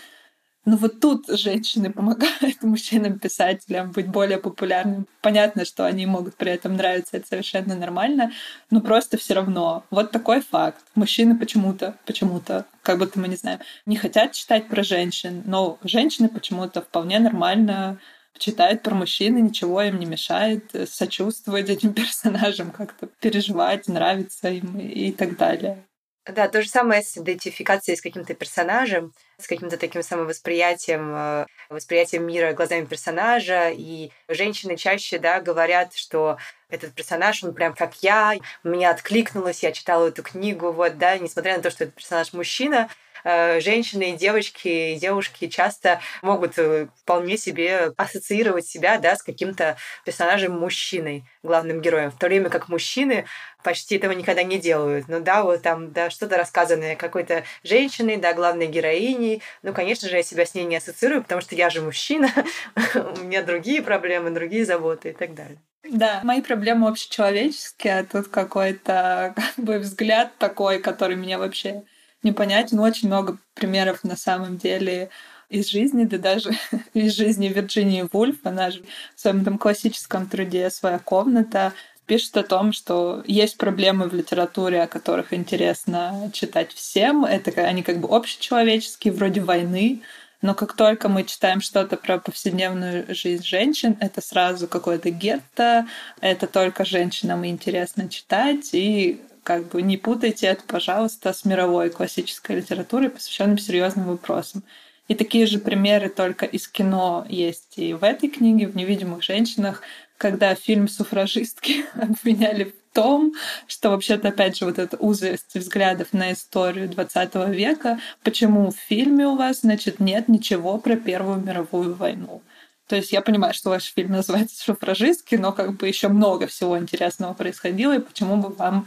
ну 0.66 0.78
вот 0.78 1.02
тут 1.02 1.28
женщины 1.28 1.92
помогают 1.92 2.62
мужчинам-писателям 2.62 3.92
быть 3.92 4.08
более 4.08 4.38
популярными. 4.38 5.06
Понятно, 5.22 5.66
что 5.66 5.86
они 5.86 6.06
могут 6.06 6.36
при 6.36 6.52
этом 6.52 6.76
нравиться, 6.76 7.18
это 7.18 7.28
совершенно 7.28 7.76
нормально, 7.76 8.32
но 8.70 8.80
просто 8.80 9.18
все 9.18 9.34
равно. 9.34 9.84
Вот 9.90 10.12
такой 10.12 10.42
факт. 10.42 10.82
Мужчины 10.96 11.38
почему-то, 11.38 11.98
почему-то, 12.06 12.66
как 12.82 12.98
будто 12.98 13.20
мы 13.20 13.28
не 13.28 13.36
знаем, 13.36 13.60
не 13.86 13.98
хотят 13.98 14.32
читать 14.32 14.68
про 14.68 14.84
женщин, 14.84 15.44
но 15.46 15.80
женщины 15.84 16.30
почему-то 16.30 16.82
вполне 16.82 17.20
нормально 17.20 18.00
читают 18.38 18.82
про 18.82 18.96
мужчин, 18.96 19.38
и 19.38 19.42
ничего 19.42 19.82
им 19.82 20.00
не 20.00 20.06
мешает 20.06 20.72
сочувствовать 20.90 21.70
этим 21.70 21.94
персонажам, 21.94 22.72
как-то 22.72 23.08
переживать, 23.20 23.88
нравиться 23.88 24.50
им 24.50 24.80
и 24.80 25.12
так 25.12 25.38
далее. 25.38 25.84
Да, 26.26 26.48
то 26.48 26.62
же 26.62 26.70
самое 26.70 27.04
с 27.04 27.18
идентификацией 27.18 27.98
с 27.98 28.02
каким-то 28.02 28.34
персонажем, 28.34 29.14
с 29.38 29.46
каким-то 29.46 29.78
таким 29.78 30.02
самовосприятием, 30.02 31.14
э, 31.14 31.46
восприятием 31.70 32.26
мира 32.26 32.54
глазами 32.54 32.86
персонажа. 32.86 33.72
И 33.72 34.10
женщины 34.30 34.78
чаще 34.78 35.20
да, 35.20 35.42
говорят, 35.42 35.94
что 35.94 36.38
этот 36.70 36.94
персонаж, 36.94 37.44
он 37.44 37.54
прям 37.54 37.74
как 37.74 37.96
я, 38.02 38.36
меня 38.64 38.92
откликнулось, 38.92 39.64
я 39.64 39.74
читала 39.74 40.08
эту 40.08 40.24
книгу, 40.24 40.72
вот, 40.72 40.98
да, 40.98 41.18
несмотря 41.18 41.58
на 41.58 41.62
то, 41.62 41.70
что 41.70 41.84
этот 41.84 41.96
персонаж 41.96 42.32
мужчина, 42.32 42.90
Э, 43.24 43.60
женщины, 43.60 44.18
девочки, 44.18 44.96
девушки 45.00 45.48
часто 45.48 46.00
могут 46.22 46.58
э, 46.58 46.88
вполне 47.02 47.38
себе 47.38 47.94
ассоциировать 47.98 48.68
себя 48.68 48.98
да, 48.98 49.16
с 49.16 49.24
каким-то 49.24 49.78
персонажем 50.06 50.58
мужчиной, 50.60 51.24
главным 51.42 51.82
героем, 51.82 52.12
в 52.12 52.18
то 52.18 52.28
время 52.28 52.50
как 52.50 52.70
мужчины 52.70 53.26
почти 53.64 53.96
этого 53.96 54.12
никогда 54.12 54.44
не 54.44 54.60
делают. 54.60 55.08
Ну 55.08 55.22
да, 55.22 55.44
вот 55.44 55.62
там, 55.62 55.92
да, 55.94 56.10
что-то 56.10 56.38
рассказанное 56.38 56.96
какой-то 56.96 57.44
женщиной, 57.64 58.18
да, 58.18 58.34
главной 58.34 58.68
героиней. 58.68 59.42
Ну, 59.62 59.74
конечно 59.74 60.10
же, 60.10 60.18
я 60.18 60.24
себя 60.24 60.46
с 60.46 60.54
ней 60.54 60.66
не 60.66 60.76
ассоциирую, 60.76 61.24
потому 61.24 61.42
что 61.42 61.56
я 61.56 61.70
же 61.70 61.82
мужчина, 61.82 62.30
у 62.96 63.24
меня 63.24 63.42
другие 63.42 63.82
проблемы, 63.82 64.32
другие 64.32 64.66
заботы 64.66 65.10
и 65.10 65.14
так 65.14 65.34
далее. 65.34 65.58
Да, 65.90 66.22
мои 66.24 66.42
проблемы 66.42 66.88
общечеловеческие, 66.88 68.00
а 68.00 68.04
тут 68.06 68.30
какой-то 68.30 69.34
как 69.56 69.66
бы 69.66 69.80
взгляд 69.80 70.32
такой, 70.38 70.80
который 70.80 71.16
меня 71.16 71.38
вообще 71.38 71.84
непонятен. 72.24 72.80
Очень 72.80 73.08
много 73.08 73.38
примеров 73.54 74.04
на 74.04 74.16
самом 74.16 74.58
деле 74.58 75.10
из 75.50 75.68
жизни, 75.68 76.06
да 76.06 76.18
даже 76.18 76.52
из 76.94 77.14
жизни 77.14 77.48
Вирджинии 77.48 78.08
Вульф. 78.12 78.38
Она 78.44 78.72
же 78.72 78.82
в 79.16 79.22
своем 79.22 79.44
там 79.44 79.58
классическом 79.58 80.28
труде 80.28 80.70
«Своя 80.70 81.00
комната» 81.00 81.74
пишет 82.06 82.36
о 82.38 82.44
том, 82.44 82.74
что 82.74 83.24
есть 83.26 83.58
проблемы 83.58 84.10
в 84.10 84.14
литературе, 84.14 84.82
о 84.82 84.88
которых 84.88 85.34
интересно 85.34 86.30
читать 86.34 86.74
всем. 86.74 87.24
Это 87.24 87.52
они 87.62 87.84
как 87.84 88.00
бы 88.00 88.10
общечеловеческие, 88.14 89.14
вроде 89.14 89.42
войны, 89.42 90.02
но 90.44 90.54
как 90.54 90.74
только 90.74 91.08
мы 91.08 91.24
читаем 91.24 91.62
что-то 91.62 91.96
про 91.96 92.18
повседневную 92.20 93.06
жизнь 93.16 93.46
женщин, 93.46 93.96
это 94.02 94.20
сразу 94.20 94.68
какое-то 94.68 95.10
гетто, 95.10 95.88
это 96.20 96.48
только 96.48 96.84
женщинам 96.84 97.46
интересно 97.46 98.10
читать, 98.10 98.72
и 98.74 99.22
как 99.44 99.68
бы 99.68 99.82
не 99.82 99.98
путайте 99.98 100.48
это, 100.48 100.64
пожалуйста, 100.66 101.34
с 101.34 101.46
мировой 101.46 101.90
классической 101.90 102.58
литературой, 102.58 103.10
посвященной 103.10 103.60
серьезным 103.60 104.06
вопросам. 104.08 104.64
И 105.08 105.16
такие 105.16 105.46
же 105.48 105.60
примеры 105.60 106.10
только 106.10 106.46
из 106.46 106.68
кино 106.68 107.26
есть 107.30 107.78
и 107.78 107.94
в 107.94 108.04
этой 108.04 108.30
книге, 108.30 108.68
в 108.68 108.76
«Невидимых 108.76 109.22
женщинах», 109.22 109.82
когда 110.18 110.56
фильм 110.56 110.88
«Суфражистки» 110.88 111.86
обвиняли 111.94 112.66
в 112.66 112.94
том, 112.94 113.34
что 113.68 113.90
вообще-то, 113.90 114.30
опять 114.30 114.58
же, 114.58 114.66
вот 114.66 114.80
эта 114.80 114.96
узость 114.98 115.56
взглядов 115.56 116.14
на 116.14 116.32
историю 116.32 116.88
20 116.88 117.36
века, 117.50 118.00
почему 118.24 118.72
в 118.72 118.76
фильме 118.76 119.28
у 119.28 119.36
вас, 119.36 119.62
значит, 119.62 120.00
нет 120.00 120.30
ничего 120.30 120.78
про 120.78 120.96
Первую 120.96 121.42
мировую 121.42 121.96
войну. 121.96 122.42
То 122.88 122.96
есть 122.96 123.12
я 123.12 123.22
понимаю, 123.22 123.54
что 123.54 123.72
ваш 123.72 123.94
фильм 123.94 124.12
называется 124.12 124.56
«Суфражистки», 124.64 125.36
но 125.36 125.52
как 125.52 125.76
бы 125.78 125.88
еще 125.88 126.08
много 126.10 126.48
всего 126.48 126.78
интересного 126.78 127.34
происходило, 127.34 127.96
и 127.96 128.00
почему 128.00 128.38
бы 128.38 128.50
вам 128.50 128.86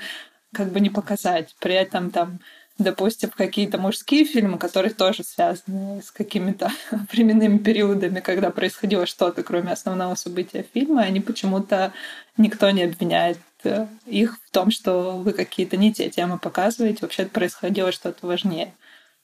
как 0.56 0.72
бы 0.72 0.80
не 0.80 0.90
показать. 0.90 1.54
При 1.60 1.74
этом 1.74 2.10
там 2.10 2.40
допустим, 2.78 3.30
какие-то 3.30 3.78
мужские 3.78 4.24
фильмы, 4.24 4.58
которые 4.58 4.92
тоже 4.92 5.24
связаны 5.24 6.02
с 6.02 6.10
какими-то 6.10 6.70
временными 7.12 7.58
периодами, 7.58 8.20
когда 8.20 8.50
происходило 8.50 9.06
что-то, 9.06 9.42
кроме 9.42 9.72
основного 9.72 10.14
события 10.14 10.64
фильма, 10.74 11.02
они 11.02 11.20
почему-то 11.20 11.92
никто 12.36 12.68
не 12.70 12.84
обвиняет 12.84 13.38
э, 13.64 13.86
их 14.04 14.38
в 14.44 14.50
том, 14.50 14.70
что 14.70 15.16
вы 15.16 15.32
какие-то 15.32 15.76
не 15.76 15.92
те 15.92 16.10
темы 16.10 16.38
показываете, 16.38 16.98
вообще 17.02 17.24
происходило 17.24 17.92
что-то 17.92 18.26
важнее. 18.26 18.74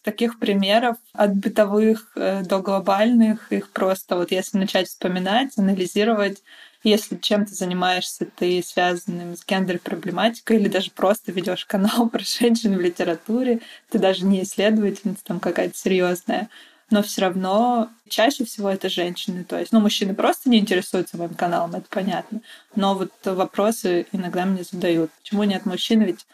Таких 0.03 0.39
примеров 0.39 0.97
от 1.13 1.37
бытовых 1.37 2.11
э, 2.17 2.43
до 2.45 2.61
глобальных, 2.61 3.53
их 3.53 3.71
просто 3.71 4.17
вот 4.17 4.33
если 4.33 4.59
начать 4.59 4.89
вспоминать, 4.89 5.59
анализировать, 5.59 6.43
если 6.83 7.17
чем-то 7.17 7.55
занимаешься 7.55 8.27
ты 8.27 8.63
связанным 8.65 9.37
с 9.37 9.45
гендер-проблематикой 9.47 10.57
или 10.57 10.69
даже 10.69 10.91
просто 10.91 11.33
ведешь 11.33 11.65
канал 11.65 12.09
про 12.11 12.23
женщин 12.23 12.77
в 12.77 12.81
литературе, 12.81 13.61
ты 13.91 13.99
даже 13.99 14.25
не 14.25 14.43
исследовательница 14.43 15.25
там 15.25 15.41
какая-то 15.41 15.77
серьезная, 15.77 16.49
но 16.91 17.03
все 17.03 17.23
равно 17.23 17.89
чаще 18.09 18.45
всего 18.45 18.69
это 18.69 18.91
женщины. 18.91 19.45
То 19.45 19.59
есть, 19.59 19.73
ну, 19.73 19.81
мужчины 19.81 20.15
просто 20.15 20.51
не 20.51 20.59
интересуются 20.59 21.17
моим 21.17 21.35
каналом, 21.35 21.75
это 21.75 21.87
понятно. 21.89 22.43
Но 22.77 22.95
вот 22.95 23.13
вопросы 23.25 24.07
иногда 24.13 24.45
мне 24.45 24.63
задают. 24.63 25.11
Почему 25.23 25.45
нет 25.45 25.65
мужчин? 25.65 26.03
Ведь 26.03 26.27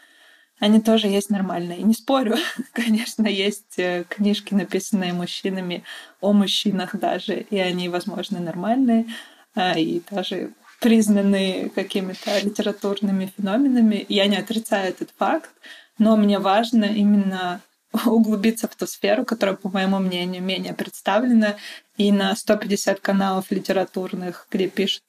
они 0.59 0.81
тоже 0.81 1.07
есть 1.07 1.29
нормальные. 1.29 1.81
Не 1.83 1.93
спорю, 1.93 2.35
конечно, 2.73 3.25
есть 3.25 3.77
э, 3.79 4.03
книжки, 4.09 4.53
написанные 4.53 5.13
мужчинами 5.13 5.83
о 6.19 6.33
мужчинах 6.33 6.95
даже, 6.97 7.39
и 7.39 7.57
они, 7.57 7.87
возможно, 7.87 8.39
нормальные. 8.39 9.05
А, 9.55 9.77
и 9.77 10.01
даже 10.09 10.53
признанные 10.79 11.69
какими-то 11.69 12.39
литературными 12.39 13.31
феноменами. 13.37 14.05
Я 14.09 14.27
не 14.27 14.37
отрицаю 14.37 14.89
этот 14.89 15.09
факт, 15.17 15.49
но 15.97 16.15
мне 16.15 16.39
важно 16.39 16.85
именно 16.85 17.61
углубиться 18.05 18.67
в 18.67 18.75
ту 18.75 18.87
сферу, 18.87 19.25
которая, 19.25 19.55
по 19.55 19.69
моему 19.69 19.99
мнению, 19.99 20.41
менее 20.41 20.73
представлена. 20.73 21.55
И 21.97 22.11
на 22.11 22.35
150 22.35 22.99
каналов 23.01 23.51
литературных, 23.51 24.47
где 24.49 24.69
пишут 24.69 25.03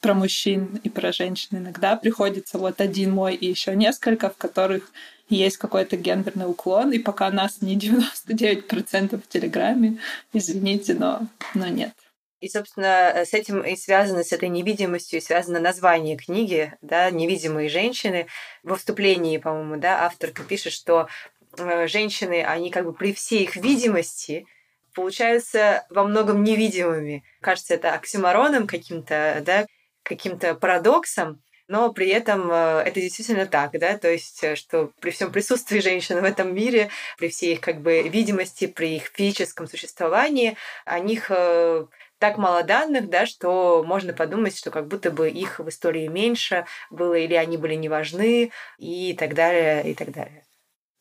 про 0.00 0.14
мужчин 0.14 0.78
и 0.84 0.88
про 0.88 1.10
женщин 1.10 1.58
иногда 1.58 1.96
приходится 1.96 2.58
вот 2.58 2.80
один 2.80 3.12
мой 3.12 3.34
и 3.34 3.48
еще 3.48 3.74
несколько, 3.74 4.30
в 4.30 4.36
которых 4.36 4.92
есть 5.28 5.56
какой-то 5.56 5.96
гендерный 5.96 6.48
уклон, 6.48 6.92
и 6.92 6.98
пока 6.98 7.30
нас 7.30 7.60
не 7.60 7.76
99% 7.76 9.20
в 9.20 9.26
Телеграме, 9.26 9.98
извините, 10.32 10.94
но, 10.94 11.26
но 11.54 11.66
нет. 11.66 11.94
И, 12.40 12.48
собственно, 12.48 13.12
э, 13.14 13.24
с 13.24 13.32
этим 13.32 13.62
и 13.62 13.76
связано, 13.76 14.22
с 14.22 14.32
этой 14.32 14.50
невидимостью, 14.50 15.18
и 15.18 15.22
связано 15.22 15.58
название 15.58 16.16
книги, 16.16 16.74
да, 16.82 17.10
«Невидимые 17.10 17.70
женщины». 17.70 18.26
Во 18.62 18.76
вступлении, 18.76 19.38
по-моему, 19.38 19.76
да, 19.76 20.04
авторка 20.04 20.42
пишет, 20.42 20.74
что 20.74 21.08
э, 21.58 21.86
женщины, 21.88 22.44
они 22.44 22.70
как 22.70 22.84
бы 22.84 22.92
при 22.92 23.14
всей 23.14 23.44
их 23.44 23.56
видимости 23.56 24.44
получаются 24.94 25.86
во 25.88 26.04
многом 26.04 26.44
невидимыми. 26.44 27.24
Кажется, 27.40 27.74
это 27.74 27.94
оксюмороном 27.94 28.66
каким-то, 28.66 29.42
да, 29.42 29.66
каким-то 30.02 30.54
парадоксом, 30.54 31.42
но 31.68 31.90
при 31.90 32.08
этом 32.08 32.50
э, 32.52 32.82
это 32.84 33.00
действительно 33.00 33.46
так, 33.46 33.72
да, 33.78 33.96
то 33.96 34.10
есть, 34.10 34.44
что 34.56 34.92
при 35.00 35.10
всем 35.10 35.32
присутствии 35.32 35.80
женщин 35.80 36.20
в 36.20 36.24
этом 36.24 36.54
мире, 36.54 36.90
при 37.16 37.28
всей 37.30 37.54
их 37.54 37.62
как 37.62 37.80
бы 37.80 38.02
видимости, 38.02 38.66
при 38.66 38.96
их 38.96 39.06
физическом 39.14 39.66
существовании, 39.66 40.58
о 40.84 40.98
них 40.98 41.30
так 42.18 42.38
мало 42.38 42.62
данных, 42.62 43.08
да, 43.10 43.26
что 43.26 43.84
можно 43.86 44.12
подумать, 44.12 44.56
что 44.56 44.70
как 44.70 44.88
будто 44.88 45.10
бы 45.10 45.28
их 45.30 45.58
в 45.58 45.68
истории 45.68 46.08
меньше 46.08 46.66
было, 46.90 47.14
или 47.14 47.34
они 47.34 47.56
были 47.56 47.74
не 47.74 47.88
важны, 47.88 48.50
и 48.78 49.14
так 49.14 49.34
далее, 49.34 49.90
и 49.90 49.94
так 49.94 50.12
далее. 50.12 50.44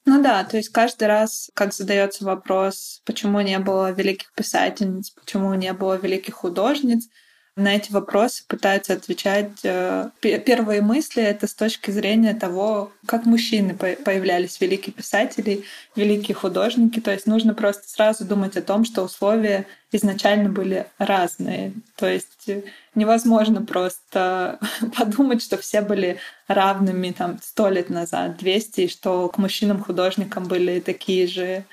Ну 0.05 0.21
да, 0.21 0.43
то 0.43 0.57
есть 0.57 0.69
каждый 0.69 1.07
раз, 1.07 1.49
как 1.55 1.73
задается 1.73 2.25
вопрос, 2.25 3.01
почему 3.05 3.41
не 3.41 3.57
было 3.57 3.91
великих 3.91 4.31
писательниц, 4.33 5.09
почему 5.09 5.53
не 5.55 5.73
было 5.73 5.95
великих 5.95 6.35
художниц, 6.35 7.09
на 7.55 7.75
эти 7.75 7.91
вопросы 7.91 8.43
пытаются 8.47 8.93
отвечать. 8.93 9.59
Э, 9.63 10.09
первые 10.21 10.81
мысли— 10.81 11.23
это 11.23 11.47
с 11.47 11.53
точки 11.53 11.89
зрения 11.89 12.33
того, 12.33 12.91
как 13.05 13.25
мужчины 13.25 13.73
появлялись, 13.73 14.59
великие 14.59 14.93
писатели, 14.93 15.63
великие 15.95 16.35
художники. 16.35 16.99
То 16.99 17.11
есть 17.11 17.27
нужно 17.27 17.53
просто 17.53 17.87
сразу 17.87 18.25
думать 18.25 18.57
о 18.57 18.61
том, 18.61 18.83
что 18.83 19.03
условия 19.03 19.65
изначально 19.93 20.49
были 20.49 20.87
разные. 20.97 21.71
То 21.95 22.07
есть 22.07 22.49
невозможно 22.93 23.61
просто 23.61 24.59
подумать, 24.97 25.41
что 25.41 25.57
все 25.57 25.81
были 25.81 26.17
равными 26.47 27.11
там 27.11 27.39
сто 27.41 27.69
лет 27.69 27.89
назад, 27.89 28.37
200, 28.37 28.81
и 28.81 28.87
что 28.89 29.29
к 29.29 29.37
мужчинам-художникам 29.37 30.43
были 30.45 30.81
такие 30.81 31.25
же 31.27 31.63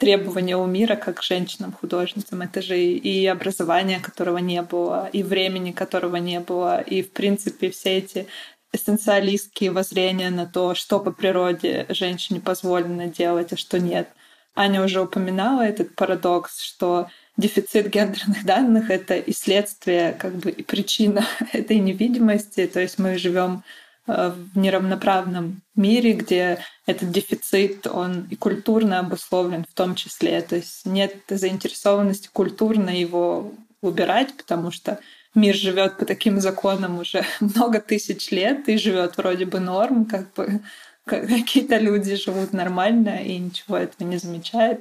требования 0.00 0.56
у 0.56 0.66
мира, 0.66 0.96
как 0.96 1.22
женщинам-художницам. 1.22 2.40
Это 2.40 2.62
же 2.62 2.80
и 2.80 3.26
образование, 3.26 4.00
которого 4.00 4.38
не 4.38 4.62
было, 4.62 5.08
и 5.12 5.22
времени, 5.22 5.72
которого 5.72 6.16
не 6.16 6.40
было, 6.40 6.80
и, 6.80 7.02
в 7.02 7.12
принципе, 7.12 7.70
все 7.70 7.98
эти 7.98 8.26
эссенциалистские 8.72 9.70
воззрения 9.70 10.30
на 10.30 10.46
то, 10.46 10.74
что 10.74 11.00
по 11.00 11.12
природе 11.12 11.86
женщине 11.90 12.40
позволено 12.40 13.06
делать, 13.08 13.52
а 13.52 13.56
что 13.56 13.78
нет. 13.78 14.08
Аня 14.56 14.82
уже 14.82 15.02
упоминала 15.02 15.62
этот 15.62 15.94
парадокс, 15.94 16.60
что 16.60 17.08
дефицит 17.36 17.88
гендерных 17.88 18.44
данных— 18.44 18.90
это 18.98 19.16
и 19.16 19.32
следствие, 19.32 20.12
как 20.12 20.34
бы 20.34 20.50
и 20.50 20.62
причина 20.62 21.24
этой 21.52 21.78
невидимости. 21.78 22.66
То 22.66 22.80
есть 22.80 22.98
мы 22.98 23.18
живем 23.18 23.62
в 24.06 24.36
неравноправном 24.54 25.62
мире, 25.74 26.14
где 26.14 26.58
этот 26.86 27.10
дефицит, 27.10 27.86
он 27.86 28.26
и 28.30 28.36
культурно 28.36 28.98
обусловлен 28.98 29.64
в 29.64 29.74
том 29.74 29.94
числе. 29.94 30.40
То 30.42 30.56
есть 30.56 30.86
нет 30.86 31.16
заинтересованности 31.28 32.28
культурно 32.32 32.90
его 32.90 33.52
убирать, 33.82 34.36
потому 34.36 34.70
что 34.70 34.98
мир 35.34 35.54
живет 35.54 35.96
по 35.96 36.04
таким 36.04 36.40
законам 36.40 36.98
уже 36.98 37.24
много 37.40 37.80
тысяч 37.80 38.30
лет 38.30 38.68
и 38.68 38.76
живет 38.76 39.16
вроде 39.16 39.46
бы 39.46 39.60
норм, 39.60 40.04
как 40.04 40.32
бы 40.34 40.60
какие-то 41.04 41.78
люди 41.78 42.16
живут 42.16 42.52
нормально 42.52 43.22
и 43.22 43.38
ничего 43.38 43.76
этого 43.76 44.06
не 44.06 44.16
замечают. 44.16 44.80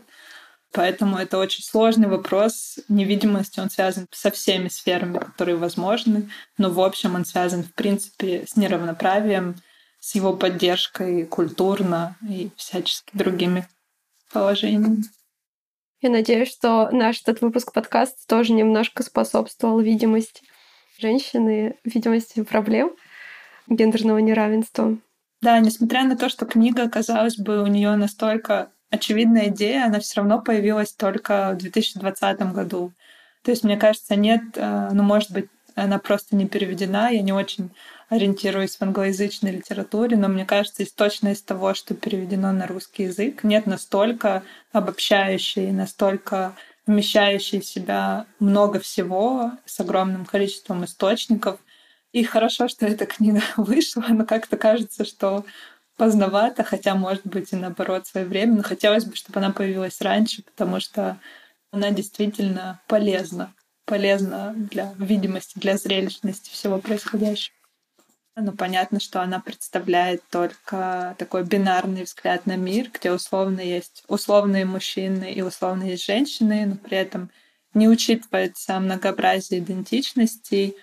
Поэтому 0.71 1.17
это 1.17 1.39
очень 1.39 1.63
сложный 1.63 2.07
вопрос. 2.07 2.77
Невидимости 2.89 3.59
он 3.59 3.69
связан 3.69 4.07
со 4.11 4.29
всеми 4.29 4.67
сферами, 4.67 5.17
которые 5.17 5.55
возможны, 5.55 6.29
но 6.57 6.69
в 6.69 6.79
общем 6.79 7.15
он 7.15 7.25
связан, 7.25 7.63
в 7.63 7.73
принципе, 7.73 8.45
с 8.47 8.55
неравноправием, 8.55 9.55
с 9.99 10.15
его 10.15 10.33
поддержкой 10.33 11.25
культурно 11.25 12.15
и 12.27 12.51
всячески 12.55 13.09
другими 13.13 13.67
положениями. 14.31 15.03
Я 16.01 16.09
надеюсь, 16.09 16.51
что 16.51 16.89
наш 16.91 17.21
этот 17.21 17.41
выпуск 17.41 17.73
подкаста 17.73 18.25
тоже 18.27 18.53
немножко 18.53 19.03
способствовал 19.03 19.79
видимости 19.79 20.43
женщины, 20.97 21.75
видимости 21.83 22.43
проблем 22.43 22.95
гендерного 23.67 24.19
неравенства. 24.19 24.97
Да, 25.41 25.59
несмотря 25.59 26.03
на 26.03 26.15
то, 26.15 26.29
что 26.29 26.45
книга, 26.45 26.89
казалось 26.89 27.37
бы, 27.37 27.63
у 27.63 27.67
нее 27.67 27.95
настолько 27.95 28.71
очевидная 28.89 29.47
идея, 29.47 29.85
она 29.85 29.99
все 29.99 30.17
равно 30.17 30.41
появилась 30.41 30.93
только 30.93 31.51
в 31.53 31.57
2020 31.57 32.39
году. 32.53 32.91
То 33.43 33.51
есть, 33.51 33.63
мне 33.63 33.77
кажется, 33.77 34.15
нет, 34.15 34.41
э, 34.55 34.89
ну, 34.91 35.03
может 35.03 35.31
быть, 35.31 35.49
она 35.75 35.99
просто 35.99 36.35
не 36.35 36.47
переведена, 36.47 37.09
я 37.09 37.21
не 37.21 37.31
очень 37.31 37.71
ориентируюсь 38.09 38.75
в 38.75 38.81
англоязычной 38.81 39.51
литературе, 39.51 40.17
но 40.17 40.27
мне 40.27 40.45
кажется, 40.45 40.83
из 40.83 40.91
точно 40.91 41.29
из 41.29 41.41
того, 41.41 41.73
что 41.73 41.93
переведено 41.93 42.51
на 42.51 42.67
русский 42.67 43.03
язык, 43.03 43.43
нет 43.43 43.67
настолько 43.67 44.43
обобщающей, 44.71 45.71
настолько 45.71 46.55
вмещающей 46.87 47.59
в 47.59 47.65
себя 47.65 48.25
много 48.39 48.79
всего 48.79 49.51
с 49.65 49.79
огромным 49.79 50.25
количеством 50.25 50.85
источников. 50.85 51.59
И 52.11 52.23
хорошо, 52.23 52.67
что 52.67 52.87
эта 52.87 53.05
книга 53.05 53.41
вышла, 53.57 54.03
но 54.09 54.25
как-то 54.25 54.57
кажется, 54.57 55.05
что 55.05 55.45
поздновато, 55.99 56.63
хотя, 56.63 56.95
может 56.95 57.27
быть, 57.27 57.51
и 57.51 57.57
наоборот, 57.57 58.07
своевременно. 58.07 58.63
Хотелось 58.63 59.03
бы, 59.03 59.15
чтобы 59.15 59.39
она 59.39 59.51
появилась 59.51 59.99
раньше, 60.01 60.43
потому 60.43 60.79
что 60.79 61.19
она 61.71 61.91
действительно 61.91 62.81
полезна. 62.87 63.53
Полезна 63.85 64.53
для 64.55 64.93
видимости, 64.97 65.59
для 65.59 65.77
зрелищности 65.77 66.49
всего 66.51 66.79
происходящего. 66.79 67.53
Но 68.35 68.53
понятно, 68.53 69.01
что 69.01 69.21
она 69.21 69.41
представляет 69.41 70.23
только 70.29 71.15
такой 71.17 71.43
бинарный 71.43 72.03
взгляд 72.03 72.45
на 72.45 72.55
мир, 72.55 72.89
где 72.93 73.11
условно 73.11 73.59
есть 73.59 74.03
условные 74.07 74.63
мужчины 74.63 75.33
и 75.33 75.41
условно 75.41 75.83
есть 75.83 76.05
женщины, 76.05 76.65
но 76.65 76.75
при 76.75 76.97
этом 76.97 77.29
не 77.73 77.89
учитывается 77.89 78.79
многообразие 78.79 79.59
идентичностей. 79.59 80.77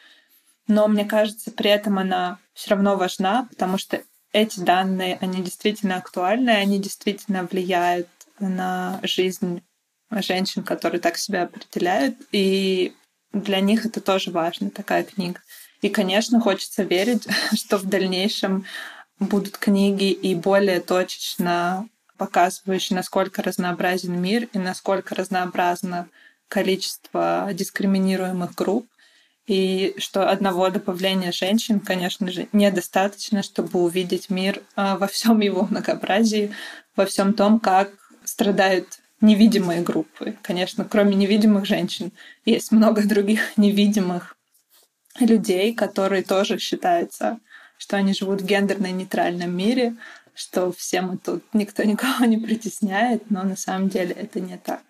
Но 0.69 0.89
мне 0.89 1.07
кажется, 1.07 1.51
при 1.51 1.71
этом 1.71 1.99
она 1.99 2.39
все 2.53 2.71
равно 2.71 2.97
важна, 2.97 3.47
потому 3.49 3.79
что 3.79 4.03
эти 4.37 4.61
данные, 4.61 5.17
они 5.23 5.43
действительно 5.43 5.97
актуальны, 5.97 6.51
они 6.51 6.79
действительно 6.79 7.49
влияют 7.51 8.09
на 8.39 9.01
жизнь 9.03 9.63
женщин, 10.11 10.63
которые 10.63 11.01
так 11.01 11.17
себя 11.17 11.45
определяют, 11.45 12.17
и 12.33 12.95
для 13.33 13.61
них 13.61 13.87
это 13.87 14.03
тоже 14.03 14.31
важно, 14.31 14.69
такая 14.69 15.05
книга. 15.05 15.41
И, 15.81 15.89
конечно, 15.89 16.39
хочется 16.39 16.83
верить, 16.83 17.27
что 17.55 17.79
в 17.79 17.87
дальнейшем 17.87 18.67
будут 19.19 19.57
книги 19.57 20.11
и 20.11 20.35
более 20.35 20.81
точечно 20.81 21.89
показывающий, 22.19 22.95
насколько 22.95 23.43
разнообразен 23.43 24.21
мир 24.21 24.49
и 24.53 24.59
насколько 24.59 25.15
разнообразно 25.15 26.09
количество 26.49 27.49
дискриминируемых 27.55 28.55
групп, 28.55 28.87
и 29.47 29.95
что 29.99 30.29
одного 30.29 30.69
добавления 30.71 31.31
женщин, 31.31 31.79
конечно 31.81 32.31
же, 32.31 32.49
недостаточно, 32.53 33.43
чтобы 33.43 33.81
увидеть 33.81 34.29
мир 34.29 34.63
а, 34.75 34.97
во 34.99 35.07
всем 35.07 35.41
его 35.41 35.67
многообразии, 35.71 36.53
во 36.97 37.07
всем 37.07 37.33
том, 37.33 37.61
как 37.61 37.93
страдают 38.25 38.99
невидимые 39.21 39.83
группы. 39.83 40.37
Конечно, 40.43 40.85
кроме 40.85 41.15
невидимых 41.15 41.65
женщин, 41.65 42.13
есть 42.45 42.73
много 42.73 43.07
других 43.07 43.41
невидимых 43.57 44.37
людей, 45.21 45.75
которые 45.75 46.23
тоже 46.23 46.59
считаются, 46.59 47.39
что 47.79 47.97
они 47.97 48.15
живут 48.15 48.43
в 48.43 48.47
гендерно-нейтральном 48.47 49.51
мире, 49.51 49.97
что 50.35 50.73
все 50.73 51.01
мы 51.01 51.19
тут, 51.19 51.45
никто 51.53 51.83
никого 51.85 52.25
не 52.25 52.37
притесняет, 52.39 53.31
но 53.31 53.45
на 53.45 53.57
самом 53.57 53.89
деле 53.89 54.13
это 54.13 54.41
не 54.41 54.59
так. 54.59 54.83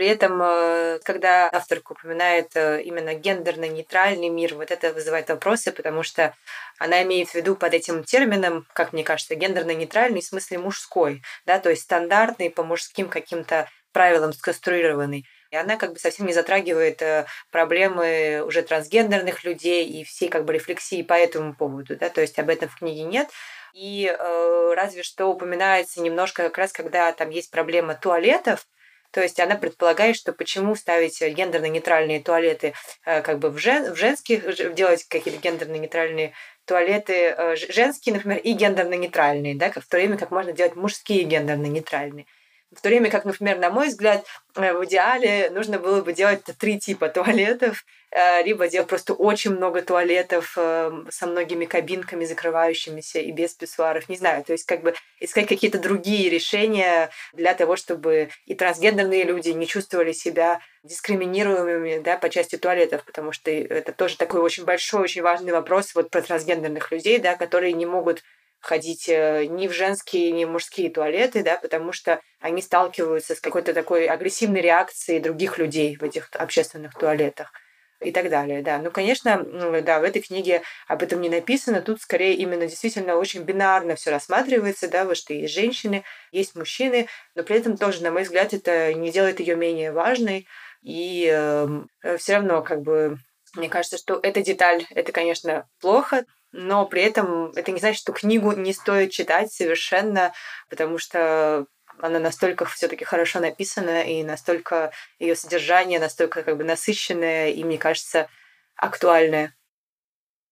При 0.00 0.08
этом, 0.08 0.40
э, 0.42 0.98
когда 1.04 1.50
авторка 1.50 1.92
упоминает 1.92 2.56
э, 2.56 2.80
именно 2.84 3.12
гендерно-нейтральный 3.12 4.30
мир, 4.30 4.54
вот 4.54 4.70
это 4.70 4.94
вызывает 4.94 5.28
вопросы, 5.28 5.72
потому 5.72 6.02
что 6.02 6.34
она 6.78 7.02
имеет 7.02 7.28
в 7.28 7.34
виду 7.34 7.54
под 7.54 7.74
этим 7.74 8.02
термином, 8.02 8.66
как 8.72 8.94
мне 8.94 9.04
кажется, 9.04 9.34
гендерно-нейтральный 9.34 10.22
в 10.22 10.24
смысле 10.24 10.56
мужской, 10.56 11.22
да, 11.44 11.58
то 11.58 11.68
есть 11.68 11.82
стандартный 11.82 12.48
по 12.48 12.62
мужским 12.62 13.10
каким-то 13.10 13.68
правилам 13.92 14.32
сконструированный. 14.32 15.26
И 15.50 15.56
она 15.56 15.76
как 15.76 15.92
бы 15.92 15.98
совсем 15.98 16.24
не 16.24 16.32
затрагивает 16.32 17.02
э, 17.02 17.26
проблемы 17.50 18.42
уже 18.46 18.62
трансгендерных 18.62 19.44
людей 19.44 19.86
и 19.86 20.02
всей 20.04 20.30
как 20.30 20.46
бы 20.46 20.54
рефлексии 20.54 21.02
по 21.02 21.12
этому 21.12 21.54
поводу, 21.54 21.98
да, 21.98 22.08
то 22.08 22.22
есть 22.22 22.38
об 22.38 22.48
этом 22.48 22.70
в 22.70 22.78
книге 22.78 23.02
нет. 23.02 23.28
И 23.74 24.06
э, 24.06 24.74
разве 24.74 25.02
что 25.02 25.26
упоминается 25.26 26.00
немножко 26.00 26.44
как 26.44 26.56
раз, 26.56 26.72
когда 26.72 27.12
там 27.12 27.28
есть 27.28 27.50
проблема 27.50 27.94
туалетов, 27.94 28.66
то 29.10 29.22
есть 29.22 29.40
она 29.40 29.56
предполагает, 29.56 30.16
что 30.16 30.32
почему 30.32 30.74
ставить 30.76 31.20
гендерно-нейтральные 31.20 32.22
туалеты 32.22 32.74
э, 33.04 33.22
как 33.22 33.38
бы 33.38 33.50
в, 33.50 33.58
жен, 33.58 33.92
в 33.92 33.96
женских, 33.96 34.74
делать 34.74 35.04
какие-то 35.08 35.40
гендерно-нейтральные 35.40 36.32
туалеты 36.64 37.34
э, 37.36 37.56
женские, 37.56 38.14
например, 38.14 38.38
и 38.38 38.52
гендерно-нейтральные, 38.52 39.56
да, 39.56 39.70
в 39.70 39.86
то 39.86 39.96
время 39.96 40.16
как 40.16 40.30
можно 40.30 40.52
делать 40.52 40.76
мужские 40.76 41.24
гендерно-нейтральные. 41.24 42.26
В 42.72 42.82
то 42.82 42.88
время 42.88 43.10
как, 43.10 43.24
например, 43.24 43.58
на 43.58 43.68
мой 43.68 43.88
взгляд, 43.88 44.24
э, 44.54 44.72
в 44.72 44.84
идеале 44.84 45.50
нужно 45.50 45.80
было 45.80 46.02
бы 46.02 46.12
делать 46.12 46.44
три 46.56 46.78
типа 46.78 47.08
туалетов, 47.08 47.84
э, 48.12 48.44
либо 48.44 48.68
делать 48.68 48.88
просто 48.88 49.12
очень 49.12 49.50
много 49.50 49.82
туалетов 49.82 50.54
э, 50.56 50.92
со 51.10 51.26
многими 51.26 51.64
кабинками 51.64 52.24
закрывающимися 52.24 53.18
и 53.18 53.32
без 53.32 53.54
писсуаров, 53.54 54.08
не 54.08 54.16
знаю, 54.16 54.44
то 54.44 54.52
есть 54.52 54.66
как 54.66 54.82
бы 54.82 54.94
искать 55.18 55.48
какие-то 55.48 55.80
другие 55.80 56.30
решения 56.30 57.10
для 57.32 57.54
того, 57.54 57.74
чтобы 57.74 58.28
и 58.46 58.54
трансгендерные 58.54 59.24
люди 59.24 59.48
не 59.48 59.66
чувствовали 59.66 60.12
себя 60.12 60.60
дискриминируемыми 60.84 61.98
да, 61.98 62.16
по 62.18 62.30
части 62.30 62.56
туалетов, 62.56 63.04
потому 63.04 63.32
что 63.32 63.50
это 63.50 63.92
тоже 63.92 64.16
такой 64.16 64.40
очень 64.40 64.64
большой, 64.64 65.02
очень 65.02 65.22
важный 65.22 65.52
вопрос 65.52 65.92
вот 65.96 66.10
про 66.10 66.22
трансгендерных 66.22 66.92
людей, 66.92 67.18
да, 67.18 67.34
которые 67.34 67.72
не 67.72 67.84
могут 67.84 68.22
ходить 68.60 69.08
э, 69.08 69.46
ни 69.46 69.66
в 69.68 69.72
женские, 69.72 70.30
ни 70.32 70.44
в 70.44 70.50
мужские 70.50 70.90
туалеты, 70.90 71.42
да, 71.42 71.56
потому 71.56 71.92
что 71.92 72.20
они 72.40 72.62
сталкиваются 72.62 73.34
с 73.34 73.40
какой-то 73.40 73.74
такой 73.74 74.06
агрессивной 74.06 74.60
реакцией 74.60 75.20
других 75.20 75.58
людей 75.58 75.96
в 75.96 76.02
этих 76.02 76.28
общественных 76.34 76.94
туалетах 76.94 77.52
и 78.00 78.12
так 78.12 78.30
далее, 78.30 78.62
да. 78.62 78.78
Ну, 78.78 78.90
конечно, 78.90 79.44
да, 79.82 80.00
в 80.00 80.04
этой 80.04 80.22
книге 80.22 80.62
об 80.88 81.02
этом 81.02 81.20
не 81.20 81.28
написано, 81.28 81.82
тут 81.82 82.00
скорее 82.00 82.34
именно 82.34 82.66
действительно 82.66 83.16
очень 83.16 83.42
бинарно 83.42 83.94
все 83.94 84.10
рассматривается, 84.10 84.88
да, 84.88 85.04
вот 85.04 85.16
что 85.16 85.34
есть 85.34 85.52
женщины, 85.52 86.04
есть 86.32 86.54
мужчины, 86.54 87.08
но 87.34 87.42
при 87.42 87.56
этом 87.56 87.76
тоже, 87.76 88.02
на 88.02 88.10
мой 88.10 88.22
взгляд, 88.22 88.54
это 88.54 88.94
не 88.94 89.10
делает 89.10 89.40
ее 89.40 89.54
менее 89.54 89.92
важной, 89.92 90.46
и 90.82 91.26
эм, 91.26 91.88
э, 92.02 92.16
все 92.16 92.36
равно, 92.36 92.62
как 92.62 92.80
бы, 92.80 93.18
мне 93.54 93.68
кажется, 93.68 93.98
что 93.98 94.18
эта 94.22 94.40
деталь, 94.40 94.86
это, 94.90 95.12
конечно, 95.12 95.68
плохо, 95.80 96.24
но 96.52 96.86
при 96.86 97.02
этом 97.02 97.52
это 97.52 97.72
не 97.72 97.80
значит, 97.80 98.00
что 98.00 98.12
книгу 98.12 98.52
не 98.52 98.72
стоит 98.72 99.10
читать 99.10 99.52
совершенно, 99.52 100.32
потому 100.68 100.98
что 100.98 101.66
она 101.98 102.18
настолько 102.18 102.64
все-таки 102.64 103.04
хорошо 103.04 103.40
написана, 103.40 104.02
и 104.02 104.22
настолько 104.22 104.92
ее 105.18 105.36
содержание 105.36 106.00
настолько 106.00 106.42
как 106.42 106.56
бы 106.56 106.64
насыщенное, 106.64 107.50
и, 107.50 107.62
мне 107.64 107.78
кажется, 107.78 108.28
актуальное. 108.76 109.54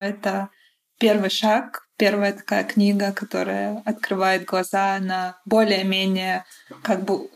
Это 0.01 0.51
первый 0.99 1.31
шаг, 1.31 1.89
первая 1.97 2.33
такая 2.33 2.65
книга, 2.65 3.13
которая 3.13 3.83
открывает 3.85 4.45
глаза 4.45 4.99
на 5.01 5.41
более-менее 5.45 6.45
как 6.83 7.03
бы 7.03 7.31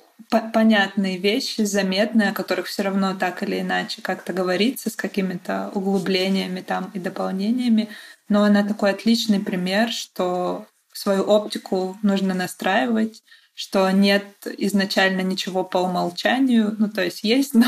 понятные 0.52 1.18
вещи, 1.18 1.62
заметные, 1.62 2.30
о 2.30 2.34
которых 2.34 2.66
все 2.66 2.82
равно 2.82 3.14
так 3.14 3.42
или 3.42 3.60
иначе 3.60 4.00
как-то 4.02 4.32
говорится 4.32 4.88
с 4.88 4.96
какими-то 4.96 5.70
углублениями 5.74 6.60
там 6.60 6.90
и 6.94 6.98
дополнениями. 6.98 7.88
Но 8.32 8.44
она 8.44 8.64
такой 8.64 8.92
отличный 8.92 9.40
пример, 9.40 9.90
что 9.90 10.64
свою 10.90 11.24
оптику 11.24 11.98
нужно 12.02 12.32
настраивать, 12.32 13.22
что 13.52 13.90
нет 13.90 14.24
изначально 14.56 15.20
ничего 15.20 15.64
по 15.64 15.76
умолчанию, 15.76 16.74
ну 16.78 16.88
то 16.88 17.04
есть 17.04 17.24
есть, 17.24 17.52
но 17.54 17.66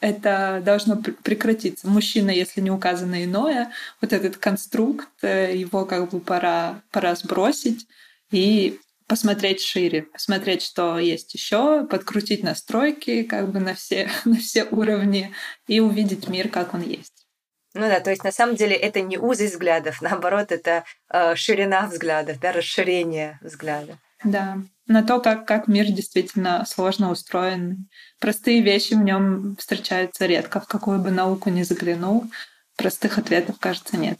это 0.00 0.60
должно 0.64 0.96
прекратиться. 0.96 1.86
Мужчина, 1.86 2.30
если 2.30 2.60
не 2.60 2.72
указано 2.72 3.22
иное, 3.22 3.70
вот 4.00 4.12
этот 4.12 4.38
конструкт, 4.38 5.08
э, 5.22 5.56
его 5.56 5.84
как 5.84 6.10
бы 6.10 6.18
пора, 6.18 6.82
пора 6.90 7.14
сбросить 7.14 7.86
и 8.32 8.80
посмотреть 9.06 9.62
шире, 9.62 10.02
посмотреть, 10.02 10.62
что 10.62 10.98
есть 10.98 11.32
еще, 11.32 11.86
подкрутить 11.86 12.42
настройки 12.42 13.22
как 13.22 13.52
бы 13.52 13.60
на 13.60 13.74
все, 13.74 14.10
на 14.24 14.38
все 14.38 14.64
уровни 14.64 15.32
и 15.68 15.78
увидеть 15.78 16.26
мир, 16.26 16.48
как 16.48 16.74
он 16.74 16.82
есть. 16.82 17.15
Ну 17.76 17.88
да, 17.88 18.00
то 18.00 18.10
есть 18.10 18.24
на 18.24 18.32
самом 18.32 18.56
деле 18.56 18.74
это 18.74 19.02
не 19.02 19.18
узость 19.18 19.52
взглядов, 19.52 20.00
наоборот, 20.02 20.50
это 20.50 20.84
э, 21.10 21.34
ширина 21.36 21.86
взглядов, 21.86 22.40
да, 22.40 22.52
расширение 22.52 23.38
взгляда. 23.42 23.98
Да, 24.24 24.58
на 24.86 25.02
то, 25.02 25.20
как, 25.20 25.46
как 25.46 25.68
мир 25.68 25.86
действительно 25.86 26.64
сложно 26.66 27.10
устроен. 27.10 27.88
Простые 28.18 28.62
вещи 28.62 28.94
в 28.94 29.02
нем 29.02 29.56
встречаются 29.58 30.24
редко, 30.24 30.60
в 30.60 30.66
какую 30.66 31.00
бы 31.00 31.10
науку 31.10 31.50
ни 31.50 31.62
заглянул. 31.62 32.24
Простых 32.76 33.18
ответов, 33.18 33.58
кажется, 33.58 33.96
нет. 33.96 34.18